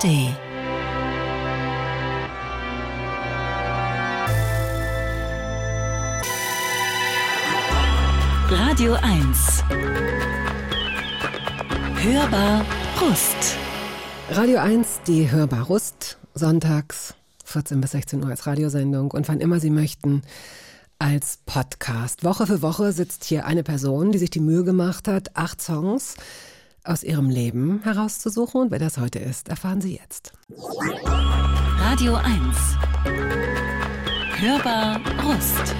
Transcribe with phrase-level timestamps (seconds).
[0.00, 0.34] ARD.
[8.50, 9.64] Radio 1.
[11.96, 12.64] Hörbar
[13.00, 13.56] Rust.
[14.30, 17.14] Radio 1, die Hörbar Rust, sonntags
[17.44, 20.22] 14 bis 16 Uhr als Radiosendung und wann immer Sie möchten
[20.98, 22.24] als Podcast.
[22.24, 26.16] Woche für Woche sitzt hier eine Person, die sich die Mühe gemacht hat, acht Songs
[26.84, 28.62] aus ihrem Leben herauszusuchen.
[28.62, 30.32] Und wer das heute ist, erfahren Sie jetzt.
[31.78, 32.36] Radio 1.
[34.38, 35.74] Hörbar Rust.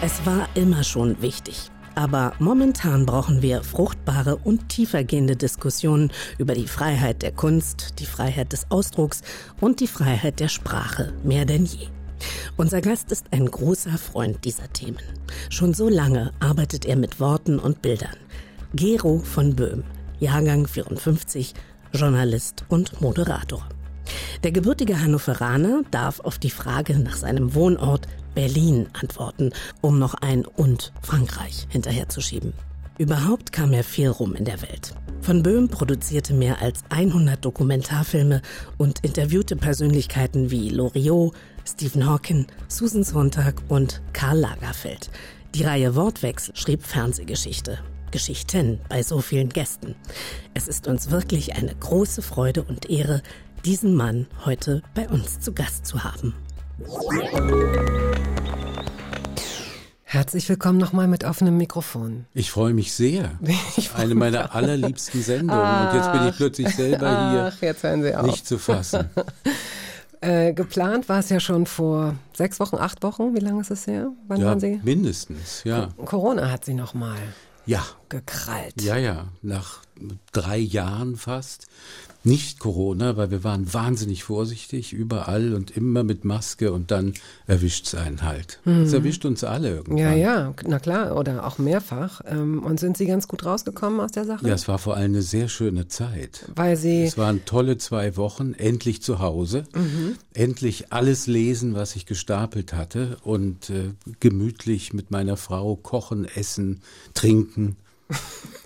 [0.00, 1.70] Es war immer schon wichtig.
[1.94, 8.52] Aber momentan brauchen wir fruchtbare und tiefergehende Diskussionen über die Freiheit der Kunst, die Freiheit
[8.52, 9.20] des Ausdrucks
[9.60, 11.88] und die Freiheit der Sprache mehr denn je.
[12.56, 15.02] Unser Gast ist ein großer Freund dieser Themen.
[15.50, 18.16] Schon so lange arbeitet er mit Worten und Bildern.
[18.74, 19.84] Gero von Böhm,
[20.18, 21.52] Jahrgang 54,
[21.92, 23.68] Journalist und Moderator.
[24.44, 30.46] Der gebürtige Hannoveraner darf auf die Frage nach seinem Wohnort Berlin antworten, um noch ein
[30.46, 32.54] und Frankreich hinterherzuschieben.
[32.96, 34.94] Überhaupt kam er viel rum in der Welt.
[35.20, 38.40] Von Böhm produzierte mehr als 100 Dokumentarfilme
[38.78, 41.34] und interviewte Persönlichkeiten wie Loriot,
[41.68, 45.10] Stephen Hawking, Susan Sontag und Karl Lagerfeld.
[45.54, 47.78] Die Reihe Wortwechsel schrieb Fernsehgeschichte.
[48.12, 49.96] Geschichten bei so vielen Gästen.
[50.54, 53.22] Es ist uns wirklich eine große Freude und Ehre,
[53.64, 56.34] diesen Mann heute bei uns zu Gast zu haben.
[60.04, 62.26] Herzlich willkommen nochmal mit offenem Mikrofon.
[62.34, 63.38] Ich freue mich sehr.
[63.96, 65.64] Eine meiner allerliebsten Sendungen.
[65.64, 68.26] Ach, und jetzt bin ich plötzlich selber hier ach, jetzt hören Sie auf.
[68.26, 69.08] nicht zu fassen.
[70.20, 73.34] äh, geplant war es ja schon vor sechs Wochen, acht Wochen.
[73.34, 74.12] Wie lange ist es her?
[74.28, 74.80] Wann ja, waren Sie?
[74.84, 75.88] Mindestens, ja.
[76.04, 77.16] Corona hat Sie nochmal
[77.66, 77.84] ja.
[78.08, 78.80] gekrallt.
[78.80, 79.28] Ja, ja.
[79.42, 79.82] Nach
[80.32, 81.66] drei Jahren fast
[82.24, 87.14] nicht Corona, weil wir waren wahnsinnig vorsichtig, überall und immer mit Maske und dann
[87.46, 88.60] erwischt es einen halt.
[88.64, 88.94] Es mhm.
[88.94, 89.98] erwischt uns alle irgendwann.
[89.98, 92.20] Ja, ja, na klar, oder auch mehrfach.
[92.26, 94.46] Ähm, und sind Sie ganz gut rausgekommen aus der Sache?
[94.46, 96.44] Ja, es war vor allem eine sehr schöne Zeit.
[96.54, 97.02] Weil Sie...
[97.02, 100.16] Es waren tolle zwei Wochen, endlich zu Hause, mhm.
[100.32, 103.90] endlich alles lesen, was ich gestapelt hatte und äh,
[104.20, 106.82] gemütlich mit meiner Frau kochen, essen,
[107.14, 107.76] trinken.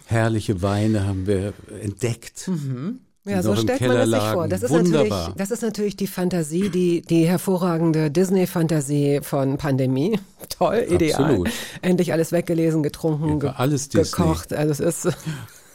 [0.06, 2.49] Herrliche Weine haben wir entdeckt.
[2.49, 3.00] Mhm.
[3.26, 4.48] Ja, so stellt man das sich vor.
[4.48, 10.19] Das ist, natürlich, das ist natürlich die Fantasie, die, die hervorragende Disney-Fantasie von Pandemie.
[10.48, 11.22] Toll, ideal.
[11.22, 11.50] Absolut.
[11.82, 14.53] Endlich alles weggelesen, getrunken, ja, alles gekocht.
[14.53, 14.56] Disney.
[14.56, 15.16] Also es ist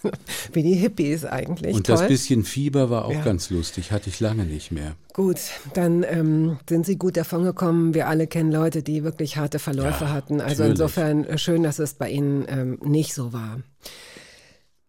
[0.54, 1.76] wie die Hippies eigentlich.
[1.76, 1.98] Und Toll.
[1.98, 3.22] das bisschen Fieber war auch ja.
[3.22, 4.96] ganz lustig, hatte ich lange nicht mehr.
[5.14, 5.40] Gut,
[5.74, 7.94] dann ähm, sind Sie gut davongekommen.
[7.94, 10.42] Wir alle kennen Leute, die wirklich harte Verläufe ja, hatten.
[10.42, 10.72] Also natürlich.
[10.72, 13.60] insofern äh, schön, dass es bei Ihnen ähm, nicht so war.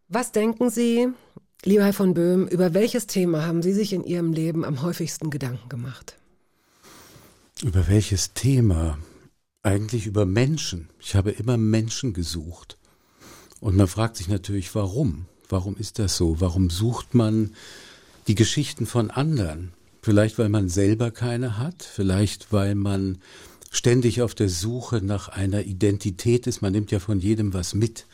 [0.08, 1.08] Was denken Sie,
[1.64, 5.30] Lieber Herr von Böhm, über welches Thema haben Sie sich in Ihrem Leben am häufigsten
[5.30, 6.16] Gedanken gemacht?
[7.62, 8.98] Über welches Thema?
[9.62, 10.88] Eigentlich über Menschen.
[10.98, 12.78] Ich habe immer Menschen gesucht.
[13.60, 15.26] Und man fragt sich natürlich, warum?
[15.48, 16.40] Warum ist das so?
[16.40, 17.54] Warum sucht man
[18.26, 19.72] die Geschichten von anderen?
[20.02, 23.18] Vielleicht, weil man selber keine hat, vielleicht, weil man
[23.70, 26.60] ständig auf der Suche nach einer Identität ist.
[26.60, 28.06] Man nimmt ja von jedem was mit.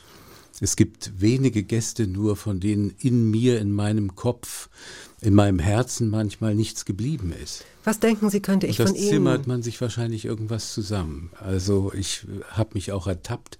[0.60, 4.68] Es gibt wenige Gäste nur, von denen in mir, in meinem Kopf,
[5.20, 7.64] in meinem Herzen manchmal nichts geblieben ist.
[7.84, 8.96] Was denken Sie, könnte ich von Ihnen?
[8.96, 11.30] Das zimmert man sich wahrscheinlich irgendwas zusammen.
[11.40, 13.58] Also ich habe mich auch ertappt,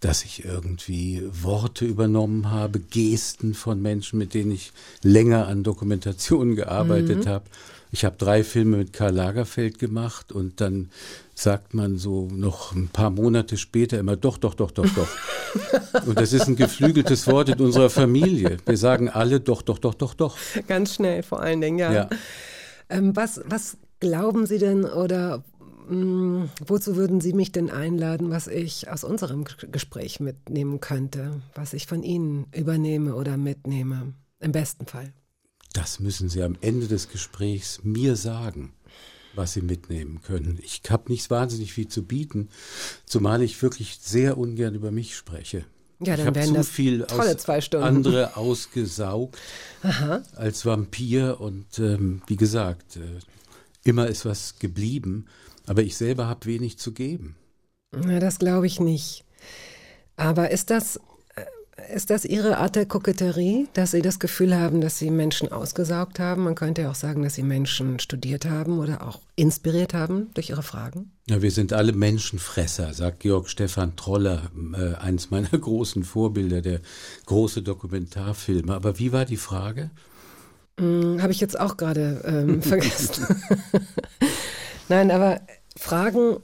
[0.00, 4.72] dass ich irgendwie Worte übernommen habe, Gesten von Menschen, mit denen ich
[5.02, 7.28] länger an Dokumentationen gearbeitet mhm.
[7.28, 7.44] habe.
[7.90, 10.90] Ich habe drei Filme mit Karl Lagerfeld gemacht und dann
[11.34, 15.08] sagt man so noch ein paar Monate später immer doch, doch, doch, doch, doch.
[16.06, 18.56] und das ist ein geflügeltes Wort in unserer Familie.
[18.64, 20.36] Wir sagen alle doch, doch, doch, doch, doch.
[20.66, 21.92] Ganz schnell vor allen Dingen, ja.
[21.92, 22.10] ja.
[22.88, 25.44] Ähm, was, was glauben Sie denn oder
[25.88, 31.40] mh, hm, wozu würden Sie mich denn einladen, was ich aus unserem Gespräch mitnehmen könnte,
[31.54, 34.14] was ich von Ihnen übernehme oder mitnehme?
[34.38, 35.12] Im besten Fall.
[35.76, 38.72] Das müssen Sie am Ende des Gesprächs mir sagen
[39.36, 40.58] was sie mitnehmen können.
[40.62, 42.48] Ich habe nicht wahnsinnig viel zu bieten,
[43.04, 45.66] zumal ich wirklich sehr ungern über mich spreche.
[46.00, 47.86] Ja, dann ich werden zu viel tolle zwei Stunden.
[47.86, 49.38] andere ausgesaugt
[49.82, 50.22] Aha.
[50.34, 53.00] als Vampir und ähm, wie gesagt, äh,
[53.84, 55.26] immer ist was geblieben,
[55.66, 57.36] aber ich selber habe wenig zu geben.
[57.92, 59.24] Na, das glaube ich nicht.
[60.16, 61.00] Aber ist das
[61.94, 66.18] ist das Ihre Art der Koketterie, dass Sie das Gefühl haben, dass Sie Menschen ausgesaugt
[66.18, 66.44] haben?
[66.44, 70.50] Man könnte ja auch sagen, dass Sie Menschen studiert haben oder auch inspiriert haben durch
[70.50, 71.10] Ihre Fragen.
[71.28, 76.80] Ja, wir sind alle Menschenfresser, sagt Georg Stefan Troller, äh, eines meiner großen Vorbilder, der
[77.26, 78.74] große Dokumentarfilme.
[78.74, 79.90] Aber wie war die Frage?
[80.78, 83.26] Hm, Habe ich jetzt auch gerade ähm, vergessen.
[84.88, 85.40] Nein, aber
[85.76, 86.38] Fragen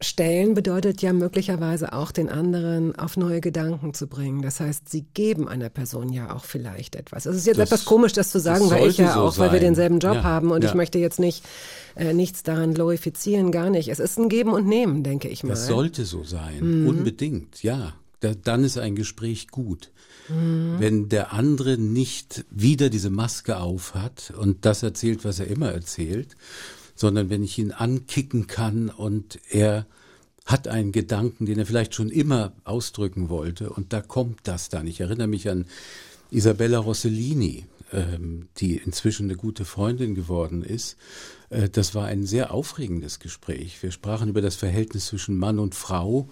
[0.00, 4.42] stellen bedeutet ja möglicherweise auch den anderen auf neue Gedanken zu bringen.
[4.42, 7.26] Das heißt, sie geben einer Person ja auch vielleicht etwas.
[7.26, 9.38] Es ist jetzt Das- etwas komisch, das zu sagen, das weil ich ja so auch,
[9.38, 9.66] weil wir sein.
[9.68, 10.68] denselben Job Ja, haben und ja.
[10.70, 11.44] ich möchte jetzt nicht
[11.96, 13.88] äh, nichts daran glorifizieren, gar nicht.
[13.88, 15.50] Es ist ein Geben und Nehmen, denke ich mal.
[15.50, 16.88] Das sollte so sein, Mhm.
[16.88, 17.94] unbedingt, ja.
[18.20, 19.92] Da, dann ist ein Gespräch gut.
[20.28, 20.76] Mhm.
[20.80, 26.34] Wenn der andere nicht wieder diese Maske aufhat und das erzählt, was er immer erzählt,
[26.94, 29.86] sondern wenn ich ihn ankicken kann und er
[30.44, 34.86] hat einen Gedanken, den er vielleicht schon immer ausdrücken wollte und da kommt das dann.
[34.86, 35.66] Ich erinnere mich an
[36.30, 40.96] Isabella Rossellini, ähm, die inzwischen eine gute Freundin geworden ist.
[41.48, 43.82] Äh, das war ein sehr aufregendes Gespräch.
[43.82, 46.28] Wir sprachen über das Verhältnis zwischen Mann und Frau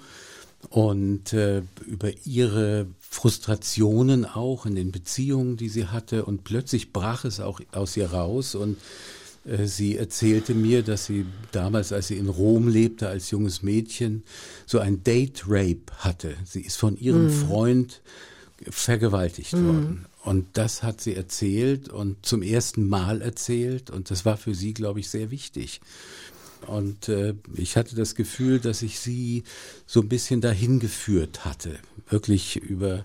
[0.68, 6.24] und äh, über ihre Frustrationen auch in den Beziehungen, die sie hatte.
[6.24, 8.78] Und plötzlich brach es auch aus ihr raus und
[9.44, 14.22] sie erzählte mir, dass sie damals, als sie in Rom lebte, als junges Mädchen,
[14.66, 16.34] so ein Date-Rape hatte.
[16.44, 18.02] Sie ist von ihrem Freund
[18.70, 20.06] vergewaltigt worden.
[20.24, 23.90] Und das hat sie erzählt und zum ersten Mal erzählt.
[23.90, 25.80] Und das war für sie, glaube ich, sehr wichtig.
[26.66, 29.44] Und äh, ich hatte das Gefühl, dass ich sie
[29.86, 31.78] so ein bisschen dahin geführt hatte.
[32.08, 33.04] Wirklich über,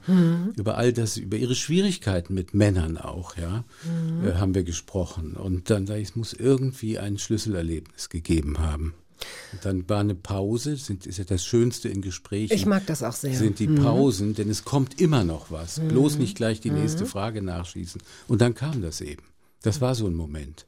[0.58, 3.64] über all das, über ihre Schwierigkeiten mit Männern auch, ja,
[4.24, 5.34] äh, haben wir gesprochen.
[5.34, 8.94] Und dann, da es muss irgendwie ein Schlüsselerlebnis gegeben haben.
[9.54, 13.04] Und dann war eine Pause, sind, ist ja das Schönste in Gesprächen Ich mag das
[13.04, 13.34] auch sehr.
[13.34, 15.80] sind die Pausen, denn es kommt immer noch was.
[15.80, 18.02] Bloß nicht gleich die nächste Frage nachschießen.
[18.28, 19.24] Und dann kam das eben.
[19.64, 20.66] Das war so ein Moment.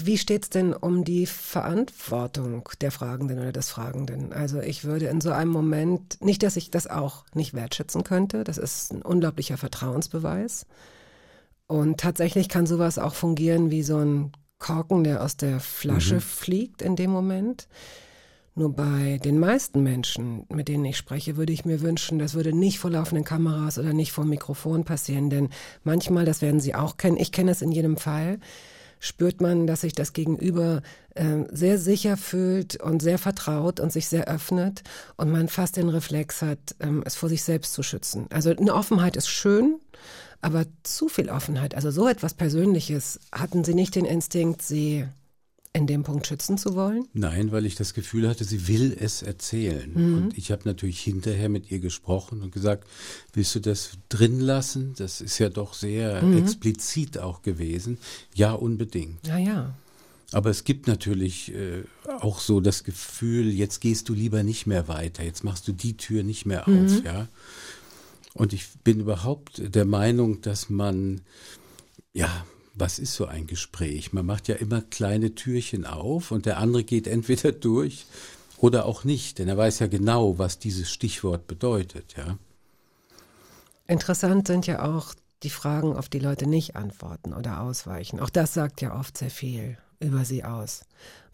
[0.00, 4.32] Wie steht's denn um die Verantwortung der Fragenden oder des Fragenden?
[4.32, 8.44] Also ich würde in so einem Moment, nicht, dass ich das auch nicht wertschätzen könnte,
[8.44, 10.66] das ist ein unglaublicher Vertrauensbeweis.
[11.66, 16.80] Und tatsächlich kann sowas auch fungieren wie so ein Korken, der aus der Flasche fliegt
[16.80, 17.68] in dem Moment.
[18.54, 22.52] Nur bei den meisten Menschen, mit denen ich spreche, würde ich mir wünschen, das würde
[22.52, 25.28] nicht vor laufenden Kameras oder nicht vor dem Mikrofon passieren.
[25.28, 25.48] Denn
[25.84, 28.38] manchmal, das werden Sie auch kennen, ich kenne es in jedem Fall,
[29.00, 30.82] spürt man, dass sich das Gegenüber
[31.14, 34.82] äh, sehr sicher fühlt und sehr vertraut und sich sehr öffnet
[35.16, 38.26] und man fast den Reflex hat, ähm, es vor sich selbst zu schützen.
[38.30, 39.78] Also eine Offenheit ist schön,
[40.40, 45.06] aber zu viel Offenheit, also so etwas Persönliches, hatten Sie nicht den Instinkt, Sie
[45.72, 47.06] in dem Punkt schützen zu wollen?
[47.12, 49.92] Nein, weil ich das Gefühl hatte, sie will es erzählen.
[49.94, 52.88] Und ich habe natürlich hinterher mit ihr gesprochen und gesagt,
[53.32, 54.94] willst du das drin lassen?
[54.96, 57.98] Das ist ja doch sehr explizit auch gewesen.
[58.34, 59.26] Ja, unbedingt.
[59.26, 59.74] Ja, ja.
[60.32, 61.84] Aber es gibt natürlich äh,
[62.20, 65.96] auch so das Gefühl, jetzt gehst du lieber nicht mehr weiter, jetzt machst du die
[65.96, 67.28] Tür nicht mehr auf, ja.
[68.34, 71.22] Und ich bin überhaupt der Meinung, dass man,
[72.12, 72.44] ja,
[72.78, 74.12] was ist so ein Gespräch?
[74.12, 78.06] Man macht ja immer kleine Türchen auf und der andere geht entweder durch
[78.58, 82.38] oder auch nicht, denn er weiß ja genau, was dieses Stichwort bedeutet, ja.
[83.86, 88.20] Interessant sind ja auch die Fragen, auf die Leute nicht antworten oder ausweichen.
[88.20, 90.82] Auch das sagt ja oft sehr viel über sie aus.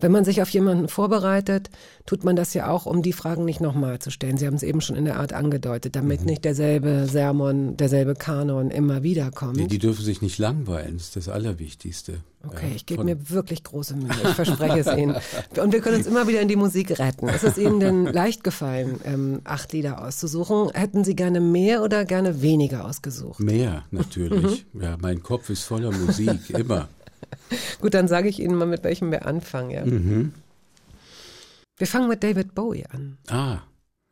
[0.00, 1.70] Wenn man sich auf jemanden vorbereitet,
[2.04, 4.36] tut man das ja auch, um die Fragen nicht nochmal zu stellen.
[4.36, 8.70] Sie haben es eben schon in der Art angedeutet, damit nicht derselbe Sermon, derselbe Kanon
[8.70, 9.58] immer wieder kommt.
[9.58, 12.20] Die, die dürfen sich nicht langweilen, das ist das Allerwichtigste.
[12.46, 14.10] Okay, ich gebe mir wirklich große Mühe.
[14.22, 15.16] Ich verspreche es Ihnen.
[15.62, 17.28] Und wir können uns immer wieder in die Musik retten.
[17.28, 20.70] Ist es Ihnen denn leicht gefallen, ähm, acht Lieder auszusuchen?
[20.74, 23.40] Hätten Sie gerne mehr oder gerne weniger ausgesucht?
[23.40, 24.66] Mehr, natürlich.
[24.78, 26.88] Ja, mein Kopf ist voller Musik, immer.
[27.80, 29.70] Gut, dann sage ich Ihnen mal, mit welchem wir anfangen.
[29.70, 29.84] Ja?
[31.76, 33.58] Wir fangen mit David Bowie an, Ah,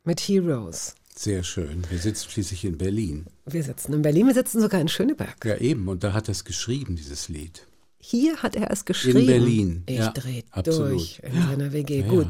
[0.04, 0.94] mit Heroes.
[1.14, 1.84] sehr schön.
[1.90, 3.26] Wir sitzen schließlich in Berlin.
[3.46, 5.44] Wir sitzen in Berlin, wir sitzen sogar in Schöneberg.
[5.44, 5.88] Ja, eben.
[5.88, 7.66] Und da hat er es geschrieben, dieses Lied.
[7.98, 9.26] Hier hat er es geschrieben.
[9.26, 10.92] Berlin, Ich ja, dreh absolut.
[10.92, 12.00] durch in seiner WG.
[12.00, 12.28] Ja, Gut,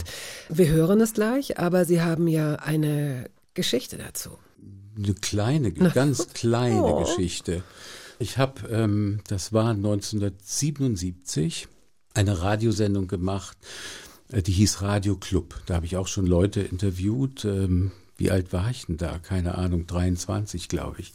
[0.50, 4.36] wir hören es gleich, aber Sie haben ja eine Geschichte dazu.
[4.94, 7.00] Eine kleine, ganz kleine Oh.
[7.04, 7.62] Geschichte.
[8.22, 11.66] Ich habe, ähm, das war 1977,
[12.14, 13.58] eine Radiosendung gemacht,
[14.30, 15.60] äh, die hieß Radio Club.
[15.66, 17.44] Da habe ich auch schon Leute interviewt.
[17.44, 19.18] Ähm, wie alt war ich denn da?
[19.18, 21.14] Keine Ahnung, 23, glaube ich.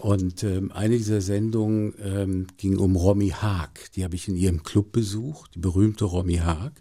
[0.00, 3.92] Und ähm, eine dieser Sendungen ähm, ging um Romy Haag.
[3.94, 6.72] Die habe ich in ihrem Club besucht, die berühmte Romy Haag.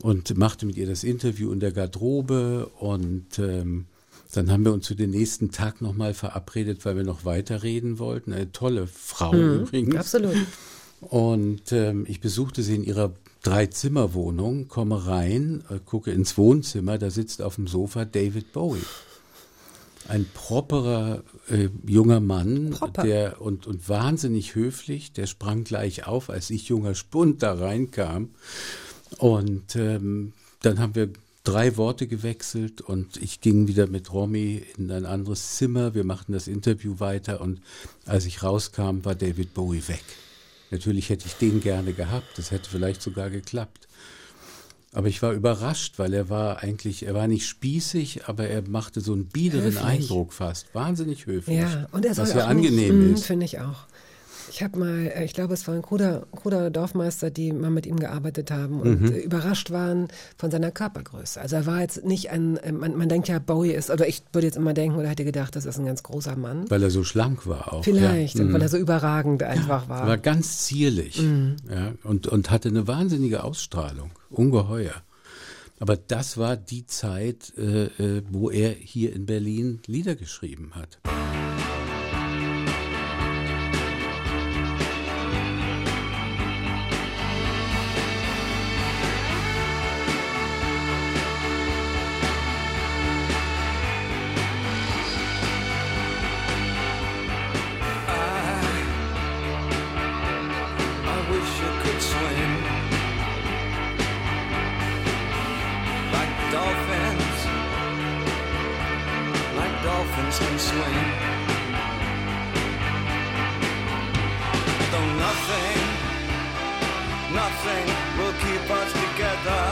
[0.00, 2.70] Und machte mit ihr das Interview in der Garderobe.
[2.78, 3.86] Und ähm,
[4.32, 8.32] dann haben wir uns für den nächsten Tag nochmal verabredet, weil wir noch weiterreden wollten.
[8.32, 9.96] Eine tolle Frau übrigens.
[9.96, 10.36] Absolut.
[11.00, 17.10] Und ähm, ich besuchte sie in ihrer Dreizimmerwohnung, komme rein, äh, gucke ins Wohnzimmer, da
[17.10, 18.82] sitzt auf dem Sofa David Bowie.
[20.08, 23.02] ein properer äh, junger Mann, Proper.
[23.02, 28.30] der und, und wahnsinnig höflich, der sprang gleich auf, als ich junger Spund da reinkam.
[29.18, 30.32] Und ähm,
[30.62, 31.10] dann haben wir
[31.44, 35.94] drei Worte gewechselt und ich ging wieder mit Romy in ein anderes Zimmer.
[35.94, 37.60] Wir machten das Interview weiter und
[38.06, 40.04] als ich rauskam, war David Bowie weg.
[40.70, 43.88] Natürlich hätte ich den gerne gehabt, das hätte vielleicht sogar geklappt.
[44.92, 49.00] Aber ich war überrascht, weil er war eigentlich, er war nicht spießig, aber er machte
[49.00, 49.84] so einen biederen Höflich.
[49.84, 50.74] Eindruck fast.
[50.74, 51.58] Wahnsinnig höflich.
[51.58, 53.26] Ja, und er soll was ja angenehm nicht, ist.
[53.26, 53.86] Finde ich auch.
[54.50, 57.86] Ich habe mal, äh, ich glaube, es war ein kruder, kruder Dorfmeister, die mal mit
[57.86, 59.12] ihm gearbeitet haben und Mhm.
[59.12, 61.40] äh, überrascht waren von seiner Körpergröße.
[61.40, 64.46] Also er war jetzt nicht ein, man, man denkt ja, Bowie ist, oder ich würde
[64.48, 66.68] jetzt immer denken oder hätte gedacht, das ist ein ganz großer Mann.
[66.70, 67.84] Weil er so schlank war auch.
[67.84, 68.42] Vielleicht, ja.
[68.44, 68.62] und weil Mhm.
[68.62, 70.02] er so überragend einfach war.
[70.02, 71.56] Er war ganz zierlich Mhm.
[71.70, 74.10] ja, und, und hatte eine wahnsinnige Ausstrahlung.
[74.30, 74.94] Ungeheuer.
[75.78, 80.98] Aber das war die Zeit, äh, äh, wo er hier in Berlin Lieder geschrieben hat.
[110.30, 111.06] Dolphins can swim.
[114.90, 115.80] Though nothing,
[117.34, 117.86] nothing
[118.18, 119.62] will keep us together.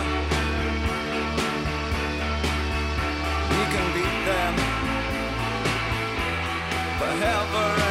[3.50, 4.54] We can beat them
[6.98, 7.87] forever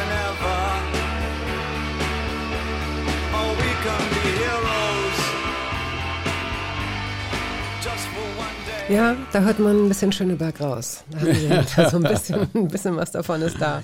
[8.88, 11.04] Ja, da hört man ein bisschen Schöneberg raus.
[11.10, 13.82] Da haben Sie da so ein bisschen, ein bisschen was davon ist da.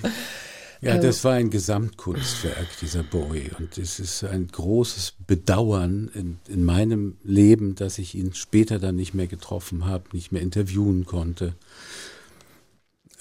[0.81, 3.51] Ja, Ähm, das war ein Gesamtkunstwerk, dieser Bowie.
[3.57, 8.95] Und es ist ein großes Bedauern in, in meinem Leben, dass ich ihn später dann
[8.95, 11.53] nicht mehr getroffen habe, nicht mehr interviewen konnte.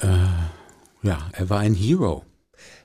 [0.00, 0.08] Äh,
[1.02, 2.24] ja, er war ein Hero.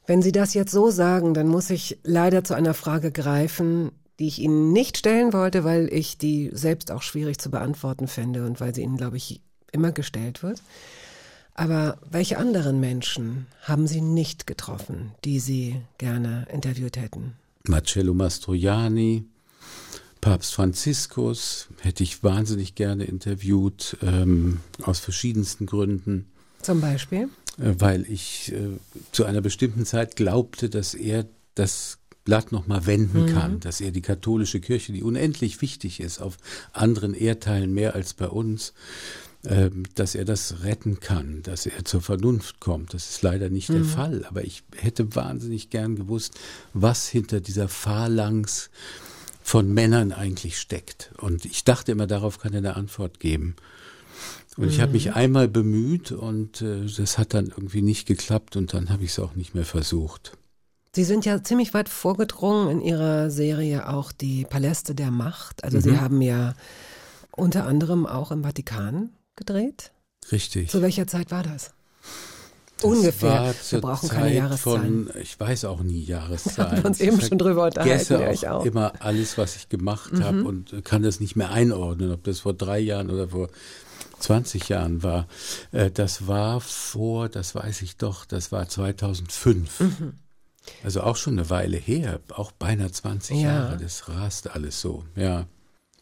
[0.05, 4.27] Wenn Sie das jetzt so sagen, dann muss ich leider zu einer Frage greifen, die
[4.27, 8.59] ich Ihnen nicht stellen wollte, weil ich die selbst auch schwierig zu beantworten fände und
[8.59, 10.61] weil sie Ihnen, glaube ich, immer gestellt wird.
[11.53, 17.33] Aber welche anderen Menschen haben Sie nicht getroffen, die Sie gerne interviewt hätten?
[17.63, 19.25] Marcello Mastroianni,
[20.21, 26.29] Papst Franziskus hätte ich wahnsinnig gerne interviewt, ähm, aus verschiedensten Gründen.
[26.61, 27.29] Zum Beispiel?
[27.59, 28.77] äh, weil ich äh,
[29.11, 31.98] zu einer bestimmten Zeit glaubte, dass er das
[32.29, 36.37] Blatt nochmal wenden kann, dass er die katholische Kirche, die unendlich wichtig ist, auf
[36.73, 38.73] anderen Erdteilen mehr als bei uns,
[39.45, 42.93] ähm, dass er das retten kann, dass er zur Vernunft kommt.
[42.93, 46.39] Das ist leider nicht der Fall, aber ich hätte wahnsinnig gern gewusst,
[46.75, 48.69] was hinter dieser Phalanx
[49.41, 51.11] von Männern eigentlich steckt.
[51.17, 53.55] Und ich dachte immer, darauf kann er eine Antwort geben.
[54.55, 58.75] Und ich habe mich einmal bemüht und äh, das hat dann irgendwie nicht geklappt und
[58.75, 60.37] dann habe ich es auch nicht mehr versucht.
[60.95, 65.63] Sie sind ja ziemlich weit vorgedrungen in Ihrer Serie auch die Paläste der Macht.
[65.63, 66.53] Also Sie haben ja
[67.31, 69.91] unter anderem auch im Vatikan gedreht.
[70.31, 70.69] Richtig.
[70.69, 71.71] Zu welcher Zeit war das?
[72.77, 73.53] Das Ungefähr.
[73.69, 75.09] Wir brauchen Zeit keine Jahreszahlen.
[75.11, 76.71] Von, ich weiß auch nie Jahreszahlen.
[76.71, 78.61] Haben wir uns eben Ich schon drüber unterhalten, auch, ich auch.
[78.63, 78.71] Mhm.
[78.71, 82.53] immer alles, was ich gemacht habe und kann das nicht mehr einordnen, ob das vor
[82.53, 83.49] drei Jahren oder vor
[84.19, 85.27] 20 Jahren war.
[85.71, 89.79] Äh, Das war vor, das weiß ich doch, das war 2005.
[89.79, 90.13] Mhm.
[90.83, 93.43] Also auch schon eine Weile her, auch beinahe 20 Ja.
[93.43, 93.77] Jahre.
[93.77, 95.47] Das rast alles so, ja.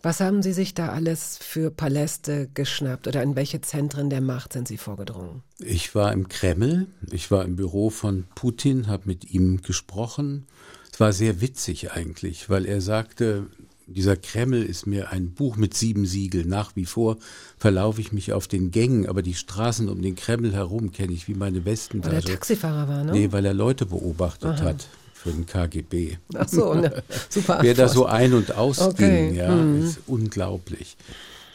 [0.03, 4.53] Was haben Sie sich da alles für Paläste geschnappt oder in welche Zentren der Macht
[4.53, 5.41] sind Sie vorgedrungen?
[5.59, 10.45] Ich war im Kreml, ich war im Büro von Putin, habe mit ihm gesprochen.
[10.93, 13.47] Es war sehr witzig eigentlich, weil er sagte,
[13.87, 16.49] dieser Kreml ist mir ein Buch mit sieben Siegeln.
[16.49, 17.17] Nach wie vor
[17.57, 21.27] verlaufe ich mich auf den Gängen, aber die Straßen um den Kreml herum kenne ich
[21.27, 22.27] wie meine Weil der Westentasche.
[22.27, 23.11] Taxifahrer war, ne?
[23.13, 26.17] Nee, weil er Leute beobachtet hat für den KGB.
[26.35, 27.59] Ach so, ne, super.
[27.61, 28.21] Wer da so Antwort.
[28.21, 29.83] ein- und ausging, Okay, ja, mhm.
[29.83, 30.97] ist unglaublich.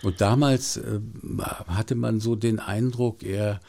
[0.03, 1.01] Und damals äh,
[1.69, 3.61] hatte man so den Eindruck, er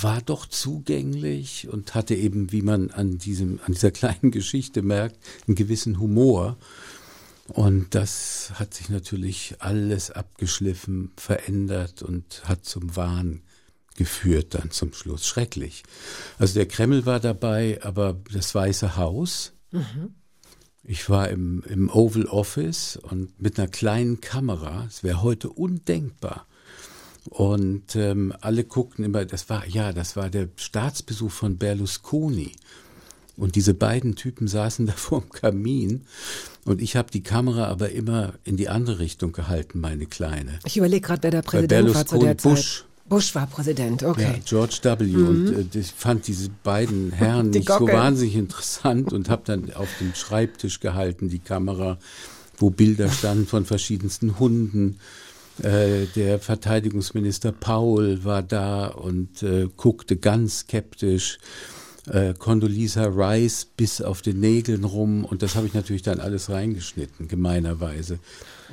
[0.00, 5.16] war doch zugänglich und hatte eben, wie man an diesem, an dieser kleinen Geschichte merkt,
[5.46, 6.56] einen gewissen Humor.
[7.50, 13.42] Und das hat sich natürlich alles abgeschliffen, verändert und hat zum Wahn
[13.96, 15.26] geführt dann zum Schluss.
[15.26, 15.82] Schrecklich.
[16.38, 19.52] Also der Kreml war dabei, aber das Weiße Haus.
[20.82, 26.46] Ich war im, im Oval Office und mit einer kleinen Kamera, es wäre heute undenkbar,
[27.26, 32.52] Und ähm, alle guckten immer, das war, ja, das war der Staatsbesuch von Berlusconi.
[33.40, 36.02] Und diese beiden Typen saßen da vorm Kamin
[36.64, 40.58] und ich habe die Kamera aber immer in die andere Richtung gehalten, meine Kleine.
[40.66, 42.80] Ich überlege gerade, wer der Bei Präsident war zu der Bush.
[42.80, 42.84] Zeit.
[43.08, 44.22] Bush war Präsident, okay.
[44.22, 45.16] Ja, George W.
[45.16, 47.52] Und äh, ich fand diese beiden Herren Mhm.
[47.52, 47.94] Die nicht so Gockel.
[47.94, 51.98] wahnsinnig interessant und habe dann auf dem Schreibtisch gehalten die Kamera,
[52.58, 55.00] wo Bilder standen von verschiedensten Hunden.
[55.60, 61.38] Äh, der Verteidigungsminister Paul war da und äh, guckte ganz skeptisch.
[62.10, 66.50] Äh, Condoleezza Rice bis auf den Nägeln rum und das habe ich natürlich dann alles
[66.50, 68.18] reingeschnitten, gemeinerweise.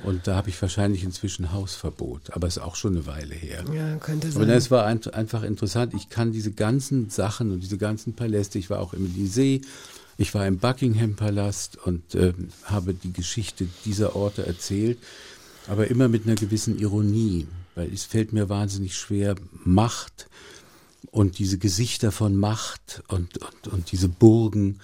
[0.03, 3.63] Und da habe ich wahrscheinlich inzwischen Hausverbot, aber ist auch schon eine Weile her.
[3.73, 4.49] Ja, könnte Aber sein.
[4.49, 5.93] es war ein, einfach interessant.
[5.95, 8.57] Ich kann diese ganzen Sachen und diese ganzen Paläste.
[8.57, 9.61] Ich war auch im Elysée,
[10.17, 14.97] ich war im Buckingham Palast und ähm, habe die Geschichte dieser Orte erzählt,
[15.67, 20.27] aber immer mit einer gewissen Ironie, weil es fällt mir wahnsinnig schwer, Macht
[21.11, 24.79] und diese Gesichter von Macht und, und, und diese Burgen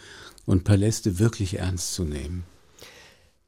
[0.45, 2.43] und Paläste wirklich ernst zu nehmen.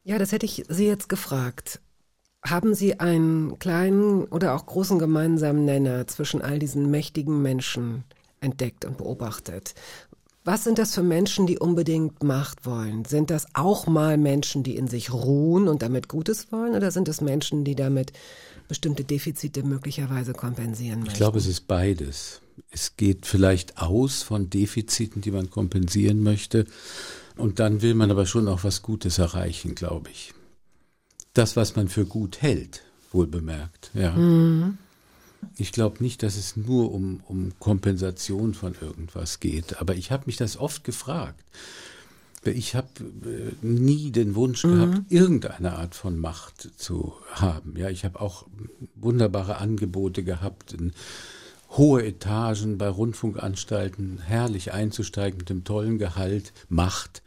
[0.04, 1.82] Ja, das hätte ich Sie jetzt gefragt.
[2.46, 8.04] Haben Sie einen kleinen oder auch großen gemeinsamen Nenner zwischen all diesen mächtigen Menschen
[8.40, 9.74] entdeckt und beobachtet?
[10.44, 13.04] Was sind das für Menschen, die unbedingt Macht wollen?
[13.06, 16.76] Sind das auch mal Menschen, die in sich ruhen und damit Gutes wollen?
[16.76, 18.14] Oder sind es Menschen, die damit
[18.68, 21.14] bestimmte Defizite möglicherweise kompensieren möchten?
[21.14, 22.42] Ich glaube, es ist beides.
[22.76, 26.66] Es geht vielleicht aus von Defiziten, die man kompensieren möchte.
[27.38, 30.34] Und dann will man aber schon auch was Gutes erreichen, glaube ich.
[31.34, 32.82] Das, was man für gut hält,
[33.14, 34.14] wohl bemerkt, ja.
[35.56, 39.80] Ich glaube nicht, dass es nur um, um Kompensation von irgendwas geht.
[39.80, 41.46] Aber ich habe mich das oft gefragt.
[42.44, 47.78] Ich habe äh, nie den Wunsch gehabt, irgendeine Art von Macht zu haben.
[47.78, 48.48] Ja, ich habe auch
[48.96, 50.92] wunderbare Angebote gehabt, in
[51.78, 57.22] hohe Etagen bei Rundfunkanstalten, herrlich einzusteigen mit dem tollen Gehalt, Macht.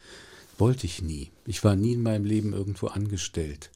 [0.56, 1.30] Wollte ich nie.
[1.46, 3.70] Ich war nie in meinem Leben irgendwo angestellt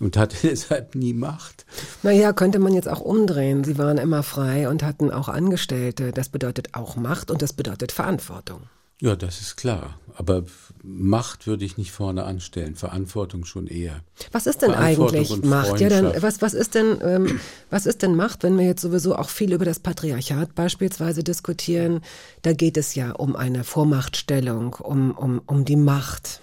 [0.00, 1.64] und hatte deshalb nie Macht.
[2.02, 3.64] Naja, könnte man jetzt auch umdrehen.
[3.64, 6.12] Sie waren immer frei und hatten auch Angestellte.
[6.12, 8.62] Das bedeutet auch Macht und das bedeutet Verantwortung.
[9.00, 9.98] Ja, das ist klar.
[10.14, 10.44] Aber
[10.82, 14.00] Macht würde ich nicht vorne anstellen, Verantwortung schon eher.
[14.32, 15.80] Was ist denn eigentlich Macht?
[15.80, 19.16] Ja, dann, was, was ist denn, ähm, was ist denn Macht, wenn wir jetzt sowieso
[19.16, 22.02] auch viel über das Patriarchat beispielsweise diskutieren?
[22.42, 26.42] Da geht es ja um eine Vormachtstellung, um, um, um die Macht.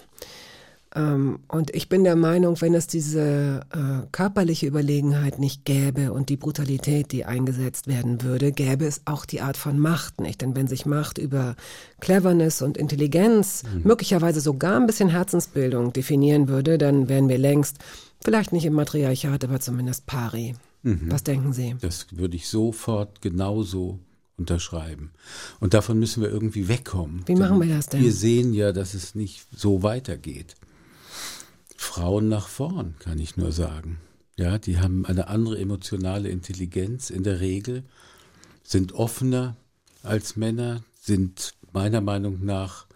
[0.98, 6.28] Ähm, und ich bin der Meinung, wenn es diese äh, körperliche Überlegenheit nicht gäbe und
[6.28, 10.42] die Brutalität, die eingesetzt werden würde, gäbe es auch die Art von Macht nicht.
[10.42, 11.54] Denn wenn sich Macht über
[12.00, 17.78] Cleverness und Intelligenz, möglicherweise sogar ein bisschen Herzensbildung definieren würde, dann wären wir längst,
[18.24, 20.54] vielleicht nicht im Matriarchat, aber zumindest pari.
[20.82, 21.76] Was denken Sie?
[21.80, 23.98] Das würde ich sofort genauso
[24.38, 25.10] unterschreiben.
[25.60, 27.22] Und davon müssen wir irgendwie wegkommen.
[27.26, 28.00] Wie machen wir das denn?
[28.00, 30.54] Wir sehen ja, dass es nicht so weitergeht.
[31.78, 34.00] Frauen nach vorn, kann ich nur sagen.
[34.36, 37.84] Ja, die haben eine andere emotionale Intelligenz in der Regel,
[38.62, 39.56] sind offener
[40.02, 42.86] als Männer, sind meiner Meinung nach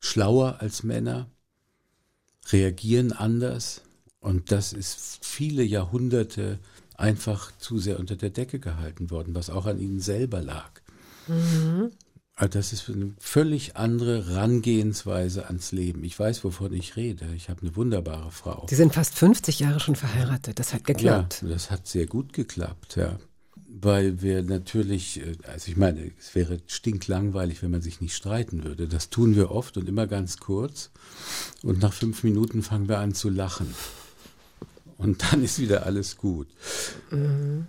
[0.00, 1.28] schlauer als Männer,
[2.50, 3.82] reagieren anders
[4.20, 6.58] und das ist viele Jahrhunderte
[6.96, 10.82] einfach zu sehr unter der Decke gehalten worden, was auch an ihnen selber lag.
[12.38, 16.04] Also das ist eine völlig andere Herangehensweise ans Leben.
[16.04, 17.26] Ich weiß, wovon ich rede.
[17.34, 18.66] Ich habe eine wunderbare Frau.
[18.68, 20.58] Sie sind fast 50 Jahre schon verheiratet.
[20.58, 21.40] Das hat geklappt.
[21.42, 23.18] Ja, das hat sehr gut geklappt, ja.
[23.68, 28.64] Weil wir natürlich, äh, also ich meine, es wäre stinklangweilig, wenn man sich nicht streiten
[28.64, 28.86] würde.
[28.86, 30.90] Das tun wir oft und immer ganz kurz.
[31.62, 33.74] Und nach fünf Minuten fangen wir an zu lachen.
[34.98, 36.48] Und dann ist wieder alles gut.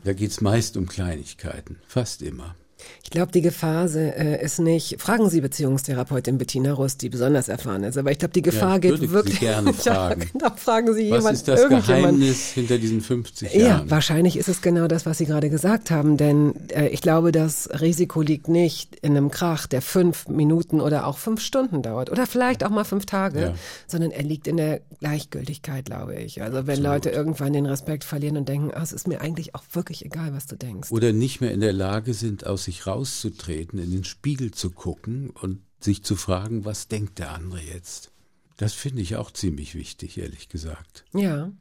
[0.03, 2.55] Da geht es meist um Kleinigkeiten, fast immer.
[3.03, 7.83] Ich glaube, die Gefahr äh, ist nicht, fragen Sie Beziehungstherapeutin Bettina Rust, die besonders erfahren
[7.83, 9.39] ist, aber ich glaube, die Gefahr würde geht Sie wirklich.
[9.39, 10.21] gerne fragen.
[10.21, 11.67] ja, genau, fragen Sie Was jemand, ist das.
[11.69, 13.89] Geheimnis hinter diesen 50 Ja, Jahren?
[13.89, 17.69] wahrscheinlich ist es genau das, was Sie gerade gesagt haben, denn äh, ich glaube, das
[17.81, 22.27] Risiko liegt nicht in einem Krach, der fünf Minuten oder auch fünf Stunden dauert oder
[22.27, 23.53] vielleicht auch mal fünf Tage, Ja.
[23.87, 26.41] sondern er liegt in der Gleichgültigkeit, glaube ich.
[26.43, 29.63] Also wenn Leute irgendwann den Respekt verlieren und denken, ah, es ist mir eigentlich auch
[29.73, 30.91] wirklich egal, was du denkst.
[30.91, 35.29] Oder nicht mehr in der Lage sind, aus sich rauszutreten, in den Spiegel zu gucken
[35.29, 38.11] und sich zu fragen, was denkt der andere jetzt?
[38.57, 41.05] Das finde ich auch ziemlich wichtig, ehrlich gesagt.
[41.13, 41.51] Ja.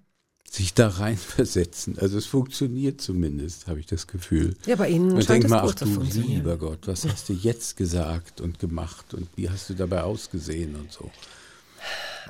[0.51, 1.99] Sich da reinversetzen.
[1.99, 4.57] Also es funktioniert zumindest, habe ich das Gefühl.
[4.67, 7.35] Ja, bei Ihnen Und scheint denk es mal, ach du lieber Gott, was hast du
[7.35, 11.11] jetzt gesagt und gemacht und wie hast du dabei ausgesehen und so.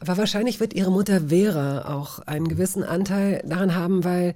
[0.00, 4.34] Aber wahrscheinlich wird ihre Mutter Vera auch einen gewissen Anteil daran haben, weil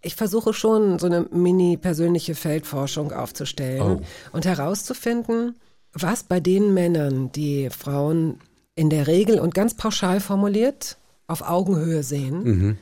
[0.00, 4.02] ich versuche schon so eine mini-persönliche Feldforschung aufzustellen Oh.
[4.32, 5.56] und herauszufinden,
[5.92, 8.40] was bei den Männern, die Frauen
[8.74, 12.78] in der Regel und ganz pauschal formuliert auf Augenhöhe sehen, Mhm.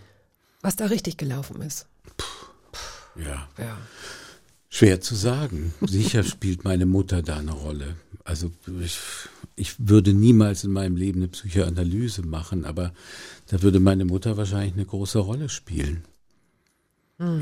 [0.62, 1.86] was da richtig gelaufen ist.
[3.16, 3.48] Ja.
[3.58, 3.76] Ja.
[4.68, 5.74] Schwer zu sagen.
[5.80, 7.96] Sicher spielt meine Mutter da eine Rolle.
[8.24, 8.98] Also ich,
[9.60, 12.92] ich würde niemals in meinem Leben eine Psychoanalyse machen, aber
[13.48, 16.04] da würde meine Mutter wahrscheinlich eine große Rolle spielen.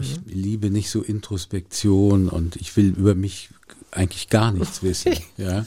[0.00, 3.50] Ich liebe nicht so Introspektion und ich will über mich
[3.92, 5.12] eigentlich gar nichts wissen.
[5.36, 5.66] ja.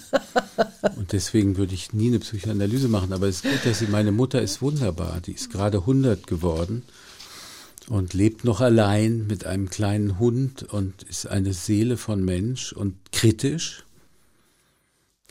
[0.98, 3.14] Und deswegen würde ich nie eine Psychoanalyse machen.
[3.14, 5.22] Aber es ist gut, dass sie, meine Mutter ist wunderbar.
[5.22, 6.84] Die ist gerade 100 geworden
[7.88, 12.96] und lebt noch allein mit einem kleinen Hund und ist eine Seele von Mensch und
[13.14, 13.86] kritisch,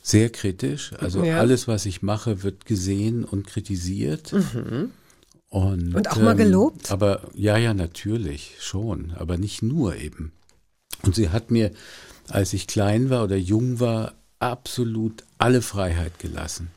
[0.02, 0.92] sehr kritisch.
[0.98, 1.38] Also Ja.
[1.38, 4.32] alles, was ich mache, wird gesehen und kritisiert.
[4.32, 4.90] Und, Mhm.
[5.94, 6.90] Und auch mal gelobt?
[6.92, 10.30] Aber ja, ja, natürlich schon, aber nicht nur eben.
[11.02, 11.72] Und sie hat mir,
[12.28, 16.68] als ich klein war oder jung war, absolut alle Freiheit gelassen.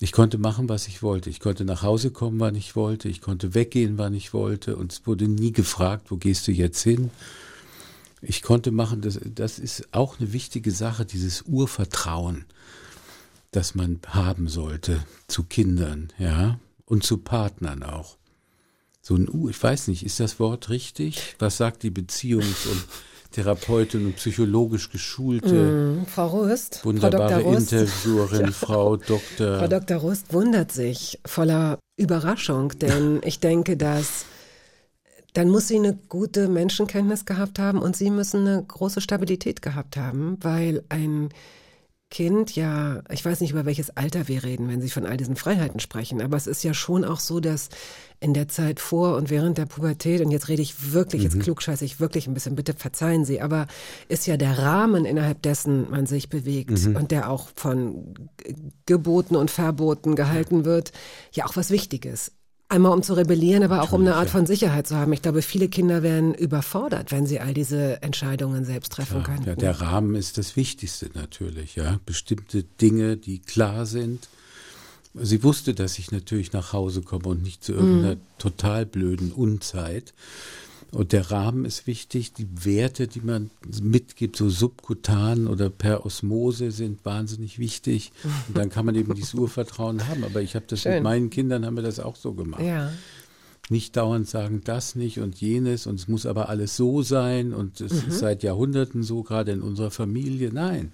[0.00, 1.30] Ich konnte machen, was ich wollte.
[1.30, 3.08] Ich konnte nach Hause kommen, wann ich wollte.
[3.08, 4.74] Ich konnte weggehen, wann ich wollte.
[4.76, 7.10] Und es wurde nie gefragt, wo gehst du jetzt hin?
[8.26, 12.44] Ich konnte machen, das, das ist auch eine wichtige Sache, dieses Urvertrauen,
[13.50, 18.16] das man haben sollte zu Kindern, ja, und zu Partnern auch.
[19.00, 21.36] So ein U, ich weiß nicht, ist das Wort richtig?
[21.38, 22.84] Was sagt die Beziehungs- und
[23.32, 26.06] Therapeutin und psychologisch geschulte, Mhm.
[26.06, 27.52] Frau Rust, Frau wunderbare Dr.
[27.52, 29.58] Rust, Interviewerin, Frau Dr.
[29.58, 29.96] Frau Dr.
[29.98, 34.24] Rust wundert sich voller Überraschung, denn ich denke, dass
[35.34, 39.96] dann muss sie eine gute Menschenkenntnis gehabt haben und sie müssen eine große Stabilität gehabt
[39.96, 41.28] haben, weil ein
[42.14, 45.34] Kind ja, ich weiß nicht, über welches Alter wir reden, wenn Sie von all diesen
[45.34, 47.70] Freiheiten sprechen, aber es ist ja schon auch so, dass
[48.20, 51.84] in der Zeit vor und während der Pubertät, und jetzt rede ich wirklich, jetzt klugscheiße
[51.84, 53.66] ich wirklich ein bisschen, bitte verzeihen Sie, aber
[54.08, 58.14] ist ja der Rahmen, innerhalb dessen man sich bewegt und der auch von
[58.86, 60.92] Geboten und Verboten gehalten wird,
[61.32, 62.30] ja auch was Wichtiges.
[62.74, 65.12] Einmal um zu rebellieren, aber auch um eine Art von Sicherheit zu haben.
[65.12, 69.46] Ich glaube, viele Kinder wären überfordert, wenn sie all diese Entscheidungen selbst treffen könnten.
[69.46, 72.00] Ja, der Rahmen ist das Wichtigste natürlich, ja.
[72.04, 74.28] Bestimmte Dinge, die klar sind.
[75.14, 80.12] Sie wusste, dass ich natürlich nach Hause komme und nicht zu irgendeiner total blöden Unzeit.
[80.94, 82.32] Und der Rahmen ist wichtig.
[82.34, 83.50] Die Werte, die man
[83.82, 88.12] mitgibt, so subkutan oder per Osmose, sind wahnsinnig wichtig.
[88.48, 90.24] Und dann kann man eben dieses Urvertrauen haben.
[90.24, 90.94] Aber ich habe das Schön.
[90.94, 92.90] mit meinen Kindern, haben wir das auch so gemacht ja.
[93.70, 97.80] nicht dauernd sagen, das nicht und jenes und es muss aber alles so sein und
[97.80, 98.08] es Mhm.
[98.10, 100.50] ist seit Jahrhunderten so, gerade in unserer Familie.
[100.52, 100.92] Nein.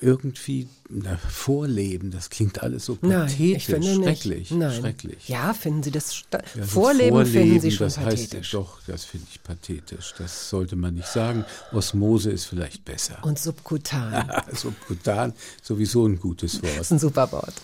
[0.00, 4.02] Irgendwie na, vorleben, das klingt alles so Nein, pathetisch, ich finde nicht.
[4.22, 4.72] schrecklich, Nein.
[4.80, 5.28] schrecklich.
[5.28, 8.34] Ja, finden Sie das Ja, so Vorleben, finden Sie schon das pathetisch.
[8.38, 10.14] Heißt, doch, das finde ich pathetisch.
[10.18, 11.44] Das sollte man nicht sagen.
[11.72, 13.18] Osmose ist vielleicht besser.
[13.22, 14.30] Und subkutan.
[14.52, 16.90] Subkutan, sowieso ein gutes Das ist Wort.
[16.90, 17.54] ein super Wort.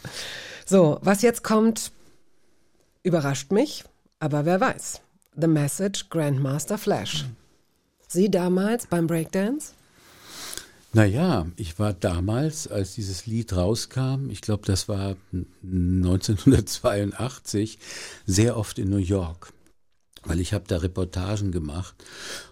[0.65, 1.93] So, was jetzt kommt,
[3.03, 3.85] überrascht mich,
[4.21, 5.01] aber wer weiß.
[5.41, 7.25] The Message Grandmaster Flash.
[8.09, 9.73] Sie damals beim Breakdance?
[10.95, 17.79] Naja, ich war damals, als dieses Lied rauskam, ich glaube, das war 1982,
[18.27, 19.55] sehr oft in New York,
[20.23, 21.95] weil ich habe da Reportagen gemacht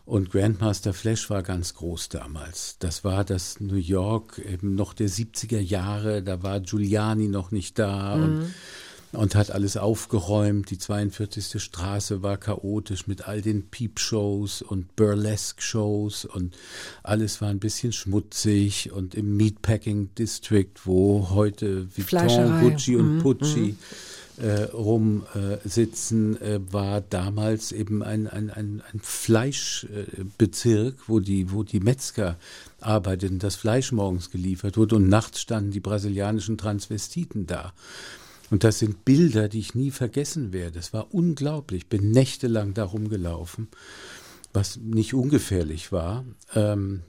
[0.07, 2.77] und Grandmaster Flash war ganz groß damals.
[2.79, 7.79] Das war das New York eben noch der 70er Jahre, da war Giuliani noch nicht
[7.79, 8.55] da und
[9.13, 10.71] und hat alles aufgeräumt.
[10.71, 11.63] Die 42.
[11.63, 16.57] Straße war chaotisch mit all den Peep-Shows und Burlesque-Shows und
[17.03, 22.61] alles war ein bisschen schmutzig und im Meatpacking District, wo heute Vuitton.
[22.61, 23.77] Gucci und Pucci
[24.41, 31.81] äh, rumsitzen, äh, war damals eben ein, ein, ein, ein Fleischbezirk, wo die, wo die
[31.81, 32.37] Metzger
[32.81, 37.75] arbeiteten, das Fleisch morgens geliefert wurde und nachts standen die brasilianischen Transvestiten da.
[38.51, 40.79] Und das sind Bilder, die ich nie vergessen werde.
[40.79, 41.83] Es war unglaublich.
[41.83, 43.69] Ich bin nächtelang da rumgelaufen,
[44.53, 46.25] was nicht ungefährlich war.
[46.55, 47.03] Ähm,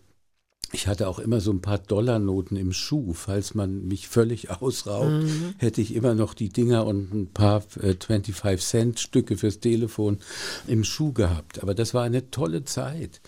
[0.73, 3.13] ich hatte auch immer so ein paar Dollarnoten im Schuh.
[3.13, 5.25] Falls man mich völlig ausraubt,
[5.57, 10.19] hätte ich immer noch die Dinger und ein paar äh, 25-Cent-Stücke fürs Telefon
[10.67, 11.61] im Schuh gehabt.
[11.61, 13.21] Aber das war eine tolle Zeit.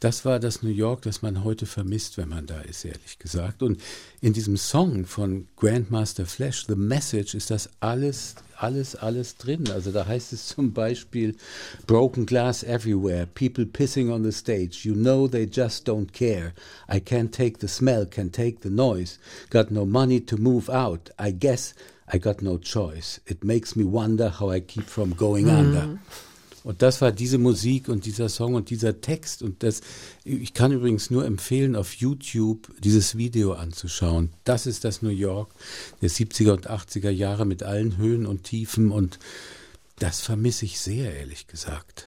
[0.00, 3.62] Das war das New York, das man heute vermisst, wenn man da ist, ehrlich gesagt.
[3.62, 3.80] Und
[4.22, 9.70] in diesem Song von Grandmaster Flash, The Message, ist das alles alles, alles drin.
[9.70, 11.34] Also da heißt es zum Beispiel
[11.86, 14.80] Broken Glass everywhere, people pissing on the stage.
[14.84, 16.52] You know they just don't care.
[16.88, 19.18] I can't take the smell, can't take the noise.
[19.50, 21.10] Got no money to move out.
[21.18, 21.74] I guess
[22.12, 23.20] I got no choice.
[23.26, 25.98] It makes me wonder how I keep from going under.
[26.64, 29.42] Und das war diese Musik und dieser Song und dieser Text.
[29.42, 29.80] Und das,
[30.24, 34.30] ich kann übrigens nur empfehlen, auf YouTube dieses Video anzuschauen.
[34.44, 35.54] Das ist das New York
[36.02, 38.90] der 70er und 80er Jahre mit allen Höhen und Tiefen.
[38.90, 39.18] Und
[39.98, 42.09] das vermisse ich sehr, ehrlich gesagt.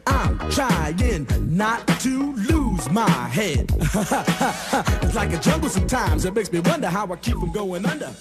[0.11, 3.71] I'm trying not to lose my head.
[5.03, 6.25] it's like a jungle sometimes.
[6.25, 8.11] It makes me wonder how I keep from going under.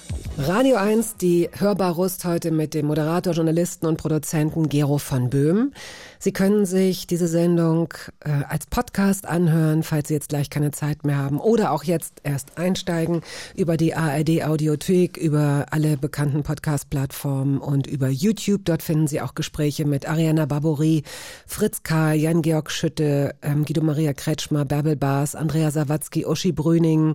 [0.46, 5.72] Radio 1, die Hörbarust heute mit dem Moderator, Journalisten und Produzenten Gero von Böhm.
[6.18, 11.04] Sie können sich diese Sendung äh, als Podcast anhören, falls Sie jetzt gleich keine Zeit
[11.04, 13.20] mehr haben oder auch jetzt erst einsteigen
[13.54, 18.64] über die ARD Audiothek, über alle bekannten Podcast-Plattformen und über YouTube.
[18.64, 21.02] Dort finden Sie auch Gespräche mit Ariana Barbouri,
[21.46, 27.14] Fritz K., Jan-Georg Schütte, ähm, Guido Maria Kretschmer, Bärbel Baas, Andrea Sawatzki, Uschi Brüning,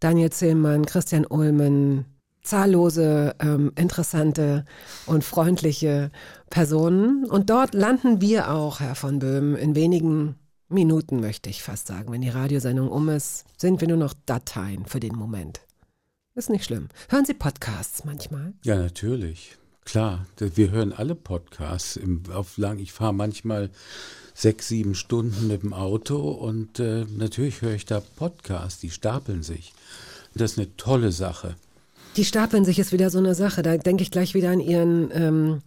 [0.00, 2.06] Daniel Zillmann, Christian Ulmen,
[2.48, 4.64] zahllose, ähm, interessante
[5.06, 6.10] und freundliche
[6.50, 7.24] Personen.
[7.24, 10.36] Und dort landen wir auch, Herr von Böhm, in wenigen
[10.68, 12.12] Minuten, möchte ich fast sagen.
[12.12, 15.60] Wenn die Radiosendung um ist, sind wir nur noch Dateien für den Moment.
[16.34, 16.88] Ist nicht schlimm.
[17.08, 18.52] Hören Sie Podcasts manchmal?
[18.62, 19.56] Ja, natürlich.
[19.84, 21.96] Klar, wir hören alle Podcasts.
[21.96, 23.70] Im, auf lang, ich fahre manchmal
[24.34, 29.42] sechs, sieben Stunden mit dem Auto und äh, natürlich höre ich da Podcasts, die stapeln
[29.42, 29.72] sich.
[30.34, 31.56] Das ist eine tolle Sache.
[32.16, 33.62] Die stapeln sich ist wieder so eine Sache.
[33.62, 35.62] Da denke ich gleich wieder an ihren, ähm,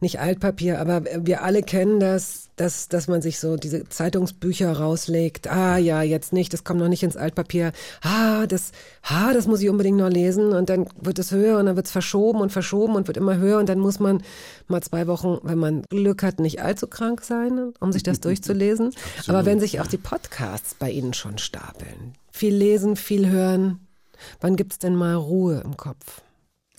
[0.00, 5.48] nicht Altpapier, aber wir alle kennen das, dass, dass man sich so diese Zeitungsbücher rauslegt.
[5.50, 7.72] Ah ja, jetzt nicht, das kommt noch nicht ins Altpapier.
[8.02, 10.52] Ah, das, ah, das muss ich unbedingt noch lesen.
[10.52, 13.36] Und dann wird es höher und dann wird es verschoben und verschoben und wird immer
[13.36, 13.58] höher.
[13.58, 14.22] Und dann muss man
[14.68, 18.92] mal zwei Wochen, wenn man Glück hat, nicht allzu krank sein, um sich das durchzulesen.
[19.26, 22.14] aber wenn sich auch die Podcasts bei Ihnen schon stapeln.
[22.30, 23.85] Viel lesen, viel hören,
[24.40, 26.22] Wann gibt's denn mal Ruhe im Kopf?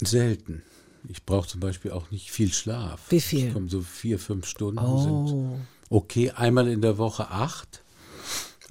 [0.01, 0.63] Selten.
[1.09, 2.99] Ich brauche zum Beispiel auch nicht viel Schlaf.
[3.09, 3.47] Wie viel?
[3.47, 5.27] Ich komme so vier, fünf Stunden Oh.
[5.27, 6.31] sind okay.
[6.31, 7.83] Einmal in der Woche acht,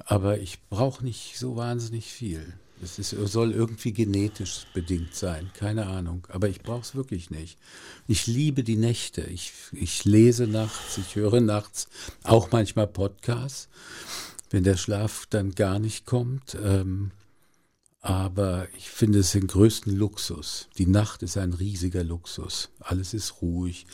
[0.04, 2.54] aber ich brauche nicht so wahnsinnig viel.
[2.82, 6.26] Es ist, soll irgendwie genetisch bedingt sein, keine Ahnung.
[6.28, 7.56] Aber ich brauche es wirklich nicht.
[8.06, 9.22] Ich liebe die Nächte.
[9.22, 11.88] Ich, ich lese nachts, ich höre nachts
[12.22, 13.68] auch manchmal Podcasts,
[14.50, 16.54] wenn der Schlaf dann gar nicht kommt.
[16.62, 17.12] Ähm,
[18.06, 20.68] aber ich finde es den größten Luxus.
[20.78, 22.70] Die Nacht ist ein riesiger Luxus.
[22.78, 23.84] Alles ist ruhig,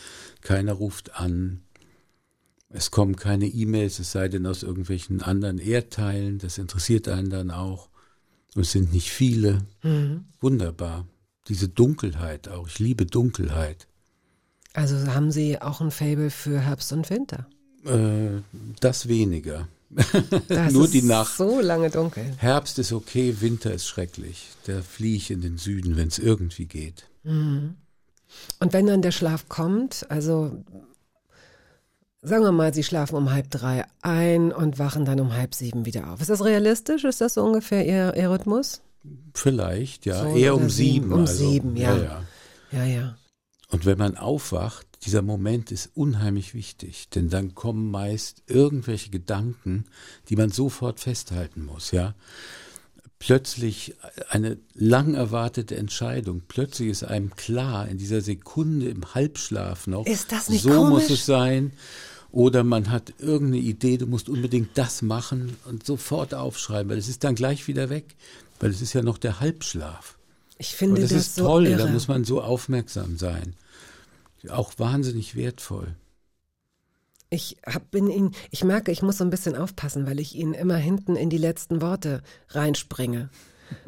[0.43, 1.63] keiner ruft an.
[2.69, 6.37] Es kommen keine E-Mails, es sei denn aus irgendwelchen anderen Erdteilen.
[6.37, 7.89] Das interessiert einen dann auch.
[8.55, 9.65] Und es sind nicht viele.
[10.41, 11.07] Wunderbar.
[11.49, 12.69] Diese Dunkelheit auch.
[12.69, 13.89] Ich liebe Dunkelheit.
[14.75, 17.47] Also haben Sie auch ein Fable für Herbst und Winter?
[17.87, 18.43] Äh,
[18.81, 19.69] das weniger.
[20.71, 21.37] Nur die Nacht.
[21.37, 22.25] so lange dunkel.
[22.39, 24.49] Herbst ist okay, Winter ist schrecklich.
[24.67, 27.09] Da fliehe ich in den Süden, wenn es irgendwie geht.
[27.25, 27.77] Und
[28.61, 30.65] wenn dann der Schlaf kommt, also
[32.23, 35.85] sagen wir mal, Sie schlafen um halb drei ein und wachen dann um halb sieben
[35.85, 36.21] wieder auf.
[36.21, 37.05] Ist das realistisch?
[37.05, 38.81] Ist das so ungefähr Ihr, Ihr Rhythmus?
[39.35, 40.23] Vielleicht, ja.
[40.23, 41.03] So Eher um sieben.
[41.03, 41.13] sieben.
[41.13, 41.97] Um also, sieben, ja.
[41.97, 42.23] ja.
[42.71, 43.17] Ja, ja.
[43.69, 49.85] Und wenn man aufwacht, dieser Moment ist unheimlich wichtig, denn dann kommen meist irgendwelche Gedanken,
[50.29, 52.15] die man sofort festhalten muss, ja.
[53.19, 53.95] Plötzlich
[54.31, 56.43] eine lang erwartete Entscheidung.
[56.49, 61.05] Plötzlich ist einem klar, in dieser Sekunde im Halbschlaf noch, Ist das nicht so muss
[61.05, 61.11] komisch?
[61.11, 61.73] es sein.
[62.33, 67.07] Oder man hat irgendeine Idee, du musst unbedingt das machen und sofort aufschreiben, weil es
[67.09, 68.17] ist dann gleich wieder weg,
[68.59, 70.17] weil es ist ja noch der Halbschlaf.
[70.59, 71.79] Ich finde Und das, das ist so toll, irre.
[71.79, 73.55] da muss man so aufmerksam sein.
[74.51, 75.97] Auch wahnsinnig wertvoll.
[77.31, 80.53] Ich hab, bin ihn, ich merke, ich muss so ein bisschen aufpassen, weil ich Ihnen
[80.53, 83.31] immer hinten in die letzten Worte reinspringe.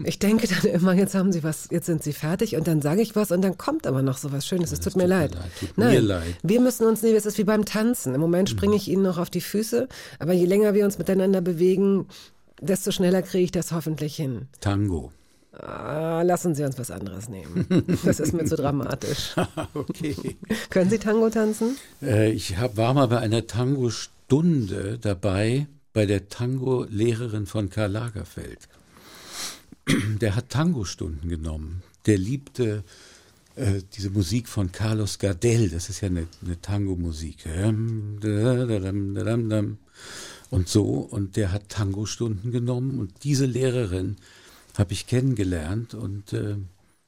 [0.03, 3.03] Ich denke dann immer, jetzt haben Sie was, jetzt sind Sie fertig und dann sage
[3.03, 4.73] ich was und dann kommt aber noch so was Schönes.
[4.73, 5.35] Es tut mir tut mir leid.
[5.35, 6.35] leid, tut Nein, mir leid.
[6.43, 8.15] wir müssen uns nicht, es ist wie beim Tanzen.
[8.15, 9.89] Im Moment springe ich Ihnen noch auf die Füße,
[10.19, 12.07] aber je länger wir uns miteinander bewegen,
[12.61, 14.49] desto schneller kriege ich das hoffentlich hin.
[14.61, 15.13] Tango.
[15.59, 17.67] Ah, lassen Sie uns was anderes nehmen.
[18.05, 19.35] Das ist mir zu dramatisch.
[19.75, 20.17] okay.
[20.71, 21.77] Können Sie Tango tanzen?
[22.03, 28.69] Äh, ich hab, war mal bei einer Tango-Stunde dabei, bei der Tango-Lehrerin von Karl Lagerfeld.
[30.21, 31.83] Der hat Tango-Stunden genommen.
[32.07, 32.85] Der liebte
[33.57, 35.71] äh, diese Musik von Carlos Gardel.
[35.71, 37.47] Das ist ja eine, eine Tango-Musik.
[40.51, 40.85] Und so.
[40.85, 42.99] Und der hat Tango-Stunden genommen.
[42.99, 44.17] Und diese Lehrerin
[44.79, 46.57] habe ich kennengelernt und äh,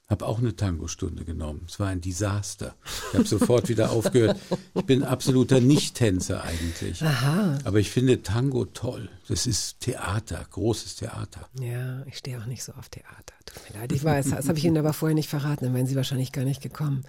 [0.08, 1.64] habe auch eine Tango-Stunde genommen.
[1.68, 2.74] Es war ein Desaster.
[3.10, 4.38] Ich habe sofort wieder aufgehört.
[4.74, 7.02] Ich bin absoluter Nicht-Tänzer eigentlich.
[7.02, 7.58] Aha.
[7.64, 9.08] Aber ich finde Tango toll.
[9.28, 11.48] Das ist Theater, großes Theater.
[11.60, 13.34] Ja, ich stehe auch nicht so auf Theater.
[13.46, 15.86] Tut mir leid, ich weiß, das habe ich Ihnen aber vorher nicht verraten, dann wären
[15.86, 17.04] Sie wahrscheinlich gar nicht gekommen.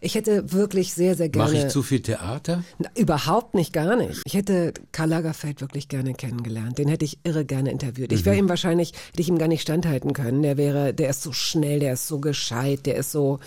[0.00, 1.52] Ich hätte wirklich sehr, sehr gerne.
[1.52, 2.62] Mache ich zu viel Theater?
[2.78, 4.22] Na, überhaupt nicht, gar nicht.
[4.24, 6.78] Ich hätte Karl Lagerfeld wirklich gerne kennengelernt.
[6.78, 8.12] Den hätte ich irre gerne interviewt.
[8.12, 10.42] Ich wäre ihm wahrscheinlich, hätte ich ihm gar nicht standhalten können.
[10.42, 13.40] Der wäre, der ist so schnell, der ist so gescheit, der ist so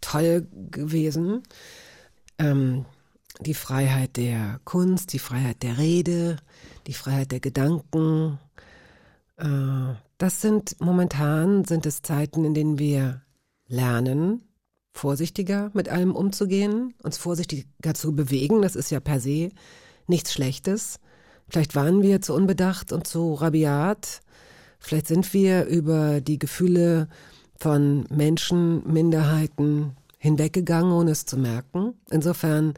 [0.00, 1.42] toll gewesen.
[2.38, 2.86] Ähm,
[3.40, 6.36] die Freiheit der Kunst, die Freiheit der Rede,
[6.86, 8.38] die Freiheit der Gedanken.
[9.36, 13.22] Äh, das sind momentan sind es Zeiten, in denen wir
[13.66, 14.42] lernen,
[14.92, 18.62] vorsichtiger mit allem umzugehen, uns vorsichtiger zu bewegen.
[18.62, 19.48] Das ist ja per se
[20.06, 21.00] nichts Schlechtes.
[21.48, 24.20] Vielleicht waren wir zu unbedacht und zu rabiat.
[24.78, 27.08] Vielleicht sind wir über die Gefühle
[27.56, 31.94] von Menschen, Minderheiten hinweggegangen, ohne es zu merken.
[32.10, 32.74] Insofern,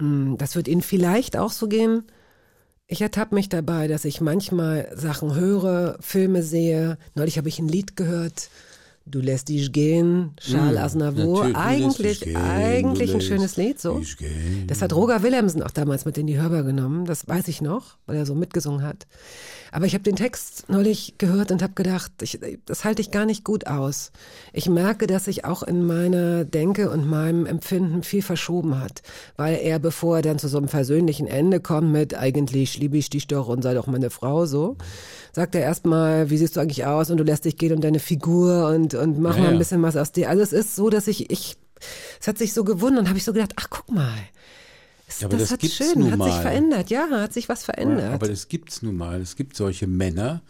[0.00, 2.04] mh, das wird Ihnen vielleicht auch so gehen.
[2.92, 6.98] Ich ertappe mich dabei, dass ich manchmal Sachen höre, Filme sehe.
[7.14, 8.50] Neulich habe ich ein Lied gehört.
[9.04, 11.50] Du lässt dich gehen, Charles Mm, Aznavour.
[11.54, 14.00] Eigentlich, gehen, eigentlich ein schönes Lied, so.
[14.68, 17.04] Das hat Roger Willemsen auch damals mit in die Hörbar genommen.
[17.04, 19.06] Das weiß ich noch, weil er so mitgesungen hat.
[19.72, 23.24] Aber ich habe den Text neulich gehört und habe gedacht, ich, das halte ich gar
[23.24, 24.12] nicht gut aus.
[24.52, 29.02] Ich merke, dass sich auch in meiner Denke und meinem Empfinden viel verschoben hat,
[29.36, 33.08] weil er, bevor er dann zu so einem versöhnlichen Ende kommt mit eigentlich liebe ich
[33.10, 34.76] dich doch und sei doch meine Frau so,
[35.32, 37.98] sagt er erstmal, wie siehst du eigentlich aus und du lässt dich gehen um deine
[37.98, 39.58] Figur und, und mach Ja, mal ein ja.
[39.58, 40.28] bisschen was aus dir.
[40.28, 41.56] Also es ist so, dass ich, ich,
[42.20, 44.18] es hat sich so gewundert und habe ich so gedacht, ach guck mal.
[45.08, 48.12] Es- Ja, das, das hat schön, hat sich verändert, ja, hat sich was verändert.
[48.12, 49.20] Aber das gibt's nun mal.
[49.20, 50.42] Es gibt solche Männer.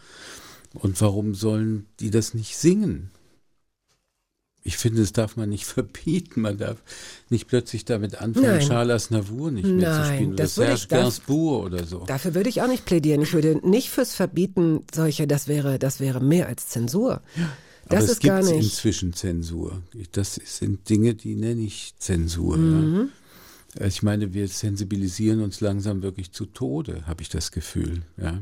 [0.73, 3.11] Und warum sollen die das nicht singen?
[4.65, 6.41] Ich finde, das darf man nicht verbieten.
[6.41, 6.77] Man darf
[7.29, 8.67] nicht plötzlich damit anfangen, Nein.
[8.67, 10.33] Charles Navour nicht mehr zu spielen.
[10.33, 12.05] Oder Serge Gainsbourg oder so.
[12.05, 13.21] Dafür würde ich auch nicht plädieren.
[13.21, 17.21] Ich würde nicht fürs Verbieten solcher, das wäre, das wäre mehr als Zensur.
[17.35, 17.41] Aber
[17.89, 19.81] Das es ist gar gibt inzwischen Zensur.
[20.13, 22.57] Das sind Dinge, die nenne ich Zensur.
[22.57, 23.09] Mhm.
[23.79, 23.85] Ja.
[23.87, 28.03] Ich meine, wir sensibilisieren uns langsam wirklich zu Tode, habe ich das Gefühl.
[28.17, 28.41] Ja.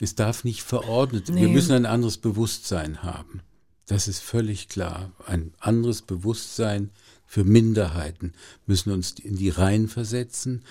[0.00, 1.28] Es darf nicht verordnet.
[1.28, 1.52] Wir Nee.
[1.52, 3.40] müssen ein anderes Bewusstsein haben.
[3.86, 5.12] Das ist völlig klar.
[5.26, 6.90] Ein anderes Bewusstsein
[7.26, 8.32] für Minderheiten
[8.66, 10.62] müssen uns in die Reihen versetzen,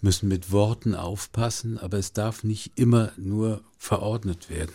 [0.00, 4.72] müssen mit Worten aufpassen, aber es darf nicht immer nur verordnet werden.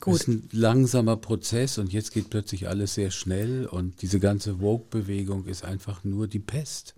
[0.00, 0.14] Gut.
[0.14, 4.60] Es ist ein langsamer Prozess und jetzt geht plötzlich alles sehr schnell und diese ganze
[4.60, 6.94] Woke-Bewegung ist einfach nur die Pest.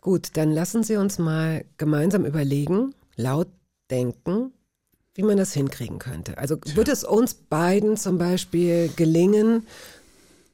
[0.00, 3.48] Gut, dann lassen Sie uns mal gemeinsam überlegen, laut
[3.90, 4.52] denken,
[5.14, 6.38] wie man das hinkriegen könnte.
[6.38, 9.66] Also wird es uns beiden zum Beispiel gelingen,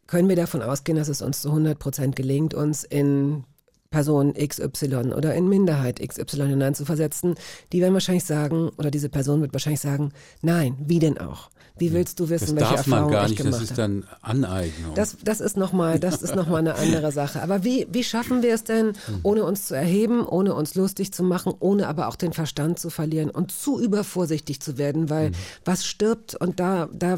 [0.06, 3.44] können wir davon ausgehen, dass es uns zu 100 Prozent gelingt, uns in
[3.90, 7.37] Person XY oder in Minderheit XY hineinzuversetzen,
[7.72, 11.48] die werden wahrscheinlich sagen, oder diese Person wird wahrscheinlich sagen, nein, wie denn auch?
[11.81, 14.05] Wie willst du Das wissen, welche darf man gar ich nicht, gemacht das ist dann
[14.20, 14.94] Aneignung.
[14.96, 17.40] Das, das ist nochmal, das ist noch mal eine andere Sache.
[17.40, 21.22] Aber wie, wie schaffen wir es denn, ohne uns zu erheben, ohne uns lustig zu
[21.22, 25.11] machen, ohne aber auch den Verstand zu verlieren und zu übervorsichtig zu werden, Mhm.
[25.11, 25.33] weil
[25.64, 27.16] was stirbt und da, da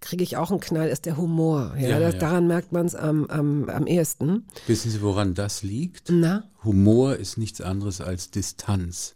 [0.00, 1.74] kriege ich auch einen Knall, ist der Humor.
[1.78, 2.20] Ja, Ja, das, ja.
[2.20, 4.46] Daran merkt man es am, am, am ehesten.
[4.66, 5.91] Wissen Sie, woran das liegt?
[6.08, 6.48] Na?
[6.64, 9.14] Humor ist nichts anderes als Distanz.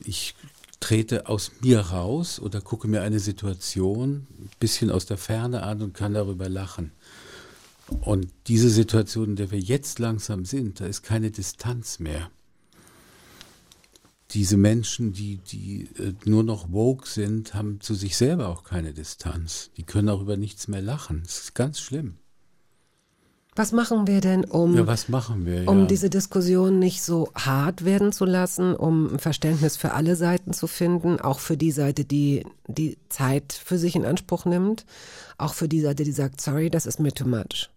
[0.00, 0.34] Ich
[0.80, 5.82] trete aus mir raus oder gucke mir eine Situation ein bisschen aus der Ferne an
[5.82, 6.92] und kann darüber lachen.
[8.00, 12.30] Und diese Situation, in der wir jetzt langsam sind, da ist keine Distanz mehr.
[14.32, 18.92] Diese Menschen, die, die äh, nur noch woke sind, haben zu sich selber auch keine
[18.92, 19.70] Distanz.
[19.78, 21.22] Die können auch über nichts mehr lachen.
[21.24, 22.18] Das ist ganz schlimm.
[23.58, 24.86] Was machen wir denn, um, Ja,
[25.44, 25.68] wir?
[25.68, 25.86] um ja.
[25.86, 30.68] diese Diskussion nicht so hart werden zu lassen, um ein Verständnis für alle Seiten zu
[30.68, 34.86] finden, auch für die Seite, die die Zeit für sich in Anspruch nimmt,
[35.38, 37.68] auch für die Seite, die sagt, sorry, das ist mir too much.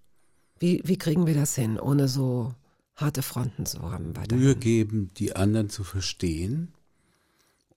[0.59, 2.53] Wie, wie kriegen wir das hin, ohne so
[2.95, 4.43] harte Fronten zu haben weiterhin?
[4.43, 6.73] Mühe geben, die anderen zu verstehen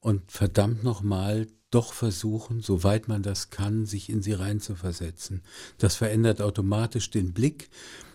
[0.01, 5.43] und verdammt nochmal doch versuchen, soweit man das kann, sich in sie reinzuversetzen.
[5.79, 7.68] Das verändert automatisch den Blick,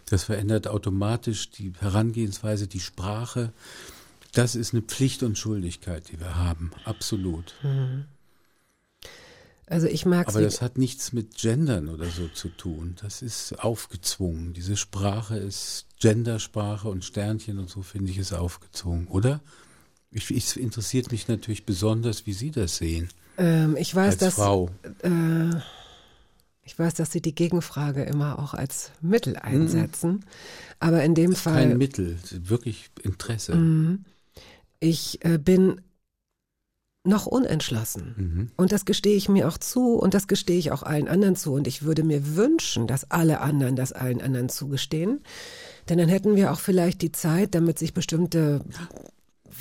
[0.06, 3.52] das verändert automatisch die Herangehensweise, die Sprache.
[4.32, 7.54] Das ist eine Pflicht und Schuldigkeit, die wir haben, absolut.
[9.66, 12.96] Also ich mag Aber das hat nichts mit Gendern oder so zu tun.
[13.02, 14.54] Das ist aufgezwungen.
[14.54, 19.42] Diese Sprache ist Gendersprache und Sternchen und so finde ich es aufgezwungen, oder?
[20.12, 23.10] Ich, es interessiert mich natürlich besonders, wie Sie das sehen
[23.40, 24.70] ähm, ich weiß, als dass Frau.
[25.04, 25.56] Äh,
[26.64, 30.24] ich weiß, dass Sie die Gegenfrage immer auch als Mittel einsetzen.
[30.80, 31.68] Aber in dem Fall.
[31.68, 33.56] Kein Mittel, wirklich Interesse.
[33.56, 34.06] Mhm.
[34.80, 35.82] Ich äh, bin
[37.04, 38.16] noch unentschlossen.
[38.18, 38.52] Mhm.
[38.56, 41.54] Und das gestehe ich mir auch zu und das gestehe ich auch allen anderen zu.
[41.54, 45.22] Und ich würde mir wünschen, dass alle anderen das allen anderen zugestehen.
[45.90, 48.62] Denn dann hätten wir auch vielleicht die Zeit, damit sich bestimmte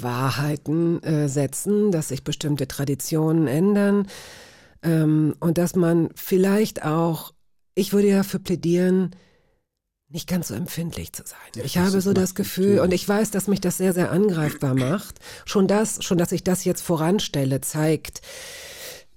[0.03, 4.07] Wahrheiten äh, setzen, dass sich bestimmte Traditionen ändern
[4.83, 7.33] ähm, und dass man vielleicht auch,
[7.75, 9.11] ich würde ja für plädieren,
[10.11, 11.39] nicht ganz so empfindlich zu sein.
[11.55, 12.83] Ja, ich habe so das Gefühl, natürlich.
[12.83, 15.19] und ich weiß, dass mich das sehr, sehr angreifbar macht.
[15.45, 18.23] Schon das, schon, dass ich das jetzt voranstelle, zeigt,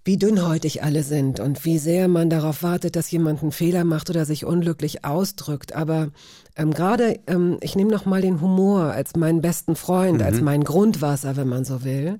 [0.03, 4.09] wie dünnhäutig alle sind und wie sehr man darauf wartet, dass jemand einen Fehler macht
[4.09, 5.75] oder sich unglücklich ausdrückt.
[5.75, 6.09] Aber
[6.55, 10.63] ähm, gerade, ähm, ich nehme noch mal den Humor als meinen besten Freund, als mein
[10.63, 12.19] Grundwasser, wenn man so will.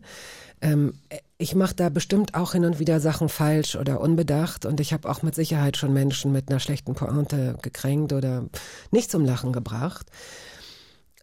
[0.62, 0.94] Ähm,
[1.40, 5.10] ich mache da bestimmt auch hin und wieder Sachen falsch oder unbedacht und ich habe
[5.10, 8.46] auch mit Sicherheit schon Menschen mit einer schlechten Pointe gekränkt oder
[8.92, 10.06] nicht zum Lachen gebracht.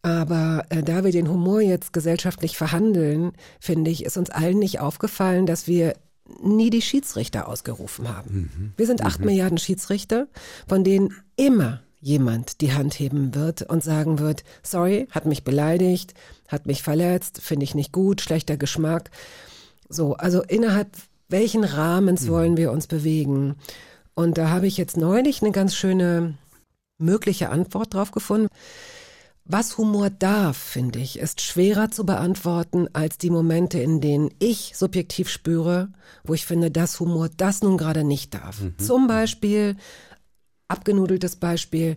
[0.03, 4.81] Aber äh, da wir den Humor jetzt gesellschaftlich verhandeln, finde ich, ist uns allen nicht
[4.81, 5.95] aufgefallen, dass wir
[6.43, 8.72] nie die Schiedsrichter ausgerufen haben.
[8.76, 10.29] Wir sind acht Milliarden Schiedsrichter,
[10.66, 16.14] von denen immer jemand die Hand heben wird und sagen wird, sorry, hat mich beleidigt,
[16.47, 19.11] hat mich verletzt, finde ich nicht gut, schlechter Geschmack.
[19.89, 20.89] So, also innerhalb
[21.29, 23.57] welchen Rahmens wollen wir uns bewegen?
[24.14, 26.35] Und da habe ich jetzt neulich eine ganz schöne
[26.99, 28.49] mögliche Antwort drauf gefunden.
[29.51, 34.74] Was Humor darf, finde ich, ist schwerer zu beantworten als die Momente, in denen ich
[34.76, 35.88] subjektiv spüre,
[36.22, 38.61] wo ich finde, dass Humor das nun gerade nicht darf.
[38.76, 39.76] Zum Beispiel,
[40.68, 41.96] abgenudeltes Beispiel,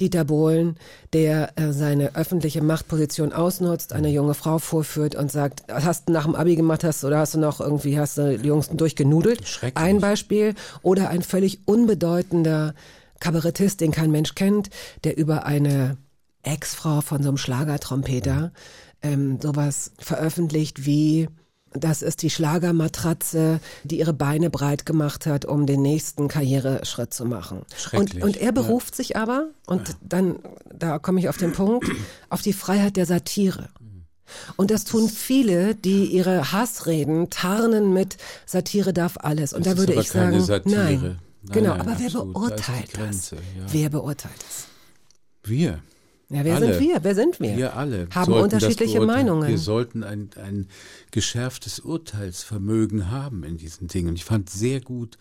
[0.00, 0.76] Dieter Bohlen,
[1.12, 6.24] der äh, seine öffentliche Machtposition ausnutzt, eine junge Frau vorführt und sagt, hast du nach
[6.24, 9.46] dem Abi gemacht hast oder hast du noch irgendwie, hast du die Jungs durchgenudelt?
[9.46, 9.84] Schrecklich.
[9.84, 10.54] Ein Beispiel.
[10.82, 12.74] Oder ein völlig unbedeutender
[13.20, 14.70] Kabarettist, den kein Mensch kennt,
[15.04, 15.98] der über eine
[16.42, 18.52] Ex-Frau von so einem Schlagertrompeter
[19.02, 21.28] ähm, sowas veröffentlicht wie
[21.74, 27.26] das ist die Schlagermatratze, die ihre Beine breit gemacht hat, um den nächsten Karriereschritt zu
[27.26, 27.62] machen.
[27.92, 30.36] Und, und er beruft sich aber, und dann,
[30.72, 31.86] da komme ich auf den Punkt,
[32.30, 33.68] auf die Freiheit der Satire.
[34.56, 38.16] Und das tun viele, die ihre Hassreden tarnen mit
[38.46, 39.52] Satire darf alles.
[39.52, 40.74] Und Das da würde ich sagen, Satire.
[40.74, 41.00] nein.
[41.42, 42.34] Nein, genau, nein, aber wer absolut.
[42.34, 42.98] Da die beurteilt das?
[42.98, 43.64] Grenze, ja.
[43.70, 44.66] Wer beurteilt das?
[45.44, 45.82] Wir.
[46.30, 46.74] Ja, wer Alle.
[46.74, 47.04] sind wir?
[47.04, 47.56] Wer sind wir?
[47.56, 49.00] Wir alle Haben unterschiedliche.
[49.00, 49.48] Meinungen.
[49.48, 50.66] Wir sollten ein, ein
[51.10, 54.08] geschärftes Urteilsvermögen haben in diesen Dingen.
[54.08, 55.16] Und ich fand sehr gut,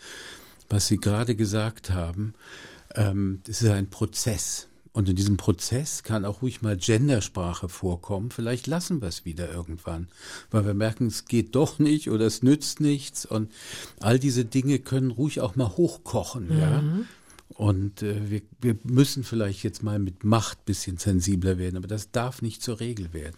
[0.70, 2.34] was Sie gerade gesagt haben.
[2.94, 4.68] Ähm, es ist ein Prozess.
[4.92, 8.32] Und in diesem Prozess kann auch ruhig mal Gendersprache vorkommen.
[8.32, 10.08] Vielleicht lassen wir es wieder irgendwann,
[10.50, 13.24] weil wir merken, es geht doch nicht oder es nützt nichts.
[13.24, 13.52] Und
[14.00, 16.50] all diese Dinge können ruhig auch mal hochkochen.
[16.60, 16.84] Ja?
[17.58, 22.12] Und äh, wir, wir müssen vielleicht jetzt mal mit Macht bisschen sensibler werden, aber das
[22.12, 23.36] darf nicht zur Regel werden.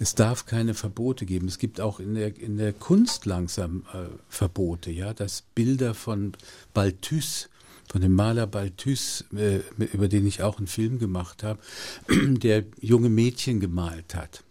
[0.00, 1.46] Es darf keine Verbote geben.
[1.46, 6.32] Es gibt auch in der, in der Kunst langsam äh, Verbote, ja, dass Bilder von
[6.72, 7.50] Balthus,
[7.90, 9.60] von dem Maler Balthus, äh,
[9.92, 11.60] über den ich auch einen Film gemacht habe,
[12.08, 14.42] der junge Mädchen gemalt hat,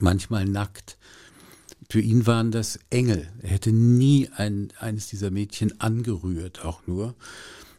[0.00, 0.98] manchmal nackt.
[1.88, 3.28] Für ihn waren das Engel.
[3.42, 7.14] Er hätte nie ein, eines dieser Mädchen angerührt, auch nur.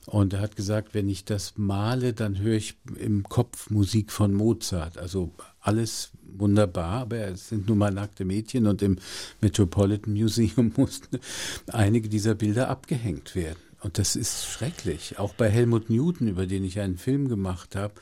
[0.05, 4.33] Und er hat gesagt, wenn ich das male, dann höre ich im Kopf Musik von
[4.33, 4.97] Mozart.
[4.97, 5.31] Also
[5.61, 8.97] alles wunderbar, aber es sind nun mal nackte Mädchen und im
[9.39, 11.19] Metropolitan Museum mussten
[11.67, 13.59] einige dieser Bilder abgehängt werden.
[13.81, 15.19] Und das ist schrecklich.
[15.19, 17.93] Auch bei Helmut Newton, über den ich einen Film gemacht habe,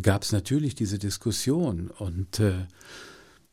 [0.00, 1.90] gab es natürlich diese Diskussion.
[1.90, 2.66] Und äh,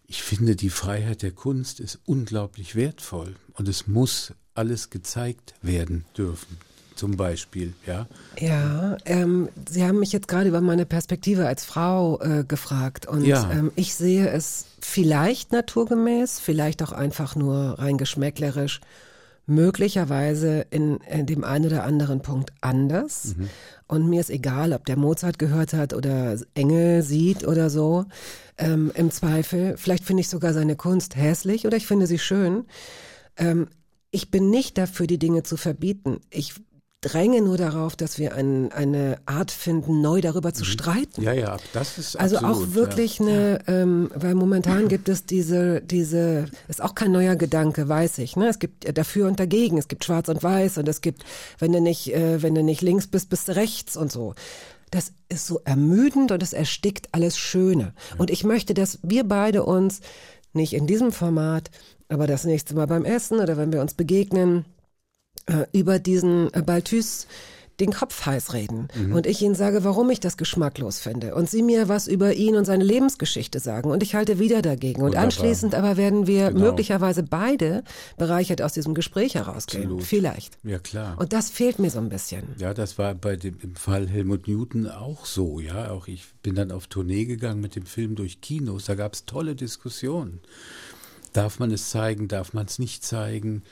[0.08, 3.36] ich finde, die Freiheit der Kunst ist unglaublich wertvoll.
[3.54, 6.58] Und es muss alles gezeigt werden dürfen
[7.00, 8.08] zum Beispiel, ja?
[8.40, 13.26] Ja, ähm, Sie haben mich jetzt gerade über meine Perspektive als Frau äh, gefragt und
[13.26, 13.50] Ja.
[13.52, 18.82] ähm, ich sehe es vielleicht naturgemäß, vielleicht auch einfach nur rein geschmäcklerisch,
[19.48, 23.36] möglicherweise in, in dem einen oder anderen Punkt anders.
[23.88, 28.06] Und mir ist egal, ob der Mozart gehört hat oder Engel sieht oder so.
[28.58, 32.66] Ähm, Im Zweifel, vielleicht finde ich sogar seine Kunst hässlich oder ich finde sie schön.
[33.38, 33.68] Ähm,
[34.12, 36.20] ich bin nicht dafür, die Dinge zu verbieten.
[36.30, 36.54] Ich
[37.02, 41.22] dränge nur darauf, dass wir ein, eine Art finden, neu darüber zu streiten.
[41.22, 45.80] Ja, ja, das ist Also absolut, auch wirklich eine, ähm, weil momentan gibt es diese,
[45.82, 48.36] diese, ist auch kein neuer Gedanke, weiß ich.
[48.36, 48.50] Ne?
[48.50, 51.24] Es gibt dafür und dagegen, es gibt Schwarz und Weiß und es gibt,
[51.58, 54.36] wenn du nicht, äh, wenn du nicht links bist, bist du rechts und so.
[54.92, 57.94] Das ist so ermüdend und es erstickt alles Schöne.
[58.18, 60.02] Und ich möchte, dass wir beide uns
[60.52, 61.70] nicht in diesem Format,
[62.10, 64.66] aber das nächste Mal beim Essen oder wenn wir uns begegnen,
[65.50, 67.28] äh, über diesen äh, Balthus
[67.80, 71.64] den Kopf heiß reden und ich ihnen sage, warum ich das geschmacklos finde und sie
[71.64, 75.24] mir was über ihn und seine Lebensgeschichte sagen und ich halte wieder dagegen und Wunderbar.
[75.24, 76.66] anschließend aber werden wir Genau.
[76.72, 77.86] möglicherweise beide
[78.18, 79.84] bereichert aus diesem Gespräch herausgehen.
[79.84, 80.04] Absolut.
[80.04, 80.58] Vielleicht.
[80.66, 81.16] Ja, klar.
[81.22, 82.44] Und das fehlt mir so ein bisschen.
[82.58, 85.90] Ja, das war bei dem im Fall Helmut Newton auch so, ja.
[85.90, 88.84] Auch ich bin dann auf Tournee gegangen mit dem Film durch Kinos.
[88.88, 90.42] Da gab es tolle Diskussionen.
[91.32, 93.64] Darf man es zeigen, darf man es nicht zeigen?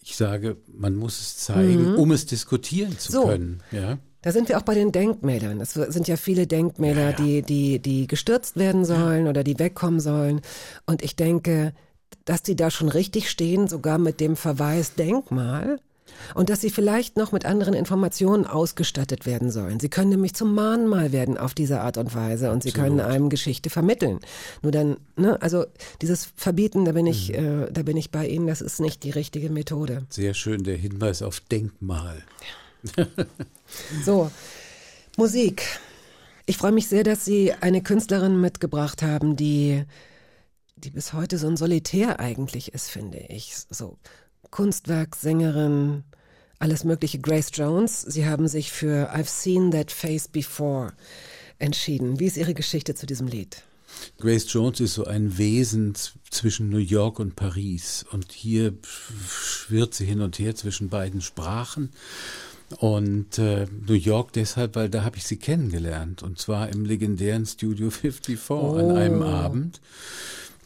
[0.00, 3.14] Ich sage, man muss es zeigen, um es diskutieren zu Mhm.
[3.14, 3.26] So.
[3.26, 3.62] können.
[3.72, 3.98] Ja.
[4.22, 5.60] Da sind wir auch bei den Denkmälern.
[5.60, 10.40] Es sind ja viele Denkmäler, die, die, die gestürzt werden sollen oder die wegkommen sollen.
[10.86, 11.72] Und ich denke,
[12.24, 15.80] dass die da schon richtig stehen, sogar mit dem Verweis Denkmal.
[16.34, 19.80] Und dass sie vielleicht noch mit anderen Informationen ausgestattet werden sollen.
[19.80, 23.28] Sie können nämlich zum Mahnmal werden auf diese Art und Weise und sie können einem
[23.28, 24.20] Geschichte vermitteln.
[24.62, 25.64] Nur dann, ne, also
[26.00, 29.10] dieses Verbieten, da bin ich, äh, da bin ich bei Ihnen, das ist nicht die
[29.10, 30.04] richtige Methode.
[30.08, 32.22] Sehr schön der Hinweis auf Denkmal.
[34.04, 34.30] So,
[35.16, 35.62] Musik.
[36.44, 39.84] Ich freue mich sehr, dass Sie eine Künstlerin mitgebracht haben, die,
[40.76, 43.56] die bis heute so ein Solitär eigentlich ist, finde ich.
[43.70, 43.96] So
[44.52, 46.04] Kunstwerk, Sängerin,
[46.60, 47.18] alles mögliche.
[47.18, 48.02] Grace Jones.
[48.02, 50.92] Sie haben sich für I've Seen That Face Before
[51.58, 52.20] entschieden.
[52.20, 53.62] Wie ist Ihre Geschichte zu diesem Lied?
[54.18, 55.94] Grace Jones ist so ein Wesen
[56.30, 58.04] zwischen New York und Paris.
[58.12, 59.12] Und hier sch-
[59.66, 61.90] schwirrt sie hin und her zwischen beiden Sprachen.
[62.78, 66.22] Und äh, New York deshalb, weil da habe ich sie kennengelernt.
[66.22, 69.80] Und zwar im legendären Studio 54 an einem Abend.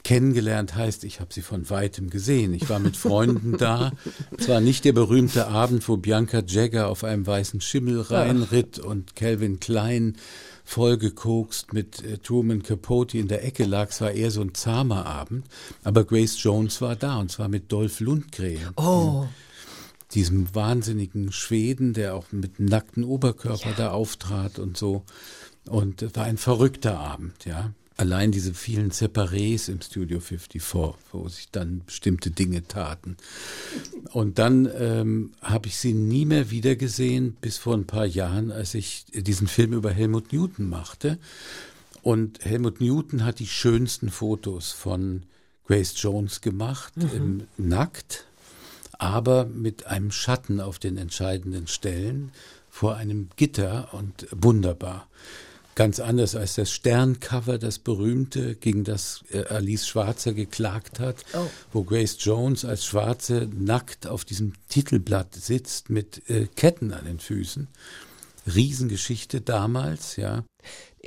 [0.07, 2.55] Kennengelernt heißt, ich habe sie von weitem gesehen.
[2.55, 3.91] Ich war mit Freunden da.
[4.39, 9.17] Es war nicht der berühmte Abend, wo Bianca Jagger auf einem weißen Schimmel reinritt und
[9.17, 10.15] Calvin Klein
[10.65, 13.89] vollgekokst mit äh, Truman Capote in der Ecke lag.
[13.91, 15.45] Es war eher so ein zahmer Abend.
[15.83, 18.61] Aber Grace Jones war da und zwar mit Dolph Lundgren.
[18.77, 19.27] Oh,
[20.15, 25.03] Diesem wahnsinnigen Schweden, der auch mit nacktem Oberkörper da auftrat und so.
[25.69, 27.73] Und es war ein verrückter Abend, ja.
[27.99, 30.63] Allein diese vielen Separés im Studio 54,
[31.13, 33.17] wo sich dann bestimmte Dinge taten.
[34.13, 38.53] Und dann ähm, habe ich sie nie mehr wieder gesehen, bis vor ein paar Jahren,
[38.53, 41.19] als ich diesen Film über Helmut Newton machte.
[42.03, 45.23] Und Helmut Newton hat die schönsten Fotos von
[45.67, 48.27] Grace Jones gemacht, im Nackt,
[48.93, 52.31] aber mit einem Schatten auf den entscheidenden Stellen
[52.71, 55.09] vor einem Gitter und wunderbar.
[55.77, 61.17] Ganz anders als das Sterncover, das berühmte, gegen das äh, Alice Schwarzer geklagt hat,
[61.71, 67.21] wo Grace Jones als Schwarze nackt auf diesem Titelblatt sitzt mit äh, Ketten an den
[67.21, 67.69] Füßen.
[68.47, 70.45] Riesengeschichte damals, ja.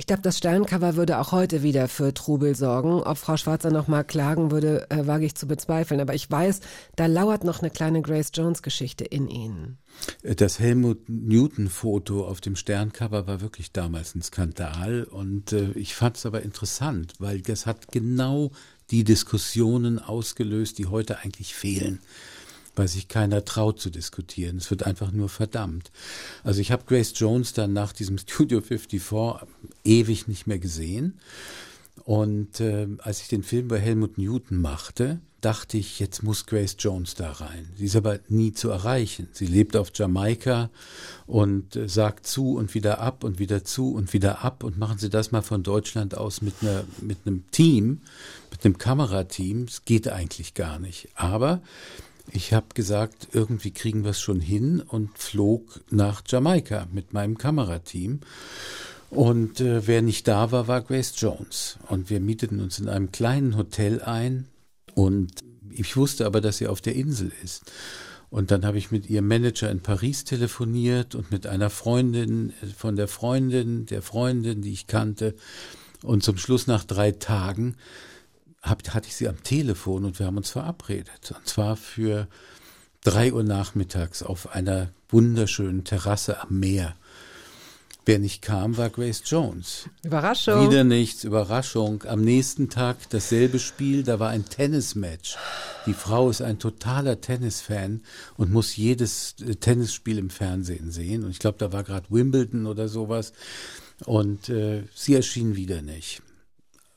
[0.00, 3.02] Ich glaube, das Sterncover würde auch heute wieder für Trubel sorgen.
[3.02, 6.00] Ob Frau Schwarzer noch mal klagen würde, äh, wage ich zu bezweifeln.
[6.00, 6.60] Aber ich weiß,
[6.96, 9.76] da lauert noch eine kleine Grace Jones Geschichte in Ihnen.
[10.22, 16.16] Das Helmut Newton-Foto auf dem Sterncover war wirklich damals ein Skandal und äh, ich fand
[16.16, 18.52] es aber interessant, weil das hat genau
[18.90, 22.00] die Diskussionen ausgelöst, die heute eigentlich fehlen,
[22.74, 24.56] weil sich keiner traut zu diskutieren.
[24.56, 25.92] Es wird einfach nur verdammt.
[26.42, 29.02] Also ich habe Grace Jones dann nach diesem Studio 54
[29.90, 31.18] ewig nicht mehr gesehen.
[32.04, 36.76] Und äh, als ich den Film bei Helmut Newton machte, dachte ich, jetzt muss Grace
[36.78, 37.68] Jones da rein.
[37.76, 39.28] Sie ist aber nie zu erreichen.
[39.32, 40.70] Sie lebt auf Jamaika
[41.26, 44.64] und äh, sagt zu und wieder ab und wieder zu und wieder ab.
[44.64, 48.00] Und machen Sie das mal von Deutschland aus mit, einer, mit einem Team,
[48.50, 49.64] mit einem Kamerateam.
[49.64, 51.08] Es geht eigentlich gar nicht.
[51.14, 51.60] Aber
[52.32, 57.36] Ich habe gesagt, irgendwie kriegen wir es schon hin und flog nach Jamaika mit meinem
[57.36, 58.20] Kamerateam.
[59.10, 61.78] Und äh, wer nicht da war, war Grace Jones.
[61.88, 64.46] Und wir mieteten uns in einem kleinen Hotel ein.
[64.94, 67.70] Und ich wusste aber, dass sie auf der Insel ist.
[68.30, 72.66] Und dann habe ich mit ihrem Manager in Paris telefoniert und mit einer Freundin äh,
[72.66, 75.34] von der Freundin, der Freundin, die ich kannte.
[76.02, 77.76] Und zum Schluss nach drei Tagen
[78.62, 81.34] hab, hatte ich sie am Telefon und wir haben uns verabredet.
[81.36, 82.28] Und zwar für
[83.02, 86.94] drei Uhr nachmittags auf einer wunderschönen Terrasse am Meer.
[88.06, 89.88] Wer nicht kam, war Grace Jones.
[90.02, 90.68] Überraschung.
[90.68, 92.02] Wieder nichts, Überraschung.
[92.04, 95.36] Am nächsten Tag dasselbe Spiel, da war ein Tennismatch.
[95.86, 98.02] Die Frau ist ein totaler Tennisfan
[98.36, 101.24] und muss jedes äh, Tennisspiel im Fernsehen sehen.
[101.24, 103.32] Und ich glaube, da war gerade Wimbledon oder sowas.
[104.06, 106.22] Und äh, sie erschien wieder nicht.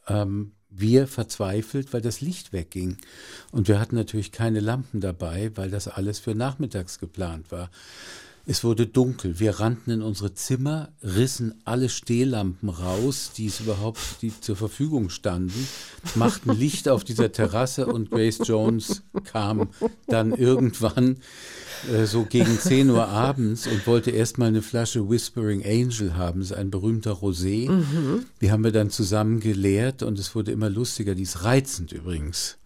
[0.08, 2.98] Ähm, wir verzweifelt, weil das Licht wegging.
[3.52, 7.70] Und wir hatten natürlich keine Lampen dabei, weil das alles für nachmittags geplant war.
[8.46, 9.40] Es wurde dunkel.
[9.40, 15.10] Wir rannten in unsere Zimmer, rissen alle Stehlampen raus, die es überhaupt die zur Verfügung
[15.10, 15.66] standen,
[16.16, 19.70] machten Licht auf dieser Terrasse und Grace Jones kam
[20.08, 21.20] dann irgendwann
[21.90, 26.42] äh, so gegen 10 Uhr abends und wollte erstmal eine Flasche Whispering Angel haben.
[26.42, 27.70] Das ist ein berühmter Rosé.
[28.42, 31.16] Die haben wir dann zusammen geleert und es wurde immer lustiger.
[31.16, 32.58] Die ist reizend übrigens.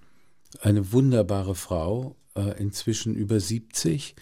[0.60, 4.16] Eine wunderbare Frau, äh, inzwischen über 70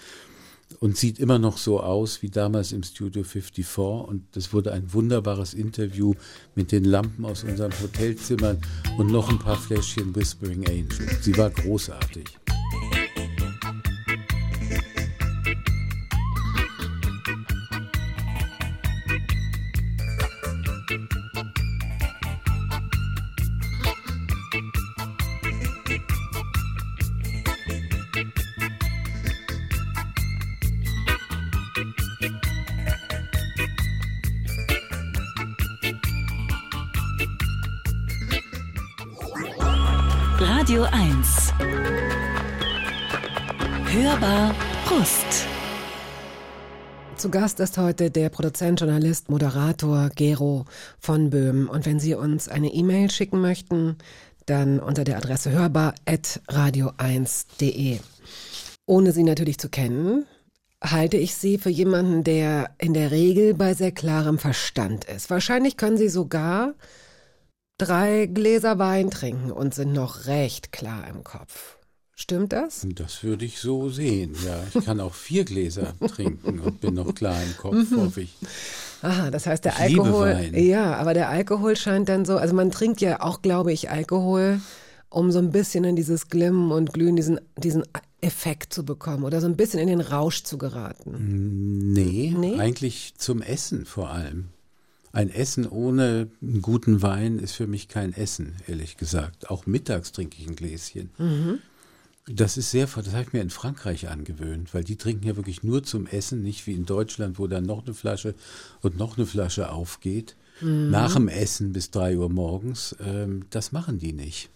[0.80, 4.93] und sieht immer noch so aus wie damals im Studio 54 und das wurde ein
[4.93, 6.13] wunderbares Interview
[6.55, 8.57] mit den Lampen aus unserem Hotelzimmer
[8.97, 11.18] und noch ein paar Fläschchen Whispering Angel.
[11.22, 12.44] Sie war großartig.
[40.66, 41.53] Radio 1.
[43.86, 45.45] Hörbar Brust.
[47.18, 50.66] Zu Gast ist heute der Produzent, Journalist, Moderator Gero
[50.97, 51.70] von Böhm.
[51.70, 53.97] Und wenn Sie uns eine E-Mail schicken möchten,
[54.47, 57.99] dann unter der Adresse hörbar.radio1.de.
[58.88, 60.26] Ohne Sie natürlich zu kennen,
[60.84, 65.30] halte ich Sie für jemanden, der in der Regel bei sehr klarem Verstand ist.
[65.30, 66.74] Wahrscheinlich können Sie sogar
[67.78, 71.78] drei Gläser Wein trinken und sind noch recht klar im Kopf.
[72.17, 72.88] Stimmt das?
[72.95, 74.57] Das würde ich so sehen, ja.
[74.73, 78.34] Ich kann auch vier Gläser trinken und bin noch klar im Kopf, hoffe ich.
[79.01, 80.34] Aha, das heißt, der Ich Alkohol.
[80.34, 80.53] Wein.
[80.55, 84.61] Ja, aber der Alkohol scheint dann so, also man trinkt ja auch, glaube ich, Alkohol,
[85.09, 87.84] um so ein bisschen in dieses Glimmen und Glühen, diesen, diesen
[88.21, 91.91] Effekt zu bekommen oder so ein bisschen in den Rausch zu geraten.
[91.91, 92.57] Nee, Nee?
[92.57, 94.49] eigentlich zum Essen vor allem.
[95.16, 99.49] Ein Essen ohne einen guten Wein ist für mich kein Essen, ehrlich gesagt.
[99.49, 101.09] Auch mittags trinke ich ein Gläschen.
[102.28, 105.63] Das ist sehr, das habe ich mir in Frankreich angewöhnt, weil die trinken ja wirklich
[105.63, 108.36] nur zum Essen, nicht wie in Deutschland, wo dann noch eine Flasche
[108.82, 110.36] und noch eine Flasche aufgeht.
[110.59, 112.93] Nach dem Essen bis drei Uhr morgens.
[112.99, 114.49] Ähm, das machen die nicht.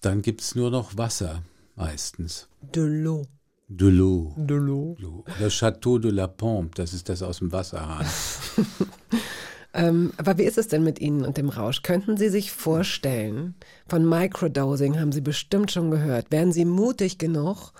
[0.00, 1.44] Dann gibt's nur noch Wasser,
[1.76, 2.48] meistens.
[2.74, 3.24] De l'eau.
[3.68, 4.34] De l'eau.
[4.36, 4.96] De l'eau.
[5.38, 8.06] Oder Château de la Pompe, das ist das aus dem Wasserhahn.
[9.76, 11.82] Ähm, aber wie ist es denn mit Ihnen und dem Rausch?
[11.82, 13.54] Könnten Sie sich vorstellen,
[13.86, 17.72] von Microdosing haben Sie bestimmt schon gehört, wären Sie mutig genug,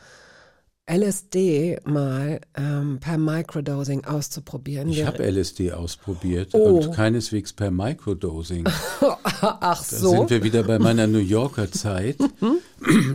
[0.88, 4.88] LSD mal ähm, per Microdosing auszuprobieren?
[4.88, 6.78] Ich habe LSD ausprobiert Oh.
[6.78, 8.64] und keineswegs per Microdosing.
[9.40, 10.10] Ach Da so.
[10.10, 12.18] sind wir wieder bei meiner New Yorker Zeit.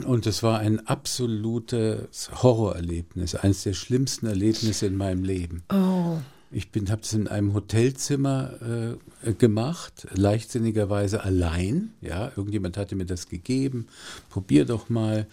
[0.05, 5.63] Und es war ein absolutes Horrorerlebnis, eines der schlimmsten Erlebnisse in meinem Leben.
[5.71, 6.17] Oh.
[6.51, 11.93] Ich habe es in einem Hotelzimmer äh, gemacht, leichtsinnigerweise allein.
[12.01, 13.87] Ja, irgendjemand hatte mir das gegeben.
[14.29, 15.27] Probier doch mal.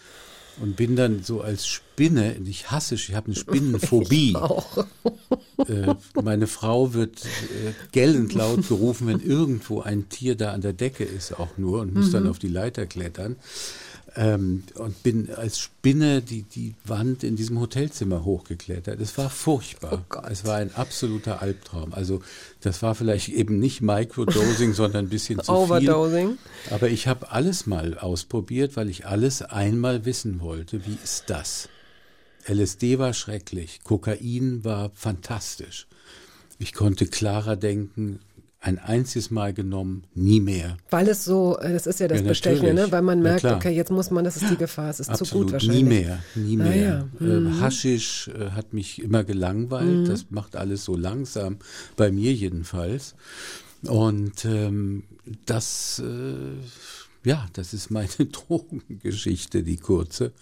[0.61, 4.35] Und bin dann so als Spinne, ich hasse, ich habe eine Spinnenphobie.
[4.35, 4.87] Auch.
[5.69, 10.73] Äh, meine Frau wird äh, gellend laut gerufen, wenn irgendwo ein Tier da an der
[10.73, 13.37] Decke ist, auch nur, und muss dann auf die Leiter klettern.
[14.17, 19.01] Ähm, und bin als Spinne die, die Wand in diesem Hotelzimmer hochgeklettert.
[19.01, 20.05] Es war furchtbar.
[20.09, 20.25] Gott.
[20.31, 21.93] es war ein absoluter Albtraum.
[21.93, 22.23] Also
[22.61, 25.55] das war vielleicht eben nicht Microdosing, sondern ein bisschen zu viel.
[25.55, 26.39] Overdosing.
[26.71, 30.87] Aber ich habe alles mal ausprobiert, weil ich alles einmal wissen wollte.
[30.87, 31.69] Wie ist das?
[32.49, 35.87] LSD war schrecklich, Kokain war fantastisch.
[36.59, 38.21] Ich konnte klarer denken,
[38.61, 40.77] Ein einziges Mal genommen, nie mehr.
[40.91, 42.91] Weil es so, äh, das ist ja das Ja, Bestechende, ne?
[42.91, 43.57] weil man Ja, merkt, klar.
[43.57, 45.83] okay, jetzt muss man, das ist die Gefahr, es ist zu Absolut, gut wahrscheinlich.
[45.85, 47.09] nie mehr, nie Ah, mehr.
[47.21, 47.27] ja.
[47.27, 49.99] Äh, Haschisch äh, hat mich immer gelangweilt.
[50.01, 50.05] Mhm.
[50.07, 51.59] Das macht alles so langsam,
[51.97, 53.15] bei mir jedenfalls.
[53.85, 55.05] Und ähm,
[55.47, 60.33] das, äh, ja, das ist meine Drogengeschichte, die kurze.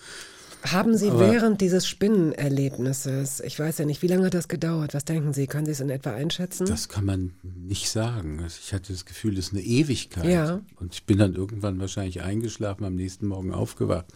[0.73, 4.95] Haben Sie Aber- während dieses Spinnenerlebnisses, ich weiß ja nicht, wie lange hat das gedauert?
[4.95, 5.47] Was denken Sie?
[5.47, 6.67] Können Sie es in etwa einschätzen?
[6.67, 8.41] Das kann man nicht sagen.
[8.43, 10.25] Also Ich hatte das Gefühl, das ist eine Ewigkeit.
[10.25, 10.61] Ja.
[10.77, 14.07] Und ich bin dann irgendwann wahrscheinlich eingeschlafen, am nächsten Morgen aufgewacht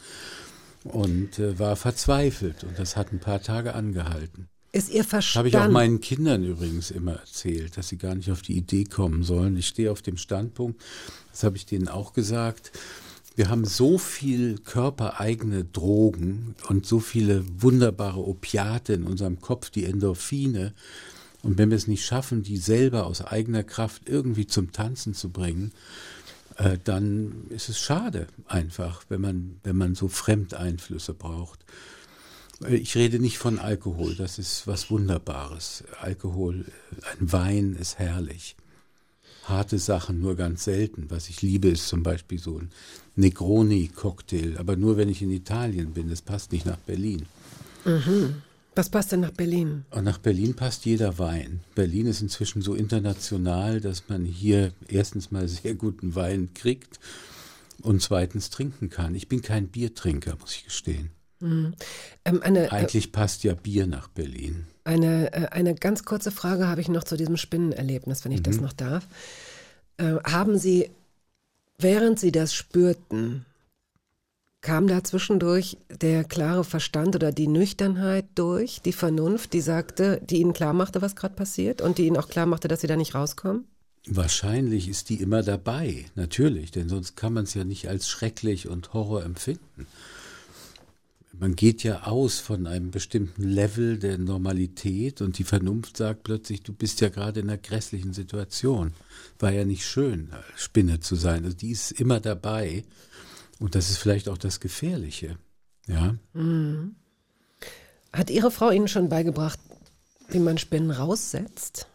[0.84, 2.64] und äh, war verzweifelt.
[2.64, 4.48] Und das hat ein paar Tage angehalten.
[4.72, 5.38] ist Ihr Verstand?
[5.40, 8.84] habe ich auch meinen Kindern übrigens immer erzählt, dass sie gar nicht auf die Idee
[8.84, 9.57] kommen sollen.
[9.57, 10.80] Ich stehe auf dem Standpunkt,
[11.32, 12.72] das habe ich denen auch gesagt.
[13.36, 19.84] Wir haben so viel körpereigene Drogen und so viele wunderbare Opiate in unserem Kopf, die
[19.84, 20.74] Endorphine.
[21.42, 25.30] Und wenn wir es nicht schaffen, die selber aus eigener Kraft irgendwie zum Tanzen zu
[25.30, 25.72] bringen,
[26.56, 31.64] äh, dann ist es schade einfach, wenn man, wenn man so Fremdeinflüsse braucht.
[32.62, 35.84] Äh, Ich rede nicht von Alkohol, das ist was Wunderbares.
[36.00, 38.56] Alkohol, äh, ein Wein ist herrlich.
[39.51, 41.07] Harte Sachen nur ganz selten.
[41.09, 42.70] Was ich liebe, ist zum Beispiel so ein
[43.16, 46.09] Negroni-Cocktail, aber nur wenn ich in Italien bin.
[46.09, 47.26] Das passt nicht nach Berlin.
[48.74, 49.84] Was passt denn nach Berlin?
[49.90, 51.61] Und nach Berlin passt jeder Wein.
[51.74, 57.01] Berlin ist inzwischen so international, dass man hier erstens mal sehr guten Wein kriegt
[57.82, 59.14] und zweitens trinken kann.
[59.14, 61.11] Ich bin kein Biertrinker, muss ich gestehen.
[61.43, 61.74] Ähm,
[62.43, 64.66] eine, äh, Eigentlich passt ja Bier nach Berlin.
[64.84, 68.45] eine, äh, eine ganz kurze Frage habe ich noch zu diesem Spinnenerlebnis, wenn ich Mhm.
[68.45, 69.07] das noch darf.
[69.97, 70.91] Äh, haben Sie,
[71.78, 73.47] während Sie das spürten,
[74.62, 80.41] kam da zwischendurch der klare Verstand oder die Nüchternheit durch, die Vernunft, die sagte, die
[80.41, 82.97] Ihnen klar machte, was gerade passiert und die Ihnen auch klar machte, dass Sie da
[82.97, 83.64] nicht rauskommen?
[84.07, 88.68] Wahrscheinlich ist die immer dabei, natürlich, denn sonst kann man es ja nicht als schrecklich
[88.68, 89.86] und Horror empfinden.
[91.32, 96.62] Man geht ja aus von einem bestimmten Level der Normalität und die Vernunft sagt plötzlich,
[96.62, 98.92] du bist ja gerade in einer grässlichen Situation.
[99.38, 101.44] War ja nicht schön, Spinne zu sein.
[101.44, 102.84] Also die ist immer dabei
[103.58, 105.38] und das ist vielleicht auch das Gefährliche.
[105.86, 106.16] Ja,
[108.12, 109.58] Hat Ihre Frau Ihnen schon beigebracht,
[110.28, 111.86] wie man Spinnen raussetzt?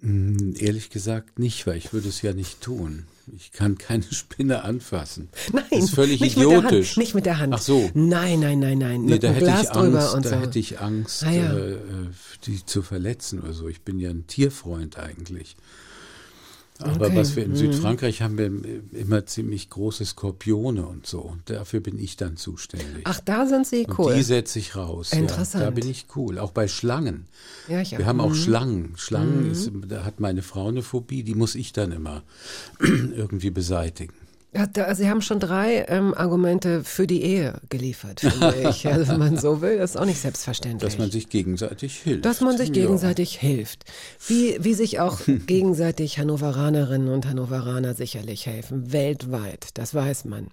[0.00, 3.06] Hm, ehrlich gesagt nicht, weil ich würde es ja nicht tun.
[3.32, 5.28] Ich kann keine Spinne anfassen.
[5.52, 6.88] Nein, das ist völlig nicht Mit der idiotisch.
[6.90, 7.54] Hand, nicht mit der Hand.
[7.54, 7.90] Ach so.
[7.94, 9.02] Nein, nein, nein, nein.
[9.04, 10.36] Nee, mit da hätte Glas ich Angst, und da so.
[10.40, 11.52] hätte ich Angst, Ah, ja.
[11.56, 11.78] äh, äh,
[12.46, 13.68] die zu verletzen oder so.
[13.68, 15.56] Ich bin ja ein Tierfreund eigentlich.
[16.80, 17.56] Aber Okay, was wir in mhm.
[17.56, 18.50] Südfrankreich haben wir
[18.98, 21.20] immer ziemlich große Skorpione und so.
[21.20, 23.02] Und dafür bin ich dann zuständig.
[23.04, 24.14] Ach, da sind Sie und cool.
[24.14, 25.12] die setze ich raus.
[25.12, 25.62] Interessant.
[25.62, 26.38] Ja, da bin ich cool.
[26.40, 27.26] Auch bei Schlangen.
[27.68, 28.34] Ja, ich Wir haben auch Mhm.
[28.34, 28.92] Schlangen.
[28.96, 32.22] Schlangen ist, da hat meine Frau eine Phobie, die muss ich dann immer
[32.80, 34.14] irgendwie beseitigen.
[34.56, 38.86] Ja, da, Sie haben schon drei ähm, Argumente für die Ehe geliefert, finde ich.
[38.86, 40.92] Also, wenn man so will, ist auch nicht selbstverständlich.
[40.92, 42.24] Dass man sich gegenseitig hilft.
[42.24, 42.74] Dass man sich Ja.
[42.74, 43.84] gegenseitig hilft.
[44.28, 48.92] Wie, wie sich auch gegenseitig Hannoveranerinnen und Hannoveraner sicherlich helfen.
[48.92, 50.48] Weltweit, das weiß man.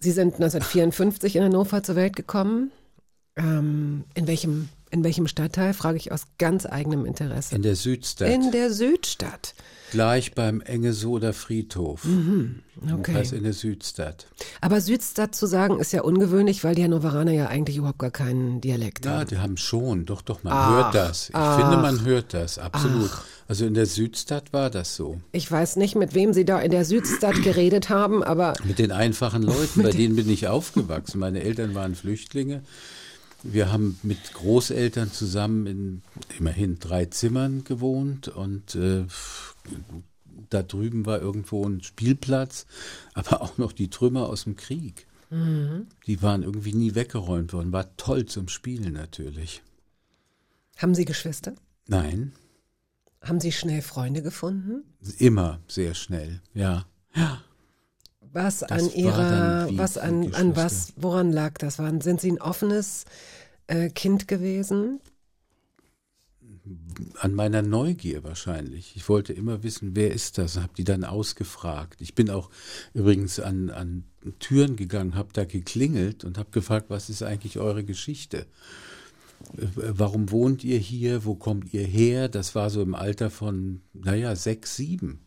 [0.00, 2.72] Sie sind 1954 in Hannover zur Welt gekommen.
[3.36, 7.54] Ähm, in, welchem, in welchem Stadtteil, frage ich aus ganz eigenem Interesse.
[7.54, 8.28] In der Südstadt.
[8.30, 9.54] In der Südstadt.
[9.90, 12.04] Gleich beim Engesoder Friedhof.
[12.04, 12.60] Mhm,
[12.90, 13.12] Okay.
[13.12, 14.26] Das heißt in der Südstadt.
[14.60, 18.60] Aber Südstadt zu sagen ist ja ungewöhnlich, weil die Hannoveraner ja eigentlich überhaupt gar keinen
[18.60, 19.28] Dialekt Ja, haben.
[19.28, 20.04] die haben schon.
[20.06, 21.30] Doch, doch, man Ach, hört das.
[21.30, 21.58] Ich ach.
[21.58, 22.58] finde, man hört das.
[22.58, 23.10] Absolut.
[23.48, 25.18] Also in der Südstadt war das so.
[25.32, 28.92] Ich weiß nicht, mit wem Sie da in der Südstadt geredet haben, aber Mit den
[28.92, 31.18] einfachen Leuten, bei denen bin ich aufgewachsen.
[31.18, 32.62] Meine Eltern waren Flüchtlinge.
[33.42, 36.02] Wir haben mit Großeltern zusammen in
[36.38, 39.04] immerhin drei Zimmern gewohnt und äh,
[40.50, 42.66] da drüben war irgendwo ein Spielplatz,
[43.14, 45.06] aber auch noch die Trümmer aus dem Krieg.
[45.30, 47.70] Die waren irgendwie nie weggeräumt worden.
[47.70, 49.62] War toll zum Spielen natürlich.
[50.78, 51.54] haben Sie Geschwister?
[51.86, 52.32] Nein,
[53.20, 54.84] Haben Sie schnell Freunde gefunden?
[55.18, 56.40] immer sehr schnell.
[56.54, 57.42] Ja, ja.
[58.32, 61.78] Was Das an Ihrer, was an, an was, woran lag das?
[61.78, 63.04] Waren, sind Sie ein offenes
[63.66, 65.00] äh, Kind gewesen?
[67.18, 68.96] an meiner Neugier wahrscheinlich.
[68.96, 70.56] Ich wollte immer wissen, wer ist das?
[70.56, 72.00] Habe die dann ausgefragt.
[72.00, 72.50] Ich bin auch
[72.94, 74.04] übrigens an, an
[74.38, 78.46] Türen gegangen, habe da geklingelt und habe gefragt, was ist eigentlich eure Geschichte?
[79.56, 81.24] Äh, Warum wohnt ihr hier?
[81.24, 82.28] Wo kommt ihr her?
[82.28, 85.20] Das war so im Alter von, naja, sechs, sieben.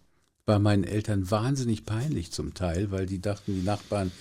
[0.51, 4.11] War meinen Eltern wahnsinnig peinlich zum Teil, weil die dachten, die Nachbarn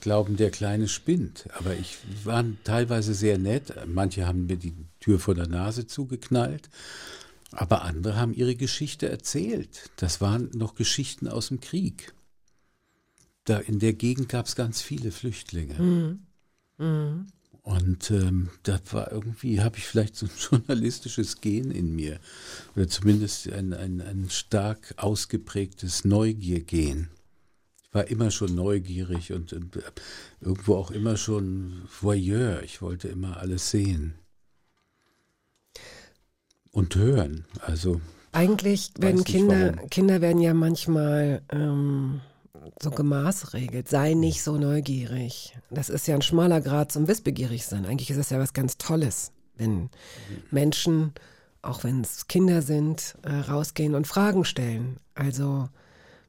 [0.00, 1.48] glauben, der Kleine spinnt.
[1.58, 3.74] Aber ich war teilweise sehr nett.
[3.88, 6.70] Manche haben mir die Tür vor der Nase zugeknallt.
[7.50, 9.90] Aber andere haben ihre Geschichte erzählt.
[9.96, 12.14] Das waren noch Geschichten aus dem Krieg.
[13.42, 15.74] Da in der Gegend gab es ganz viele Flüchtlinge.
[17.62, 22.18] Und ähm, da war irgendwie, habe ich vielleicht so ein journalistisches Gen in mir.
[22.74, 27.08] Oder zumindest ein, ein, ein stark ausgeprägtes Neugiergen.
[27.84, 29.78] Ich war immer schon neugierig und, und
[30.40, 32.62] irgendwo auch immer schon Voyeur.
[32.62, 34.14] Ich wollte immer alles sehen.
[36.72, 37.44] Und hören.
[37.60, 38.00] Also
[38.32, 39.72] Eigentlich werden Kinder.
[39.90, 42.22] Kinder werden ja manchmal ähm,
[42.80, 43.88] so gemaßregelt.
[43.88, 45.56] Sei nicht so neugierig.
[45.70, 47.86] Das ist ja ein schmaler Grad zum Wissbegierig sein.
[47.86, 49.90] Eigentlich ist es ja was ganz Tolles, wenn
[50.50, 51.12] Menschen,
[51.62, 54.98] auch wenn es Kinder sind, äh, rausgehen und Fragen stellen.
[55.14, 55.68] Also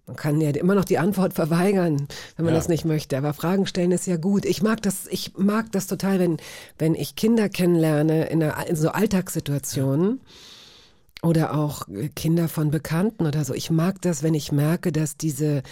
[0.06, 2.60] man kann ja immer noch die Antwort verweigern, wenn man Ja.
[2.60, 3.18] das nicht möchte.
[3.18, 4.46] Aber Fragen stellen ist ja gut.
[4.46, 6.38] Ich mag das, ich mag das total, wenn,
[6.78, 10.22] wenn ich Kinder kennenlerne in, einer, in so Alltagssituationen
[11.22, 13.54] oder auch äh, Kinder von Bekannten oder so.
[13.54, 15.64] Ich mag das, wenn ich merke, dass diese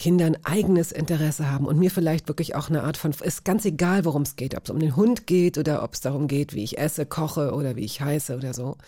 [0.00, 3.66] Kinder ein eigenes Interesse haben und mir vielleicht wirklich auch eine Art von, ist ganz
[3.66, 6.54] egal, worum es geht, ob es um den Hund geht oder ob es darum geht,
[6.54, 8.78] wie ich esse, koche oder wie ich heiße oder so.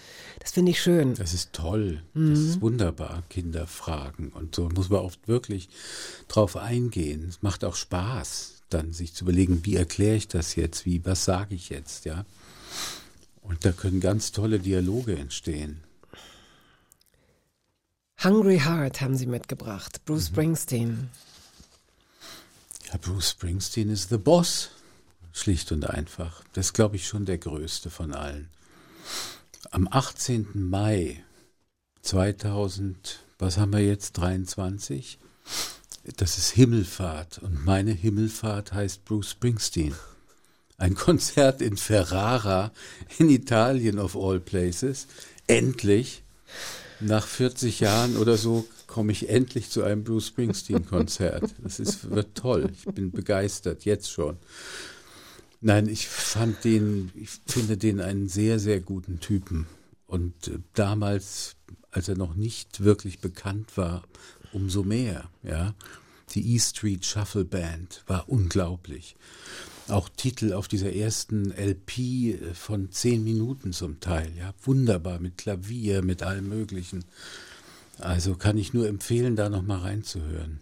[0.40, 1.12] Das finde ich schön.
[1.14, 2.02] Das ist toll.
[2.14, 4.30] Das ist wunderbar, Kinder fragen.
[4.30, 5.68] Und so muss man oft wirklich
[6.28, 7.26] drauf eingehen.
[7.28, 11.26] Es macht auch Spaß, dann sich zu überlegen, wie erkläre ich das jetzt, wie, was
[11.26, 12.24] sage ich jetzt, ja.
[13.42, 15.82] Und da können ganz tolle Dialoge entstehen.
[18.24, 20.04] Hungry Heart haben sie mitgebracht.
[20.04, 21.10] Bruce Springsteen.
[22.86, 24.70] Ja, Bruce Springsteen ist the boss.
[25.32, 26.44] Schlicht und einfach.
[26.52, 28.48] Das ist, glaube ich, schon der größte von allen.
[29.72, 30.48] Am 18.
[30.54, 31.24] Mai
[32.02, 35.18] 2000, was haben wir jetzt, 23?
[36.16, 37.38] Das ist Himmelfahrt.
[37.38, 39.96] Und meine Himmelfahrt heißt Bruce Springsteen.
[40.78, 42.70] Ein Konzert in Ferrara
[43.18, 45.08] in Italien of all places.
[45.48, 46.22] Endlich,
[47.02, 51.54] nach 40 Jahren oder so, komme ich endlich zu einem Bruce Springsteen-Konzert.
[51.62, 52.70] Das ist, wird toll.
[52.72, 54.36] Ich bin begeistert, jetzt schon.
[55.60, 59.66] Nein, ich fand den, ich finde den einen sehr, sehr guten Typen.
[60.06, 61.56] Und äh, damals,
[61.90, 64.02] als er noch nicht wirklich bekannt war,
[64.52, 65.74] umso mehr, ja.
[66.34, 69.16] Die E Street Shuffle Band war unglaublich.
[69.92, 74.52] Auch Titel auf dieser ersten LP äh, von zehn Minuten zum Teil, ja.
[74.62, 77.04] Wunderbar, mit Klavier, mit allem Möglichen.
[77.98, 80.60] Also kann ich nur empfehlen, da nochmal reinzuhören.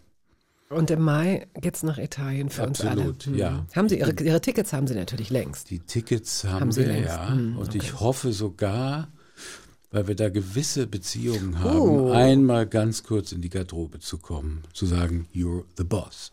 [0.69, 3.37] Und im Mai geht's nach Italien für Absolut, uns alle.
[3.39, 3.67] ja.
[3.75, 5.71] Haben sie ihre, ihre Tickets haben sie natürlich längst.
[5.71, 7.09] Die Tickets haben, Haben Sie wir, längst?
[7.09, 7.29] ja.
[7.31, 7.79] Hm, und okay.
[7.83, 9.09] ich hoffe sogar,
[9.91, 12.13] weil wir da gewisse Beziehungen haben, Oh.
[12.13, 16.31] einmal ganz kurz in die Garderobe zu kommen, zu sagen, you're the boss.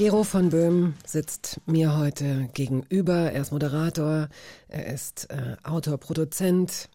[0.00, 3.32] Gero von Böhm sitzt mir heute gegenüber.
[3.32, 4.30] Er ist Moderator,
[4.68, 6.88] er ist äh, Autor, Produzent.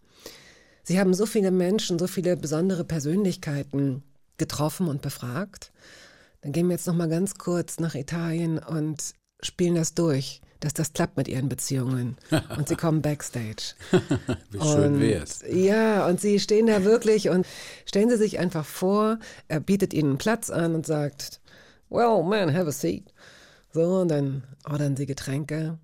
[0.81, 4.01] Sie haben so viele Menschen, so viele besondere Persönlichkeiten
[4.39, 5.71] getroffen und befragt.
[6.41, 10.73] Dann gehen wir jetzt noch mal ganz kurz nach Italien und spielen das durch, dass
[10.73, 12.17] das klappt mit ihren Beziehungen.
[12.57, 13.75] Und sie kommen backstage.
[14.49, 15.43] Wie schön Und- wär's.
[15.47, 17.45] Ja, und sie stehen da wirklich und
[17.85, 21.39] stellen Sie sich einfach vor, er bietet ihnen einen Platz an und sagt,
[21.89, 23.13] well, man, have a seat.
[23.71, 25.79] So, und dann ordern sie Getränke.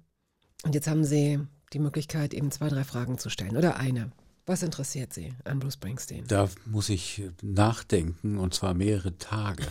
[0.63, 1.39] Und jetzt haben sie
[1.73, 3.57] die Möglichkeit, eben zwei, drei Fragen zu stellen.
[3.57, 4.11] Oder eine.
[4.45, 6.25] Was interessiert Sie an Bruce Springsteen?
[6.27, 9.67] Da muss ich nachdenken und zwar mehrere Tage.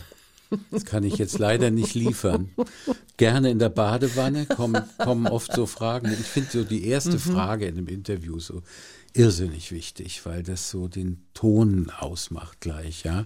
[0.69, 2.49] Das kann ich jetzt leider nicht liefern.
[3.17, 6.11] Gerne in der Badewanne kommen, kommen oft so Fragen.
[6.11, 8.61] Ich finde so die erste Frage in einem Interview so
[9.13, 13.25] irrsinnig wichtig, weil das so den Ton ausmacht gleich, ja.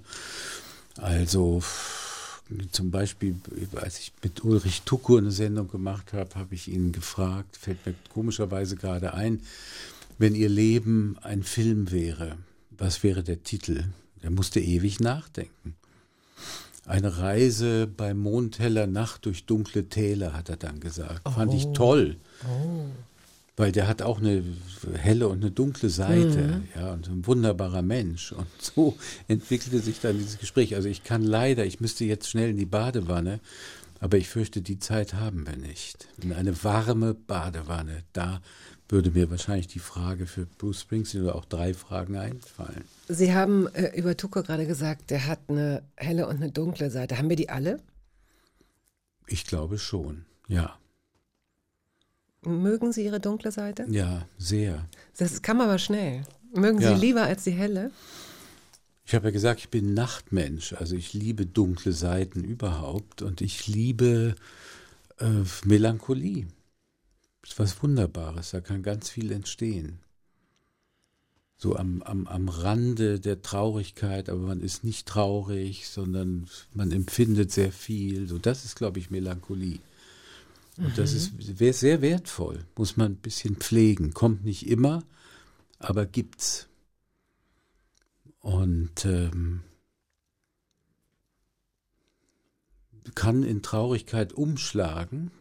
[0.97, 1.61] Also
[2.71, 3.35] zum Beispiel,
[3.75, 7.95] als ich mit Ulrich Tukur eine Sendung gemacht habe, habe ich ihn gefragt, fällt mir
[8.13, 9.41] komischerweise gerade ein,
[10.17, 12.37] wenn Ihr Leben ein Film wäre,
[12.71, 13.85] was wäre der Titel?
[14.21, 15.75] Er musste ewig nachdenken.
[16.85, 21.27] Eine Reise bei mondheller Nacht durch dunkle Täler, hat er dann gesagt.
[21.27, 22.17] Fand ich toll.
[23.57, 24.43] Weil der hat auch eine
[24.97, 28.33] helle und eine dunkle Seite, ja, und ein wunderbarer Mensch.
[28.33, 28.97] Und so
[29.27, 30.75] entwickelte sich dann dieses Gespräch.
[30.75, 33.39] Also ich kann leider, ich müsste jetzt schnell in die Badewanne,
[34.01, 36.07] aber ich fürchte, die Zeit haben wir nicht.
[36.21, 38.41] In eine warme Badewanne, da
[38.89, 42.83] würde mir wahrscheinlich die Frage für Bruce Springsteen oder auch drei Fragen einfallen.
[43.07, 47.17] Sie haben äh, über Tuko gerade gesagt, der hat eine helle und eine dunkle Seite.
[47.17, 47.79] Haben wir die alle?
[49.27, 50.77] Ich glaube schon, ja.
[52.45, 53.85] Mögen Sie Ihre dunkle Seite?
[53.89, 54.87] Ja, sehr.
[55.17, 56.23] Das kam aber schnell.
[56.53, 56.95] Mögen Ja.
[56.95, 57.91] Sie lieber als die helle?
[59.05, 63.67] Ich habe ja gesagt, ich bin Nachtmensch, also ich liebe dunkle Seiten überhaupt und ich
[63.67, 64.35] liebe
[65.19, 66.47] äh, Melancholie.
[67.41, 69.99] Das ist was Wunderbares, da kann ganz viel entstehen.
[71.57, 77.51] So am, am, am Rande der Traurigkeit, aber man ist nicht traurig, sondern man empfindet
[77.51, 78.27] sehr viel.
[78.27, 79.79] So, das ist, glaube ich, Melancholie.
[80.77, 84.13] Und das ist sehr wertvoll, muss man ein bisschen pflegen.
[84.13, 85.03] Kommt nicht immer,
[85.79, 86.67] aber gibt's.
[88.39, 89.61] Und ähm,
[93.15, 95.31] kann in Traurigkeit umschlagen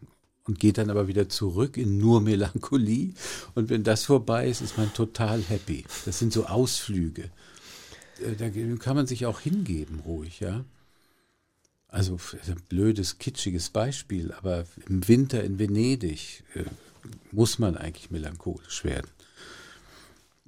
[0.45, 3.13] und geht dann aber wieder zurück in nur Melancholie.
[3.55, 5.85] Und wenn das vorbei ist, ist man total happy.
[6.05, 7.31] Das sind so Ausflüge.
[8.21, 10.63] Äh, Da kann man sich auch hingeben, ruhig, ja.
[11.87, 16.65] Also ein blödes, kitschiges Beispiel, aber im Winter in Venedig äh,
[17.31, 19.09] muss man eigentlich melancholisch werden.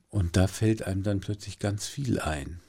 [0.10, 2.60] Und da fällt einem dann plötzlich ganz viel ein.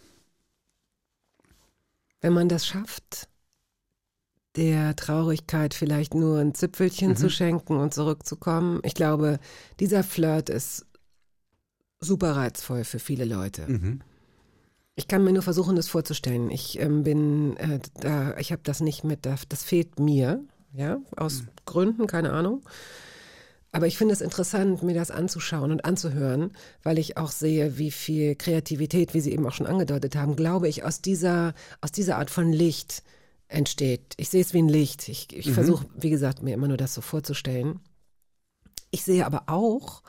[2.21, 3.29] Wenn man das schafft,
[4.57, 9.39] der Traurigkeit vielleicht nur ein Zipfelchen zu schenken und zurückzukommen, ich glaube,
[9.79, 10.85] dieser Flirt ist
[12.01, 13.67] super reizvoll für viele Leute.
[14.99, 16.51] Ich kann mir nur versuchen, das vorzustellen.
[16.51, 20.43] Ich ähm, bin äh, da, ich habe das nicht mit, das, fehlt mir,
[20.73, 22.63] ja, aus Gründen, keine Ahnung.
[23.71, 26.51] Aber ich finde es interessant, mir das anzuschauen und anzuhören,
[26.83, 30.67] weil ich auch sehe, wie viel Kreativität, wie Sie eben auch schon angedeutet haben, glaube
[30.67, 33.05] ich, aus dieser, aus dieser Art von Licht
[33.47, 34.15] entsteht.
[34.17, 35.09] Ich sehe es wie ein Licht.
[35.09, 37.79] Ich, ich versuche, wie gesagt, mir immer nur das so vorzustellen.
[38.91, 40.03] Ich sehe aber auch,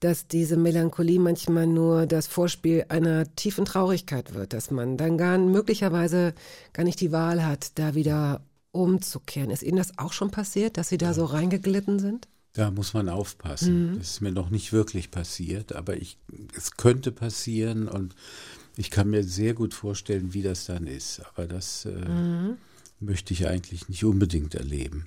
[0.00, 5.38] dass diese Melancholie manchmal nur das Vorspiel einer tiefen Traurigkeit wird, dass man dann gar
[5.38, 6.34] möglicherweise
[6.72, 8.42] gar nicht die Wahl hat, da wieder
[8.72, 9.50] umzukehren.
[9.50, 12.28] Ist Ihnen das auch schon passiert, dass Sie da so reingeglitten sind?
[12.52, 13.96] Da muss man aufpassen.
[13.98, 16.18] Das ist mir noch nicht wirklich passiert, aber ich,
[16.56, 18.14] es könnte passieren und
[18.76, 21.20] ich kann mir sehr gut vorstellen, wie das dann ist.
[21.20, 22.54] Aber das äh,
[23.00, 25.06] möchte ich eigentlich nicht unbedingt erleben.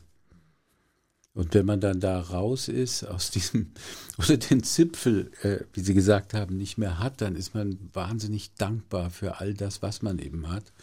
[1.34, 3.72] Und wenn man dann da raus ist, aus diesem,
[4.18, 8.54] oder den Zipfel, äh, wie Sie gesagt haben, nicht mehr hat, dann ist man wahnsinnig
[8.56, 10.74] dankbar für all das, was man eben hat.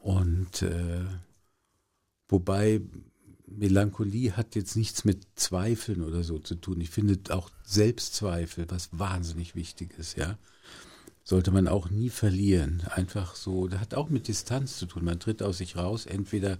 [0.00, 1.04] Und äh,
[2.28, 2.80] wobei
[3.46, 6.80] Melancholie hat jetzt nichts mit Zweifeln oder so zu tun.
[6.80, 10.38] Ich finde auch Selbstzweifel was wahnsinnig wichtig ist, ja.
[11.24, 12.82] Sollte man auch nie verlieren.
[12.88, 15.04] Einfach so, das hat auch mit Distanz zu tun.
[15.04, 16.58] Man tritt aus sich raus, entweder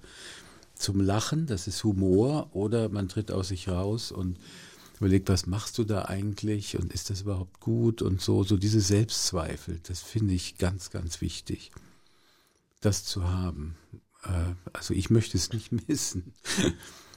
[0.77, 4.39] zum Lachen, das ist Humor, oder man tritt aus sich raus und
[4.99, 8.81] überlegt, was machst du da eigentlich und ist das überhaupt gut und so, so diese
[8.81, 11.71] Selbstzweifel, das finde ich ganz, ganz wichtig,
[12.81, 13.77] das zu haben.
[14.25, 16.33] Äh, Also ich möchte es nicht missen.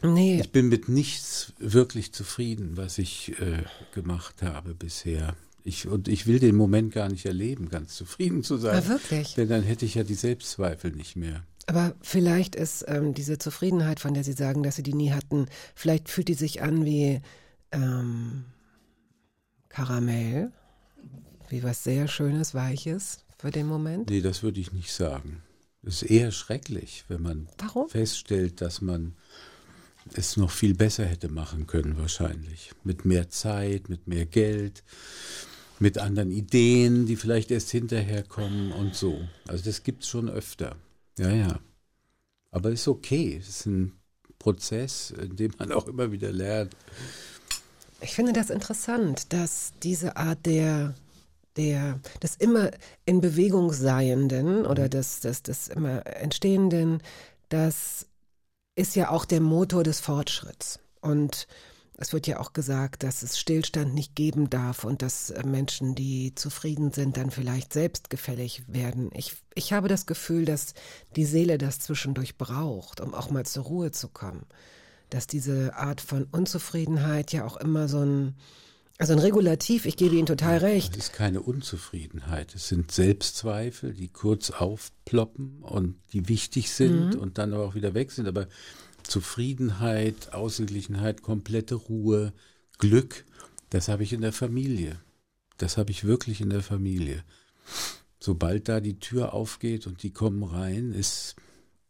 [0.02, 5.36] Nee, Ich bin mit nichts wirklich zufrieden, was ich äh, gemacht habe bisher.
[5.64, 8.82] Ich, und ich will den Moment gar nicht erleben, ganz zufrieden zu sein.
[8.86, 9.36] Ah, wirklich?
[9.36, 11.44] Denn dann hätte ich ja die Selbstzweifel nicht mehr.
[11.70, 15.46] Aber vielleicht ist ähm, diese Zufriedenheit, von der Sie sagen, dass Sie die nie hatten,
[15.76, 17.22] vielleicht fühlt die sich an wie
[17.72, 18.46] ähm,
[19.70, 20.52] Karamell,
[21.50, 24.10] wie was sehr Schönes, Weiches für den Moment.
[24.10, 25.44] Nee, das würde ich nicht sagen.
[25.84, 27.88] Es ist eher schrecklich, wenn man Warum?
[27.88, 29.14] feststellt, dass man
[30.14, 32.72] es noch viel besser hätte machen können, wahrscheinlich.
[32.84, 34.84] Mit mehr Zeit, mit mehr Geld,
[35.78, 39.22] mit anderen Ideen, die vielleicht erst hinterher kommen und so.
[39.48, 40.76] Also das gibt es schon öfter.
[41.18, 41.60] Ja, ja.
[42.52, 43.38] Aber ist okay.
[43.38, 44.00] Es ist ein
[44.38, 46.76] Prozess, in dem man auch immer wieder lernt.
[48.02, 50.96] Ich finde das interessant, dass diese Art der,
[51.58, 52.72] der, des immer
[53.06, 57.04] in Bewegung Seienden oder des, des, des immer Entstehenden,
[57.50, 58.08] das
[58.76, 60.80] ist ja auch der Motor des Fortschritts.
[61.02, 61.48] Und
[62.02, 65.96] es wird ja auch gesagt, dass es Stillstand nicht geben darf und dass äh, Menschen,
[65.96, 69.10] die zufrieden sind, dann vielleicht selbstgefällig werden.
[69.14, 70.74] Ich, ich habe das Gefühl, dass
[71.16, 74.46] die Seele das zwischendurch braucht, um auch mal zur Ruhe zu kommen
[75.10, 78.36] dass diese Art von Unzufriedenheit ja auch immer so ein,
[78.98, 80.98] also ein Regulativ, ich gebe Ihnen total Es recht.
[80.98, 82.54] ist keine Unzufriedenheit.
[82.54, 87.94] Es sind Selbstzweifel, die kurz aufploppen und die wichtig sind und dann aber auch wieder
[87.94, 88.28] weg sind.
[88.28, 88.48] Aber
[89.10, 92.32] Zufriedenheit, Ausgeglichenheit, komplette Ruhe,
[92.78, 93.26] Glück,
[93.72, 95.00] Das habe ich in der Familie.
[95.58, 97.24] Das habe ich wirklich in der Familie.
[98.20, 101.36] Sobald da die Tür aufgeht und die kommen rein, ist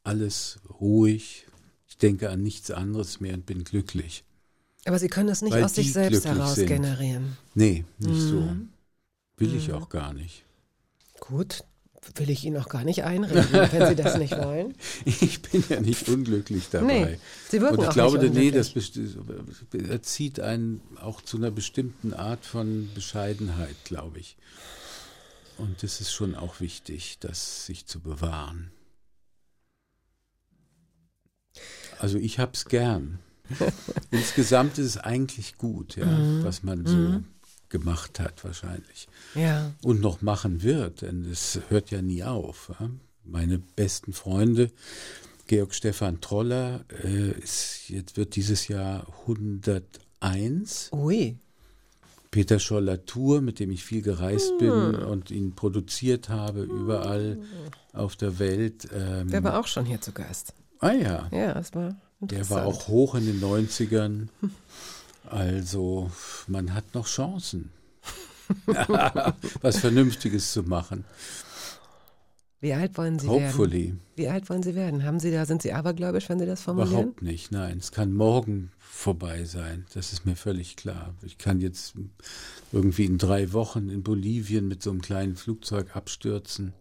[0.03, 1.45] alles ruhig.
[1.87, 4.23] Ich denke an nichts anderes mehr und bin glücklich.
[4.85, 6.67] Aber Sie können es nicht Weil aus sich selbst heraus sind.
[6.67, 7.37] generieren.
[7.53, 8.41] Nee, nicht so.
[8.41, 8.69] Mhm.
[9.37, 10.43] Will ich auch gar nicht.
[11.19, 11.63] Gut,
[12.15, 14.73] will ich Ihnen auch gar nicht einreden, wenn Sie das nicht wollen.
[15.05, 16.85] Ich bin ja nicht unglücklich dabei.
[16.85, 18.73] Nee, Sie wirken Und ich auch glaube, nicht nee, das
[19.89, 24.37] erzieht einen auch zu einer bestimmten Art von Bescheidenheit, glaube ich.
[25.57, 28.71] Und es ist schon auch wichtig, das sich zu bewahren.
[31.99, 33.19] Also ich hab's gern.
[34.11, 36.43] Insgesamt ist es eigentlich gut, ja, Mhm.
[36.43, 37.23] was man so
[37.69, 39.71] gemacht hat wahrscheinlich Ja.
[39.83, 42.71] und noch machen wird, denn es hört ja nie auf.
[43.25, 44.71] Meine besten Freunde,
[45.47, 49.05] Georg Stefan Troller, äh, ist, jetzt wird dieses Jahr
[50.21, 50.89] 101.
[50.93, 51.37] Ui.
[52.31, 57.39] Peter Scholler-Tour, mit dem ich viel gereist bin und ihn produziert habe, überall
[57.93, 58.87] auf der Welt.
[58.93, 60.53] Ähm, Der war auch schon hier zu Gast.
[60.79, 64.27] ah ja, Ja, das war der war auch hoch in den 90ern.
[65.29, 66.09] Also
[66.47, 67.71] man hat noch Chancen,
[69.61, 71.05] was Vernünftiges zu machen.
[72.61, 73.45] Wie alt wollen Sie werden?
[73.45, 73.95] Hopefully.
[74.15, 75.05] Wie alt wollen Sie werden?
[75.05, 76.91] Haben Sie da, sind Sie abergläubisch, wenn Sie das formulieren?
[76.91, 77.77] Überhaupt nicht, nein.
[77.77, 79.85] Es kann morgen vorbei sein.
[79.93, 81.13] Das ist mir völlig klar.
[81.23, 81.93] Ich kann jetzt
[82.73, 86.73] irgendwie in drei Wochen in Bolivien mit so einem kleinen Flugzeug abstürzen.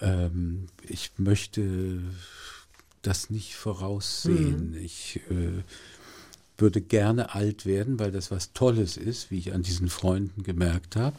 [0.00, 2.02] Ähm, ich möchte
[3.00, 4.76] das nicht voraussehen.
[4.78, 5.62] Ich äh,
[6.58, 10.96] würde gerne alt werden, weil das was Tolles ist, wie ich an diesen Freunden gemerkt
[10.96, 11.16] habe.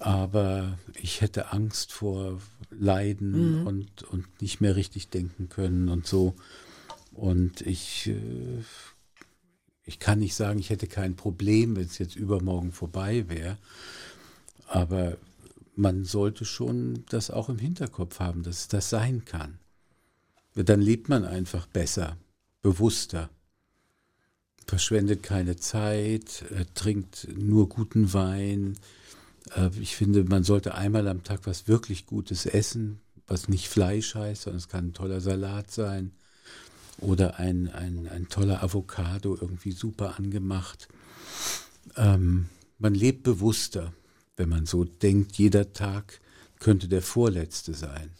[0.00, 6.34] Aber ich hätte Angst vor Leiden und, und nicht mehr richtig denken können und so.
[7.12, 8.62] Und ich, äh,
[9.84, 13.58] ich kann nicht sagen, ich hätte kein Problem, wenn es jetzt übermorgen vorbei wäre.
[14.68, 15.16] Aber
[15.74, 19.58] man sollte schon das auch im Hinterkopf haben, dass es das sein kann.
[20.54, 22.16] Dann lebt man einfach besser,
[22.62, 23.30] bewusster,
[24.68, 28.78] verschwendet keine Zeit, äh, trinkt nur guten Wein.
[29.56, 34.14] Äh, ich finde, man sollte einmal am Tag was wirklich Gutes essen, was nicht Fleisch
[34.14, 36.12] heißt, sondern es kann ein toller Salat sein
[36.98, 40.88] oder ein, ein, ein toller Avocado, irgendwie super angemacht.
[41.96, 43.94] Ähm, man lebt bewusster,
[44.36, 46.20] wenn man so denkt, jeder Tag
[46.58, 48.10] könnte der vorletzte sein.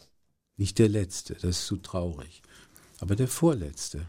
[0.57, 2.42] Nicht der letzte, das ist zu traurig,
[3.01, 4.07] aber der vorletzte.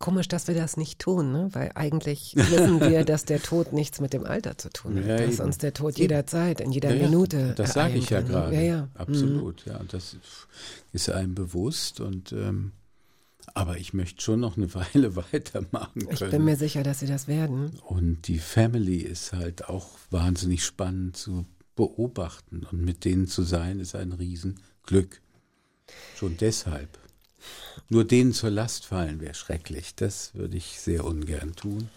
[0.00, 1.50] Komisch, dass wir das nicht tun, ne?
[1.52, 5.04] weil eigentlich wissen wir, dass der Tod nichts mit dem Alter zu tun hat.
[5.06, 5.44] Ja, dass eben.
[5.44, 7.52] uns der Tod jederzeit, in jeder Ja, ja, Minute.
[7.54, 8.26] Das sage ich ja ne?
[8.28, 8.54] gerade.
[8.56, 8.88] Ja, ja.
[8.94, 9.76] Absolut, ja.
[9.76, 10.16] Und das
[10.92, 12.72] ist einem bewusst und ähm,
[13.52, 16.30] aber ich möchte schon noch eine Weile weitermachen Ich können.
[16.30, 17.78] bin mir sicher, dass Sie das werden.
[17.84, 21.44] und die Family ist halt auch wahnsinnig spannend zu
[21.76, 25.20] beobachten und mit denen zu sein ist ein Riesenglück.
[26.16, 26.98] Schon deshalb.
[27.88, 29.94] Nur denen zur Last fallen wäre schrecklich.
[29.94, 31.88] Das würde ich sehr ungern tun.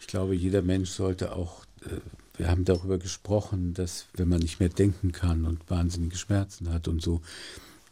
[0.00, 2.00] Ich glaube, jeder Mensch sollte auch, äh,
[2.36, 6.88] wir haben darüber gesprochen, dass wenn man nicht mehr denken kann und wahnsinnige Schmerzen hat
[6.88, 7.20] und so,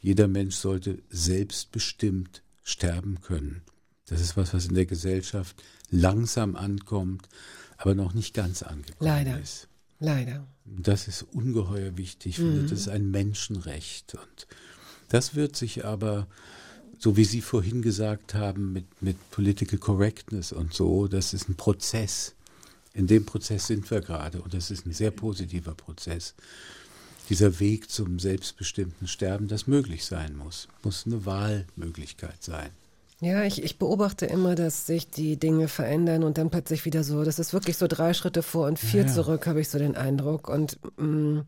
[0.01, 3.63] jeder Mensch sollte selbstbestimmt sterben können.
[4.07, 7.29] Das ist was, was in der Gesellschaft langsam ankommt,
[7.77, 9.41] aber noch nicht ganz angekommen Leider.
[9.41, 9.69] ist.
[9.99, 10.47] Leider.
[10.65, 12.31] Das ist ungeheuer wichtig.
[12.31, 14.15] Ich finde, das ist ein Menschenrecht.
[14.15, 14.47] Und
[15.09, 16.27] das wird sich aber,
[16.99, 21.57] so wie Sie vorhin gesagt haben, mit, mit Political Correctness und so, das ist ein
[21.57, 22.35] Prozess.
[22.95, 26.35] In dem Prozess sind wir gerade und das ist ein sehr positiver Prozess.
[27.29, 32.71] Dieser Weg zum selbstbestimmten Sterben, das möglich sein muss, muss eine Wahlmöglichkeit sein.
[33.21, 37.25] Ja, ich, ich beobachte immer, dass sich die Dinge verändern und dann plötzlich wieder so,
[37.25, 39.13] das ist wirklich so drei Schritte vor und vier Ja, ja.
[39.13, 40.49] zurück, habe ich so den Eindruck.
[40.49, 41.45] Und mh,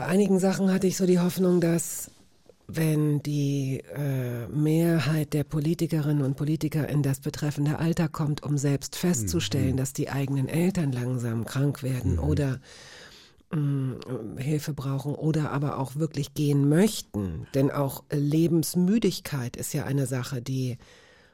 [0.00, 2.10] bei einigen Sachen hatte ich so die Hoffnung, dass
[2.66, 8.96] wenn die äh, Mehrheit der Politikerinnen und Politiker in das betreffende Alter kommt, um selbst
[8.96, 12.60] festzustellen, dass die eigenen Eltern langsam krank werden oder
[13.50, 13.96] mh,
[14.38, 17.46] Hilfe brauchen oder aber auch wirklich gehen möchten.
[17.52, 20.78] Denn auch Lebensmüdigkeit ist ja eine Sache, die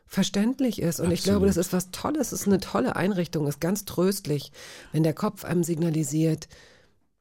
[0.08, 0.98] verständlich ist.
[0.98, 4.50] Und ich glaube, das ist was Tolles, es ist eine tolle Einrichtung, ist ganz tröstlich,
[4.90, 6.48] wenn der Kopf einem signalisiert,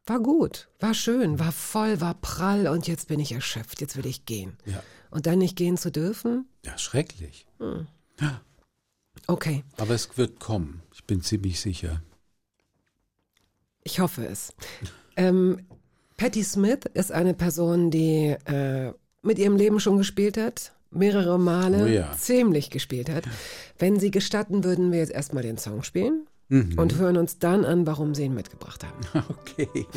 [0.08, 4.06] war gut, war schön, war voll, war prall und jetzt bin ich erschöpft, jetzt will
[4.06, 4.58] ich gehen.
[4.66, 6.48] Ja, Und dann nicht gehen zu dürfen?
[6.66, 7.48] ja schrecklich.
[8.20, 8.42] Ja,
[9.28, 10.84] Okay, aber es wird kommen.
[10.94, 12.02] Ich bin ziemlich sicher.
[13.84, 14.54] ich hoffe es.
[15.16, 15.66] Ähm,
[16.18, 21.84] Patti Smith ist eine Person, die äh, mit ihrem Leben schon gespielt hat, mehrere Male
[21.84, 22.12] Oh ja.
[22.18, 23.24] ziemlich gespielt hat.
[23.80, 26.78] Wenn Sie gestatten, würden wir jetzt erstmal den Song spielen Mhm.
[26.78, 29.26] und hören uns dann an, warum Sie ihn mitgebracht haben.
[29.30, 29.88] Okay.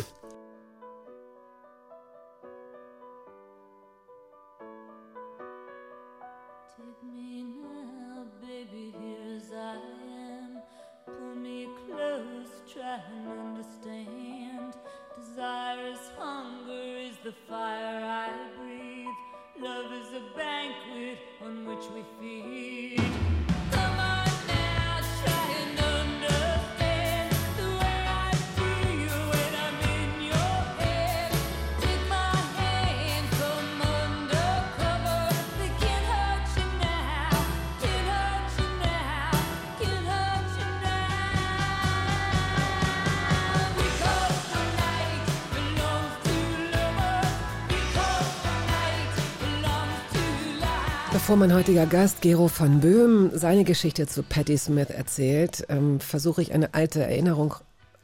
[51.38, 56.52] Mein heutiger Gast Gero von Böhm seine Geschichte zu Patti Smith erzählt, ähm, versuche ich
[56.52, 57.54] eine alte Erinnerung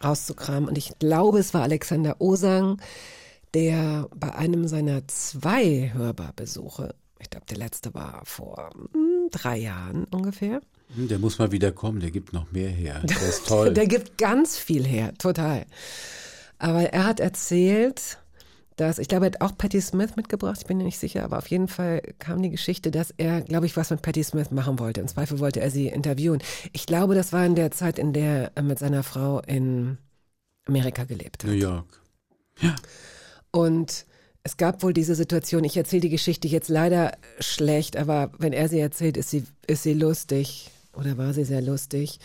[0.04, 0.68] rauszukramen.
[0.68, 2.80] Und ich glaube, es war Alexander Osang,
[3.52, 10.04] der bei einem seiner zwei Hörbarbesuche, ich glaube, der letzte war vor hm, drei Jahren
[10.12, 10.60] ungefähr,
[10.94, 13.00] Hm, Der muss mal wieder kommen, der gibt noch mehr her.
[13.02, 13.72] Der ist toll.
[13.74, 15.64] Der gibt ganz viel her, total.
[16.58, 18.18] Aber er hat erzählt,
[18.76, 21.38] dass, ich glaube, er hat auch Patti Smith mitgebracht, ich bin mir nicht sicher, aber
[21.38, 24.78] auf jeden Fall kam die Geschichte, dass er, glaube ich, was mit Patti Smith machen
[24.78, 25.00] wollte.
[25.00, 26.42] Im Zweifel wollte er sie interviewen.
[26.72, 29.98] Ich glaube, das war in der Zeit, in der er mit seiner Frau in
[30.66, 31.50] Amerika gelebt hat.
[31.50, 31.86] New York.
[33.50, 34.06] Und
[34.42, 38.68] es gab wohl diese Situation, ich erzähle die Geschichte jetzt leider schlecht, aber wenn er
[38.68, 42.18] sie erzählt, ist sie, ist sie lustig oder war sie sehr lustig,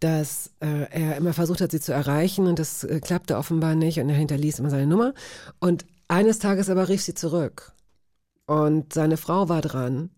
[0.00, 4.00] dass äh, er immer versucht hat, sie zu erreichen und das äh, klappte offenbar nicht
[4.00, 5.14] und er hinterließ immer seine Nummer.
[5.60, 7.72] Und eines Tages aber rief sie zurück
[8.46, 10.10] und seine Frau war dran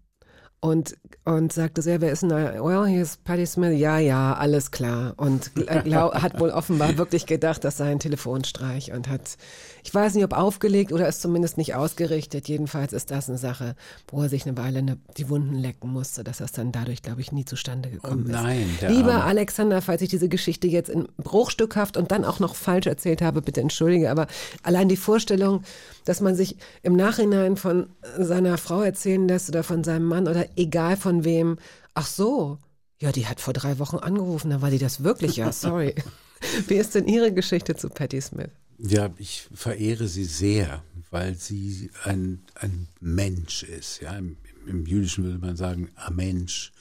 [0.65, 2.55] und, und sagte sehr, wer ist denn da?
[2.65, 3.79] Well, hier ist Patti Smith.
[3.79, 5.13] Ja, ja, alles klar.
[5.17, 9.37] Und gl- glaub, hat wohl offenbar wirklich gedacht, das sei ein Telefonstreich und hat,
[9.83, 12.47] ich weiß nicht, ob aufgelegt oder ist zumindest nicht ausgerichtet.
[12.49, 13.75] Jedenfalls ist das eine Sache,
[14.07, 17.21] wo er sich eine Weile eine, die Wunden lecken musste, dass das dann dadurch, glaube
[17.21, 18.33] ich, nie zustande gekommen Oh ist.
[18.43, 19.25] nein, der Lieber Arme.
[19.25, 23.43] Alexander, falls ich diese Geschichte jetzt in bruchstückhaft und dann auch noch falsch erzählt habe,
[23.43, 24.29] bitte entschuldige, aber
[24.63, 25.63] allein die Vorstellung,
[26.05, 30.45] dass man sich im Nachhinein von seiner Frau erzählen lässt oder von seinem Mann oder
[30.57, 31.59] egal von wem,
[31.95, 32.59] ach so,
[33.01, 35.95] ja, die hat vor drei Wochen angerufen, dann war die das wirklich, ja, sorry.
[36.69, 38.51] Wie ist denn Ihre Geschichte zu Patti Smith?
[38.79, 44.01] Ja, ich verehre sie sehr, weil sie ein, ein Mensch ist.
[44.01, 46.73] Ja, im, im Jüdischen würde man sagen, ein Mensch.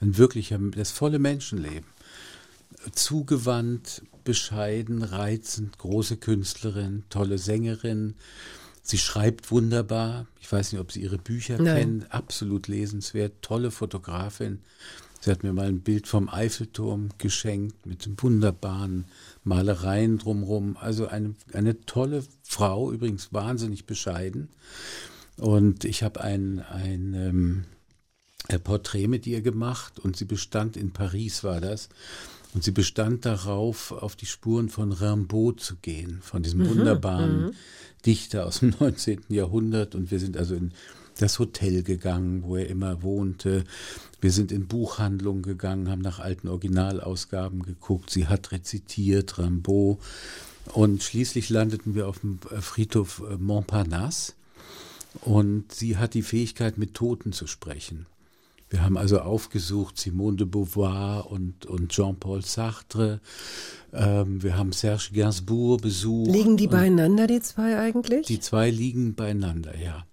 [0.00, 1.86] Ein wirklicher, das volle Menschenleben.
[2.92, 8.14] Zugewandt, bescheiden, reizend, große Künstlerin, tolle Sängerin.
[8.90, 10.26] Sie schreibt wunderbar.
[10.40, 11.76] Ich weiß nicht, ob Sie ihre Bücher Nein.
[11.76, 12.06] kennen.
[12.08, 13.42] Absolut lesenswert.
[13.42, 14.60] Tolle Fotografin.
[15.20, 19.04] Sie hat mir mal ein Bild vom Eiffelturm geschenkt mit wunderbaren
[19.44, 20.78] Malereien drumherum.
[20.78, 24.48] Also eine, eine tolle Frau, übrigens wahnsinnig bescheiden.
[25.36, 27.64] Und ich habe ein, ein ähm,
[28.48, 31.90] ein Porträt mit ihr gemacht und sie bestand in Paris war das
[32.54, 37.54] und sie bestand darauf auf die Spuren von Rimbaud zu gehen von diesem wunderbaren
[38.06, 39.20] Dichter aus dem 19.
[39.28, 40.72] Jahrhundert und wir sind also in
[41.18, 43.64] das Hotel gegangen, wo er immer wohnte.
[44.20, 48.10] Wir sind in Buchhandlungen gegangen, haben nach alten Originalausgaben geguckt.
[48.10, 49.98] Sie hat rezitiert Rimbaud
[50.72, 54.34] und schließlich landeten wir auf dem Friedhof Montparnasse
[55.22, 58.06] und sie hat die Fähigkeit, mit Toten zu sprechen.
[58.70, 63.20] Wir haben also aufgesucht Simone de Beauvoir und, und Jean-Paul Sartre.
[63.92, 66.30] Ähm, wir haben Serge Gainsbourg besucht.
[66.30, 68.26] Liegen die beieinander, die zwei eigentlich?
[68.26, 70.06] Die zwei liegen beieinander, ja.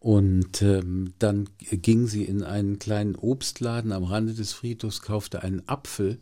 [0.00, 5.62] Und ähm, dann ging sie in einen kleinen Obstladen am Rande des Friedhofs, kaufte einen
[5.66, 6.18] Apfel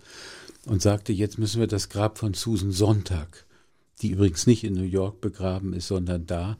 [0.66, 3.46] und sagte, jetzt müssen wir das Grab von Susan Sonntag,
[4.02, 6.58] die übrigens nicht in New York begraben ist, sondern da,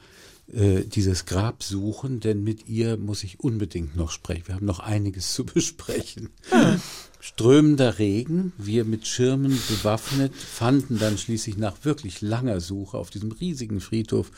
[0.52, 4.48] äh, dieses Grab suchen, denn mit ihr muss ich unbedingt noch sprechen.
[4.48, 6.30] Wir haben noch einiges zu besprechen.
[7.20, 13.32] Strömender Regen, wir mit Schirmen bewaffnet, fanden dann schließlich nach wirklich langer Suche auf diesem
[13.32, 14.30] riesigen Friedhof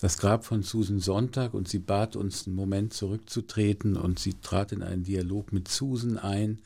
[0.00, 4.72] das Grab von Susan Sonntag und sie bat uns einen Moment zurückzutreten und sie trat
[4.72, 6.60] in einen Dialog mit Susan ein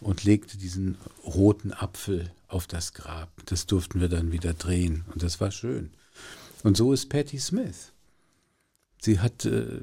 [0.00, 3.30] und legte diesen roten Apfel auf das Grab.
[3.46, 5.90] Das durften wir dann wieder drehen und das war schön.
[6.62, 7.92] Und so ist Patti Smith.
[8.98, 9.82] Sie hat, äh,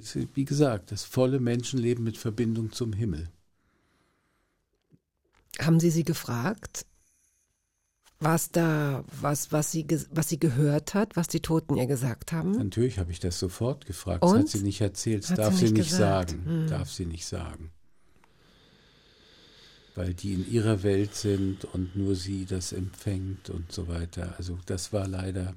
[0.00, 3.28] sie- wie gesagt, das volle Menschenleben mit Verbindung zum Himmel.
[5.60, 6.86] Haben Sie sie gefragt,
[8.18, 12.52] was da, was, was sie, was sie gehört hat, was die Toten ihr gesagt haben?
[12.52, 14.22] Natürlich habe ich das sofort gefragt.
[14.22, 14.38] Das Und?
[14.40, 15.24] hat sie nicht erzählt.
[15.24, 16.30] Das Hat darf sie sie nicht nicht gesagt.
[16.30, 16.44] sagen.
[16.46, 16.66] Hm.
[16.68, 17.72] Darf sie nicht sagen.
[19.94, 24.34] Weil die in ihrer Welt sind und nur sie das empfängt und so weiter.
[24.38, 25.54] Also das war leider,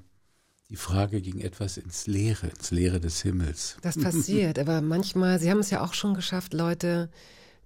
[0.70, 3.76] die Frage ging etwas ins Leere, ins Leere des Himmels.
[3.82, 7.10] Das passiert, aber manchmal, Sie haben es ja auch schon geschafft, Leute,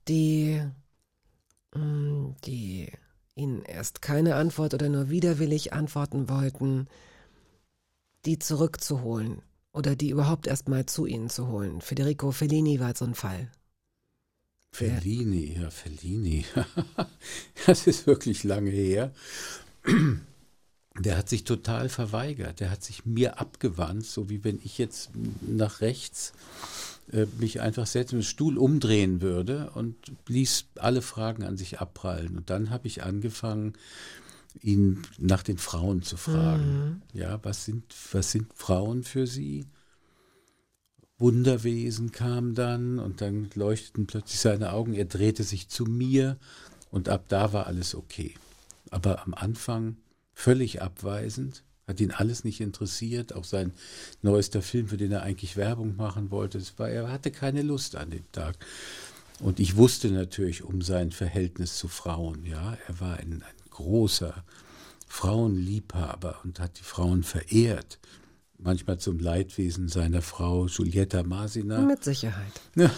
[0.09, 0.63] die,
[1.75, 2.91] mm, die
[3.35, 6.89] Ihnen erst keine Antwort oder nur widerwillig antworten wollten,
[8.25, 11.83] die zurückzuholen oder die überhaupt erst mal zu Ihnen zu holen.
[11.83, 13.51] Federico Fellini war so ein Fall.
[14.73, 16.47] Fellini, ja, Fellini.
[17.67, 19.13] das ist wirklich lange her.
[20.99, 22.61] Der hat sich total verweigert.
[22.61, 25.11] Der hat sich mir abgewandt, so wie wenn ich jetzt
[25.41, 26.33] nach rechts
[27.13, 29.97] äh, mich einfach setzen, den Stuhl umdrehen würde und
[30.29, 32.37] ließ alle Fragen an sich abprallen.
[32.37, 33.75] Und dann habe ich angefangen,
[34.61, 37.03] ihn nach den Frauen zu fragen.
[37.13, 39.67] Ja, was sind, was sind Frauen für sie?
[41.19, 44.95] Wunderwesen kam dann und dann leuchteten plötzlich seine Augen.
[44.95, 46.39] Er drehte sich zu mir
[46.91, 48.35] und ab da war alles okay.
[48.91, 49.97] Aber am Anfang
[50.35, 53.73] völlig abweisend, hat ihn alles nicht interessiert, auch sein
[54.23, 56.59] neuester Film, für den er eigentlich Werbung machen wollte.
[56.59, 58.57] Es war, er hatte keine Lust an dem Tag.
[59.41, 62.45] Und ich wusste natürlich um sein Verhältnis zu Frauen.
[62.47, 64.45] Ja, er war ein, ein großer
[65.09, 67.99] Frauenliebhaber und hat die Frauen verehrt.
[68.59, 71.81] Manchmal zum Leidwesen seiner Frau Giulietta Masina.
[71.81, 72.61] Mit Sicherheit.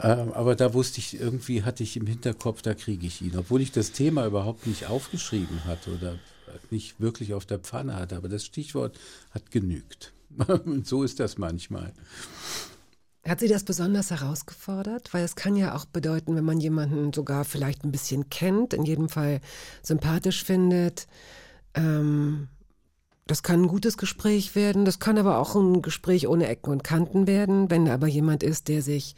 [0.00, 3.36] Ähm, aber da wusste ich, irgendwie hatte ich im Hinterkopf, da kriege ich ihn.
[3.36, 6.18] Obwohl ich das Thema überhaupt nicht aufgeschrieben hatte oder
[6.70, 8.16] nicht wirklich auf der Pfanne hatte.
[8.16, 8.98] Aber das Stichwort
[9.30, 10.12] hat genügt.
[10.64, 11.92] Und so ist das manchmal.
[13.26, 15.12] Hat Sie das besonders herausgefordert?
[15.12, 18.84] Weil es kann ja auch bedeuten, wenn man jemanden sogar vielleicht ein bisschen kennt, in
[18.84, 19.40] jedem Fall
[19.82, 21.06] sympathisch findet.
[21.74, 22.48] Ähm,
[23.26, 26.82] das kann ein gutes Gespräch werden, das kann aber auch ein Gespräch ohne Ecken und
[26.82, 29.14] Kanten werden, wenn aber jemand ist, der sich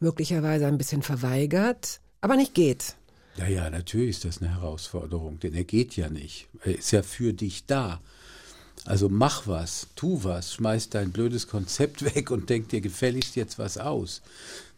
[0.00, 2.96] möglicherweise ein bisschen verweigert, aber nicht geht.
[3.36, 6.48] Ja, ja, natürlich ist das eine Herausforderung, denn er geht ja nicht.
[6.64, 8.00] Er ist ja für dich da.
[8.84, 13.58] Also mach was, tu was, schmeiß dein blödes Konzept weg und denk dir gefälligst jetzt
[13.58, 14.22] was aus.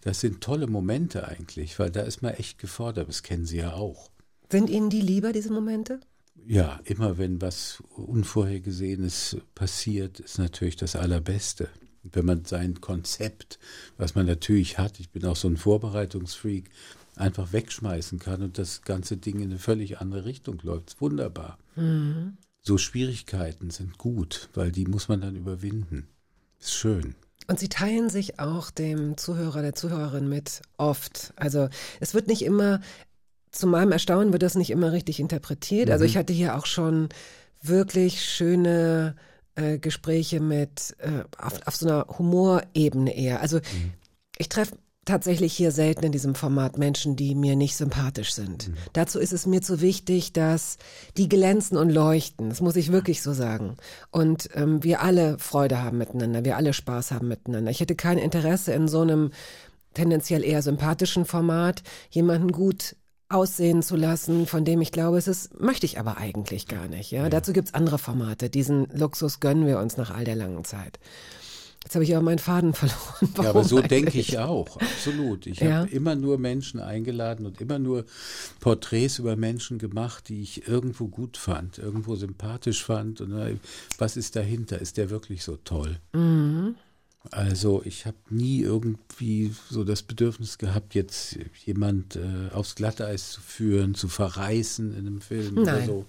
[0.03, 3.09] Das sind tolle Momente eigentlich, weil da ist man echt gefordert.
[3.09, 4.11] Das kennen Sie ja auch.
[4.51, 6.01] Sind Ihnen die lieber, diese Momente?
[6.47, 11.69] Ja, immer wenn was Unvorhergesehenes passiert, ist natürlich das Allerbeste.
[12.03, 13.59] Wenn man sein Konzept,
[13.99, 16.71] was man natürlich hat, ich bin auch so ein Vorbereitungsfreak,
[17.17, 21.01] einfach wegschmeißen kann und das ganze Ding in eine völlig andere Richtung läuft.
[21.01, 21.59] Wunderbar.
[22.63, 26.09] So Schwierigkeiten sind gut, weil die muss man dann überwinden.
[26.59, 27.15] Ist schön.
[27.47, 31.33] Und sie teilen sich auch dem Zuhörer, der Zuhörerin mit oft.
[31.37, 31.69] Also
[31.99, 32.81] es wird nicht immer,
[33.51, 35.91] zu meinem Erstaunen wird das nicht immer richtig interpretiert.
[35.91, 37.09] Also ich hatte hier auch schon
[37.61, 39.17] wirklich schöne
[39.61, 43.41] äh, Gespräche mit, äh, auf, auf so einer Humorebene eher.
[43.41, 43.61] Also
[44.39, 48.71] ich treffe tatsächlich hier selten in diesem Format Menschen, die mir nicht sympathisch sind.
[48.93, 50.79] Dazu ist es mir zu wichtig, dass
[51.17, 52.49] die glänzen und leuchten.
[52.49, 53.77] Das muss ich wirklich so sagen.
[54.11, 57.71] Und ähm, wir alle Freude haben miteinander, wir alle Spaß haben miteinander.
[57.71, 59.33] Ich hätte kein Interesse in so einem
[59.95, 62.95] tendenziell eher sympathischen Format, jemanden gut
[63.31, 67.11] aussehen zu lassen, von dem ich glaube, es ist, möchte ich aber eigentlich gar nicht.
[67.11, 68.51] Ja, dazu gibt's andere Formate.
[68.51, 70.99] Diesen Luxus gönnen wir uns nach all der langen Zeit.
[71.83, 72.99] Jetzt habe ich aber meinen Faden verloren.
[73.23, 75.47] Ja, aber Warum so denke ich auch, absolut.
[75.47, 75.79] Ich Ja.
[75.81, 78.05] habe immer nur Menschen eingeladen und immer nur
[78.61, 83.23] Porträts über Menschen gemacht, die ich irgendwo gut fand, irgendwo sympathisch fand.
[83.23, 83.57] Und äh,
[83.97, 84.79] was ist dahinter?
[84.81, 85.99] Ist der wirklich so toll?
[86.13, 86.75] Mhm.
[87.31, 93.41] Also ich habe nie irgendwie so das Bedürfnis gehabt, jetzt jemand äh, aufs Glatteis zu
[93.43, 95.87] führen, zu verreißen in einem Film oder Nein.
[95.87, 96.07] so.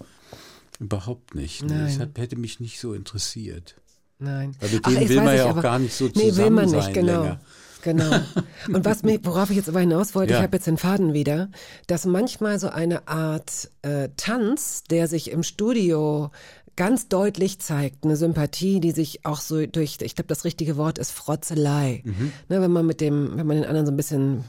[0.80, 1.64] Überhaupt nicht.
[1.64, 1.86] Nein.
[1.86, 3.76] Das hat, hätte mich nicht so interessiert.
[4.20, 4.56] Nein.
[4.60, 6.70] Weil mit denen will man ja auch aber- gar nicht so Nee, will zusammen man
[6.72, 7.22] nicht, sein genau.
[7.24, 7.42] länger.
[7.84, 8.20] Genau.
[8.74, 10.40] Und was mir, worauf ich jetzt aber hinaus wollte, Ja.
[10.40, 11.50] ich habe jetzt den Faden wieder,
[11.88, 16.32] dass manchmal so eine Art äh, Tanz, der sich im Studio
[16.76, 20.98] ganz deutlich zeigt, eine Sympathie, die sich auch so durch, ich glaube, das richtige Wort
[20.98, 22.02] ist Frotzelei.
[22.06, 22.32] Mhm.
[22.50, 24.44] Ne, wenn man mit dem, wenn man den anderen so ein bisschen,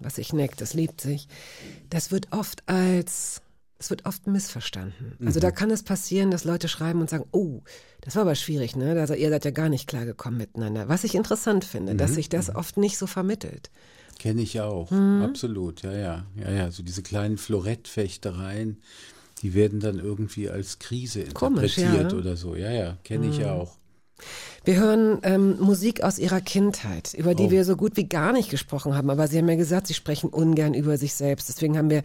[0.00, 1.28] was sich neckt, das liebt sich,
[1.90, 3.40] das wird oft als
[3.78, 5.16] es wird oft missverstanden.
[5.26, 5.42] Also Mhm.
[5.42, 7.62] da kann es passieren, dass Leute schreiben und sagen, oh,
[8.00, 8.92] das war aber schwierig, ne?
[9.00, 10.88] Also ihr seid ja gar nicht klargekommen miteinander.
[10.88, 11.98] Was ich interessant finde, Mhm.
[11.98, 13.72] dass sich das oft nicht so vermittelt.
[14.20, 15.22] Kenne ich auch, Mhm.
[15.22, 18.80] absolut, ja, ja, ja, ja, so diese kleinen Florettfechtereien,
[19.42, 22.18] die werden dann irgendwie als Krise Komisch, interpretiert ja.
[22.18, 23.76] oder so, ja, ja, kenne ich auch.
[24.64, 27.50] Wir hören ähm, Musik aus ihrer Kindheit, über die Oh.
[27.50, 29.10] wir so gut wie gar nicht gesprochen haben.
[29.10, 31.48] Aber Sie haben ja gesagt, Sie sprechen ungern über sich selbst.
[31.48, 32.02] Deswegen haben wir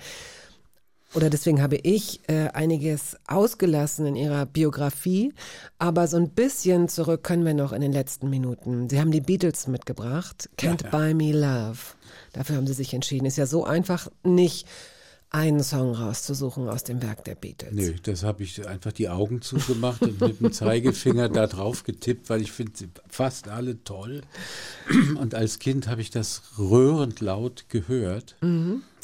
[1.13, 5.33] oder deswegen habe ich äh, einiges ausgelassen in ihrer Biografie,
[5.79, 8.89] aber so ein bisschen zurück können wir noch in den letzten Minuten.
[8.89, 11.77] Sie haben die Beatles mitgebracht, Can't Buy Me Love.
[12.33, 13.25] Dafür haben sie sich entschieden.
[13.25, 14.67] Ist ja so einfach nicht
[15.29, 17.73] einen Song rauszusuchen aus dem Werk der Beatles.
[17.73, 22.29] Nö, das habe ich einfach die Augen zugemacht und mit dem Zeigefinger da drauf getippt,
[22.29, 22.71] weil ich finde
[23.09, 24.21] fast alle toll.
[25.19, 28.35] Und als Kind habe ich das rührend laut gehört.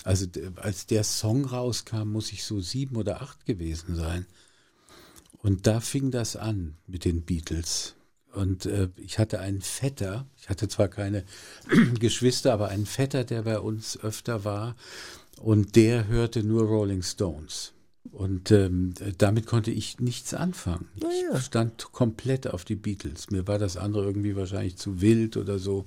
[0.06, 4.26] Also d- als der Song rauskam, muss ich so sieben oder acht gewesen sein.
[5.42, 7.96] Und da fing das an mit den Beatles.
[8.32, 11.24] Und äh, ich hatte einen Vetter, ich hatte zwar keine
[12.00, 14.76] Geschwister, aber einen Vetter, der bei uns öfter war.
[15.40, 17.74] Und der hörte nur Rolling Stones.
[18.12, 20.88] Und ähm, damit konnte ich nichts anfangen.
[21.36, 23.32] Ich stand komplett auf die Beatles.
[23.32, 25.86] Mir war das andere irgendwie wahrscheinlich zu wild oder so.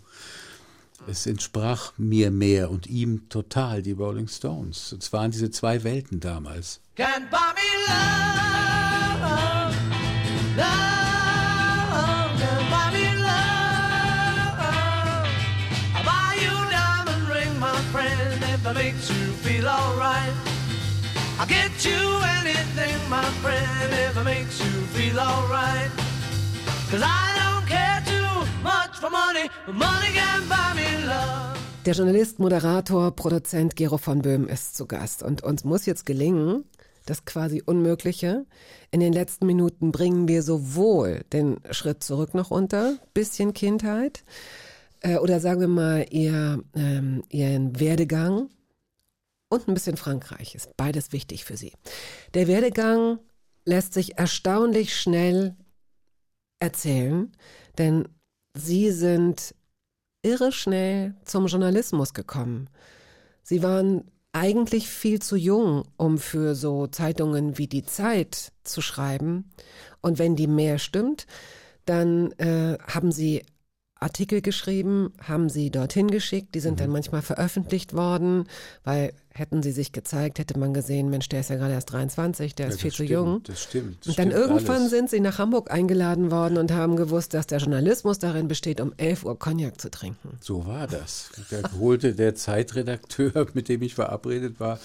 [1.06, 4.96] Es entsprach mir mehr und ihm total, die Rolling Stones.
[4.98, 6.80] Es waren diese zwei Welten damals.
[6.96, 9.26] Can't buy me love,
[10.56, 10.95] love,
[18.68, 20.32] it makes you feel alright.
[21.38, 22.02] I'll get you
[22.40, 25.90] anything, my friend, if it makes you feel alright.
[26.90, 28.32] Cause I don't care too
[28.62, 31.56] much for money, but money can buy me love.
[31.84, 36.64] Der Journalist, Moderator, Produzent Gero von Böhm ist zu Gast und uns muss jetzt gelingen,
[37.04, 38.46] das quasi Unmögliche.
[38.90, 44.24] In den letzten Minuten bringen wir sowohl den Schritt zurück noch unter, bisschen Kindheit,
[45.02, 48.48] äh, oder sagen wir mal ihr, ähm, ihren Werdegang
[49.48, 50.54] und ein bisschen Frankreich.
[50.54, 51.72] Ist beides wichtig für sie.
[52.34, 53.18] Der Werdegang
[53.64, 55.56] lässt sich erstaunlich schnell
[56.58, 57.32] erzählen,
[57.78, 58.08] denn
[58.54, 59.54] sie sind
[60.22, 62.68] irre schnell zum Journalismus gekommen.
[63.42, 69.50] Sie waren eigentlich viel zu jung, um für so Zeitungen wie die Zeit zu schreiben.
[70.02, 71.26] Und wenn die mehr stimmt,
[71.86, 73.44] dann äh, haben sie
[74.06, 78.44] Artikel geschrieben, haben sie dorthin geschickt, die sind dann manchmal veröffentlicht worden,
[78.84, 82.54] weil hätten sie sich gezeigt, hätte man gesehen, Mensch, der ist ja gerade erst 23,
[82.54, 83.42] der ist Ja, viel das zu stimmt, jung.
[83.42, 83.98] Das stimmt.
[84.00, 84.90] das Und dann stimmt irgendwann alles.
[84.90, 88.92] sind sie nach Hamburg eingeladen worden und haben gewusst, dass der Journalismus darin besteht, um
[88.96, 90.38] 11 Uhr Cognac zu trinken.
[90.40, 91.30] So war das.
[91.50, 94.78] Da holte der Zeitredakteur, mit dem ich verabredet war,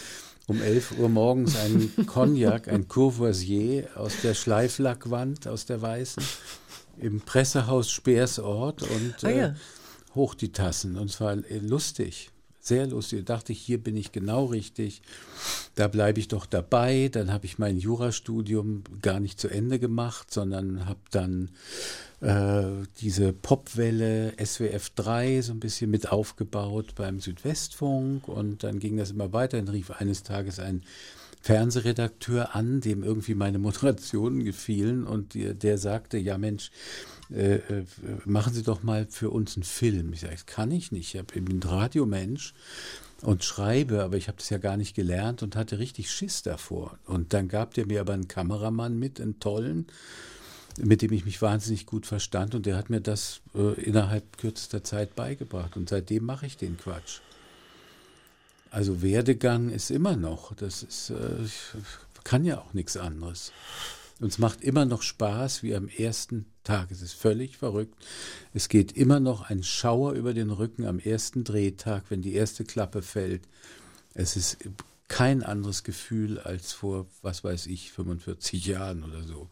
[0.48, 6.24] um 11 Uhr morgens einen Cognac, ein Courvoisier aus der Schleiflackwand, aus der weißen,
[7.02, 9.48] im Pressehaus Speersort und Ah, ja.
[9.48, 9.54] äh,
[10.16, 10.98] hoch die Tassen.
[10.98, 12.30] Und zwar äh, lustig,
[12.60, 13.26] sehr lustig.
[13.26, 15.02] Da dachte ich, hier bin ich genau richtig.
[15.76, 17.10] Da bleibe ich doch dabei.
[17.12, 21.50] Dann habe ich mein Jurastudium gar nicht zu Ende gemacht, sondern habe dann
[22.20, 28.98] äh, diese Popwelle SWF 3 so ein bisschen mit aufgebaut beim Südwestfunk und dann ging
[28.98, 29.58] das immer weiter.
[29.58, 30.84] Dann rief eines Tages ein
[31.42, 36.72] Fernsehredakteur an, dem irgendwie meine Moderationen gefielen und der, der sagte, ja Mensch,
[37.32, 37.86] äh, äh,
[38.26, 40.14] machen Sie doch mal für uns einen Film.
[40.14, 41.16] Ich sage, das kann ich nicht.
[41.16, 42.54] Ich bin ein Radiomensch
[43.22, 46.98] und schreibe, aber ich habe das ja gar nicht gelernt und hatte richtig Schiss davor.
[47.06, 49.88] Und dann gab der mir aber einen Kameramann mit, einen tollen,
[50.78, 54.84] mit dem ich mich wahnsinnig gut verstand und der hat mir das äh, innerhalb kürzester
[54.84, 57.20] Zeit beigebracht und seitdem mache ich den Quatsch.
[58.72, 61.46] Also Werdegang ist immer noch, das ist, äh,
[62.24, 63.52] kann ja auch nichts anderes.
[64.22, 66.90] Und es macht immer noch Spaß, wie am ersten Tag.
[66.90, 67.96] Es ist völlig verrückt.
[68.54, 72.64] Es geht immer noch ein Schauer über den Rücken am ersten Drehtag, wenn die erste
[72.64, 73.42] Klappe fällt.
[74.14, 74.58] Es ist
[75.10, 79.50] kein anderes Gefühl als vor, was weiß ich, 45 Jahren oder so.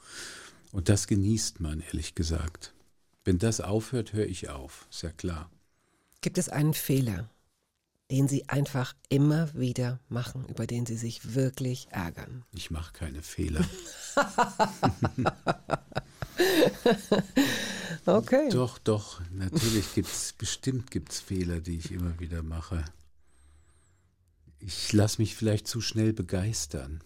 [0.72, 2.74] Und das genießt man, ehrlich gesagt.
[3.26, 4.88] Wenn das aufhört, höre ich auf.
[4.90, 5.50] Ist ja klar.
[6.22, 7.30] Gibt es einen Fehler,
[8.12, 12.44] den Sie einfach immer wieder machen, über den Sie sich wirklich ärgern?
[12.54, 13.64] Ich mache keine Fehler.
[18.06, 18.50] Okay.
[18.52, 22.84] Doch, doch, natürlich gibt's, bestimmt gibt's Fehler, die ich immer wieder mache.
[24.60, 27.02] Ich lasse mich vielleicht zu schnell begeistern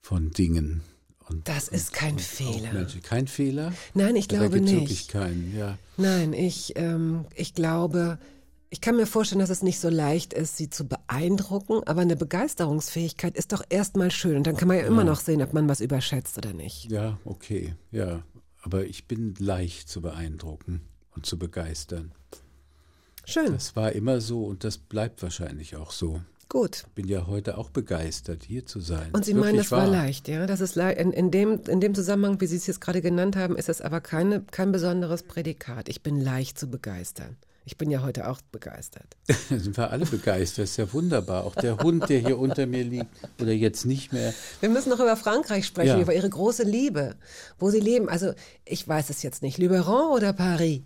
[0.00, 0.82] von Dingen.
[1.28, 2.72] Und, Das ist kein und Fehler.
[2.72, 3.02] Menschen.
[3.02, 3.72] Kein Fehler?
[3.94, 4.80] Nein, ich Da glaube gibt's nicht.
[4.82, 5.76] wirklich keinen, ja.
[5.96, 8.18] Nein, ich, ähm, ich glaube,
[8.70, 12.16] ich kann mir vorstellen, dass es nicht so leicht ist, sie zu beeindrucken, aber eine
[12.16, 14.36] Begeisterungsfähigkeit ist doch erstmal schön.
[14.36, 16.90] Und dann kann man ja immer noch sehen, ob man was überschätzt oder nicht.
[16.90, 18.22] Ja, okay, ja.
[18.62, 20.82] Aber ich bin leicht zu beeindrucken
[21.14, 22.12] und zu begeistern.
[23.24, 26.20] Schön, Das war immer so und das bleibt wahrscheinlich auch so.
[26.48, 26.84] gut.
[26.94, 29.10] Bin ja heute auch begeistert, hier zu sein.
[29.12, 30.46] Und Sie Wirklich meinen, das war leicht, ja?
[30.46, 33.36] Das ist lei- in, in, dem, in dem Zusammenhang, wie Sie es jetzt gerade genannt
[33.36, 35.88] haben, ist es aber keine, kein besonderes Prädikat.
[35.90, 37.36] Ich bin leicht zu begeistern.
[37.68, 39.18] Ich bin ja heute auch begeistert.
[39.26, 40.62] Da sind wir alle begeistert.
[40.62, 41.44] Das ist ja wunderbar.
[41.44, 43.10] Auch der Hund, der hier unter mir liegt
[43.42, 44.32] oder jetzt nicht mehr.
[44.60, 46.00] Wir müssen noch über Frankreich sprechen, Ja.
[46.00, 47.16] über Ihre große Liebe,
[47.58, 48.08] wo Sie leben.
[48.08, 48.32] Also,
[48.64, 49.58] ich weiß es jetzt nicht.
[49.58, 50.80] Luberon oder Paris?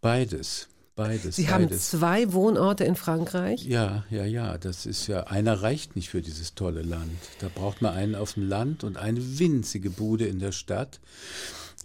[0.00, 0.68] Beides.
[0.94, 1.36] Beides.
[1.36, 1.90] Sie haben beides.
[1.90, 3.62] zwei Wohnorte in Frankreich.
[3.66, 4.56] Ja, ja, ja.
[4.56, 7.12] Das ist ja, einer reicht nicht für dieses tolle Land.
[7.40, 10.98] Da braucht man einen auf dem Land und eine winzige Bude in der Stadt,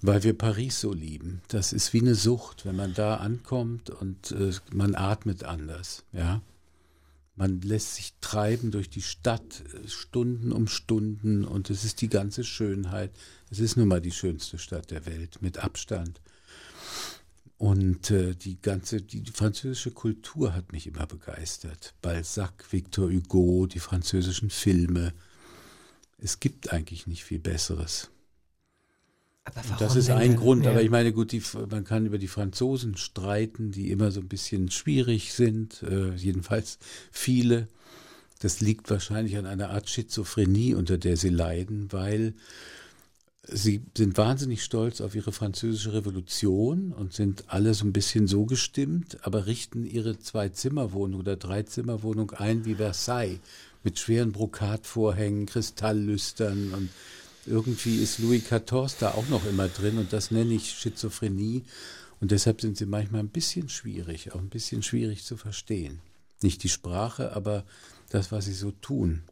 [0.01, 1.41] weil wir Paris so lieben.
[1.47, 6.41] Das ist wie eine Sucht, wenn man da ankommt und äh, man atmet anders, ja.
[7.37, 12.09] Man lässt sich treiben durch die Stadt, äh, Stunden um Stunden und es ist die
[12.09, 13.11] ganze Schönheit.
[13.49, 16.19] Es ist nun mal die schönste Stadt der Welt, mit Abstand.
[17.57, 21.93] Und äh, die ganze, die, die französische Kultur hat mich immer begeistert.
[22.01, 25.13] Balzac, Victor Hugo, die französischen Filme.
[26.17, 28.09] Es gibt eigentlich nicht viel Besseres.
[29.79, 30.35] Das ist ein?
[30.35, 30.71] Grund, Ja.
[30.71, 34.27] aber ich meine, gut, die, man kann über die Franzosen streiten, die immer so ein
[34.27, 36.77] bisschen schwierig sind, äh, jedenfalls
[37.11, 37.67] viele.
[38.39, 42.33] Das liegt wahrscheinlich an einer Art Schizophrenie, unter der sie leiden, weil
[43.47, 48.45] sie sind wahnsinnig stolz auf ihre französische Revolution und sind alle so ein bisschen so
[48.45, 53.39] gestimmt, aber richten ihre Zwei-Zimmer-Wohnung oder Drei-Zimmer-Wohnung ein wie Versailles
[53.83, 56.89] mit schweren Brokatvorhängen, Kristalllüstern und
[57.45, 61.63] irgendwie ist Louis XIV da auch noch immer drin und das nenne ich Schizophrenie
[62.19, 65.99] und deshalb sind sie manchmal ein bisschen schwierig, auch ein bisschen schwierig zu verstehen.
[66.41, 67.65] Nicht die Sprache, aber
[68.09, 69.23] das, was sie so tun.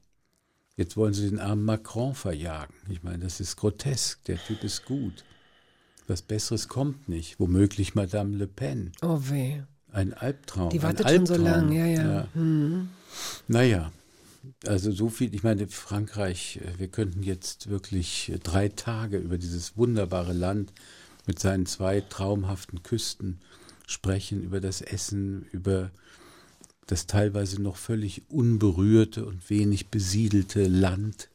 [0.75, 2.75] Jetzt wollen sie den armen Macron verjagen.
[2.89, 4.23] Ich meine, das ist grotesk.
[4.25, 5.25] Der Typ ist gut.
[6.07, 7.39] Was Besseres kommt nicht.
[7.39, 8.93] Womöglich Madame Le Pen.
[9.01, 9.61] Oh weh.
[9.91, 10.69] Ein Albtraum.
[10.69, 11.67] Die wartet schon so Albtraum.
[11.67, 12.27] lang, ja, ja.
[12.33, 12.89] Hm.
[13.47, 13.91] Naja,
[14.65, 19.37] also so viel, ich meine, Frankreich, äh, wir könnten jetzt wirklich äh, drei Tage über
[19.37, 20.73] dieses wunderbare Land
[21.27, 23.39] mit seinen zwei traumhaften Küsten
[23.87, 25.91] sprechen, über das Essen, über
[26.87, 31.29] das teilweise noch völlig unberührte und wenig besiedelte Land.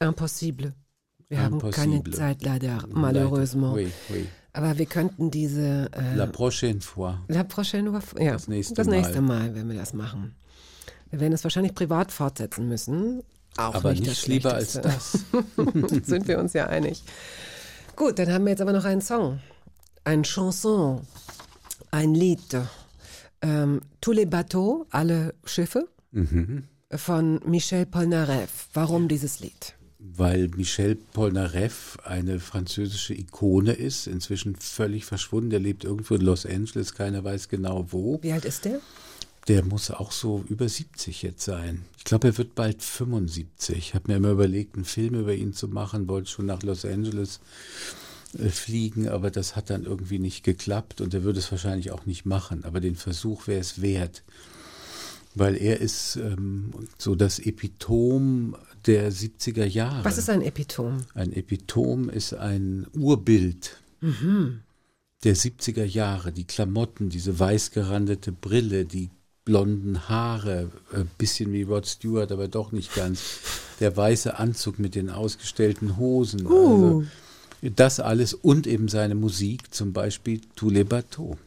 [0.00, 0.74] Impossible.
[1.28, 2.12] Wir haben keine Impossible.
[2.14, 3.74] Zeit leider, malheureusement.
[3.74, 4.26] Oui, oui.
[4.52, 7.18] Aber wir könnten diese äh, La prochaine fois.
[7.28, 8.96] La prochaine fois, ja, Das nächste das Mal.
[8.96, 10.34] nächste Mal, wenn wir das machen.
[11.10, 13.22] Wir werden es wahrscheinlich privat fortsetzen müssen.
[13.56, 15.24] Auch Aber nicht nichts das lieber als das.
[16.02, 17.02] Sind wir uns ja einig.
[17.96, 19.40] Gut, dann haben wir jetzt aber noch einen Song.
[20.04, 21.00] Ein Chanson.
[21.90, 22.56] Ein Lied.
[23.42, 25.88] Ähm, Tous les bateaux, alle Schiffe.
[26.12, 26.64] Mhm.
[26.94, 28.68] Von Michel Polnareff.
[28.74, 29.74] Warum dieses Lied?
[30.18, 35.50] weil Michel Polnareff eine französische Ikone ist, inzwischen völlig verschwunden.
[35.50, 38.18] Der lebt irgendwo in Los Angeles, keiner weiß genau wo.
[38.22, 38.80] Wie alt ist der?
[39.48, 41.84] Der muss auch so über 70 jetzt sein.
[41.96, 43.76] Ich glaube, er wird bald 75.
[43.78, 46.84] Ich habe mir immer überlegt, einen Film über ihn zu machen, wollte schon nach Los
[46.84, 47.40] Angeles
[48.38, 52.04] äh, fliegen, aber das hat dann irgendwie nicht geklappt und er würde es wahrscheinlich auch
[52.04, 52.64] nicht machen.
[52.64, 54.22] Aber den Versuch wäre es wert,
[55.34, 58.54] weil er ist ähm, so das Epitom
[58.86, 60.04] der 70er Jahre.
[60.04, 60.98] Was ist ein Epitom?
[61.14, 63.78] Ein Epitom ist ein Urbild
[65.24, 66.32] der 70er Jahre.
[66.32, 69.10] Die Klamotten, diese weiß gerandete Brille, die
[69.48, 73.22] blonden Haare, ein bisschen wie Rod Stewart, aber doch nicht ganz.
[73.80, 76.46] Der weiße Anzug mit den ausgestellten Hosen.
[76.46, 77.04] Also,
[77.62, 81.38] das alles und eben seine Musik, zum Beispiel Tous les bateaux.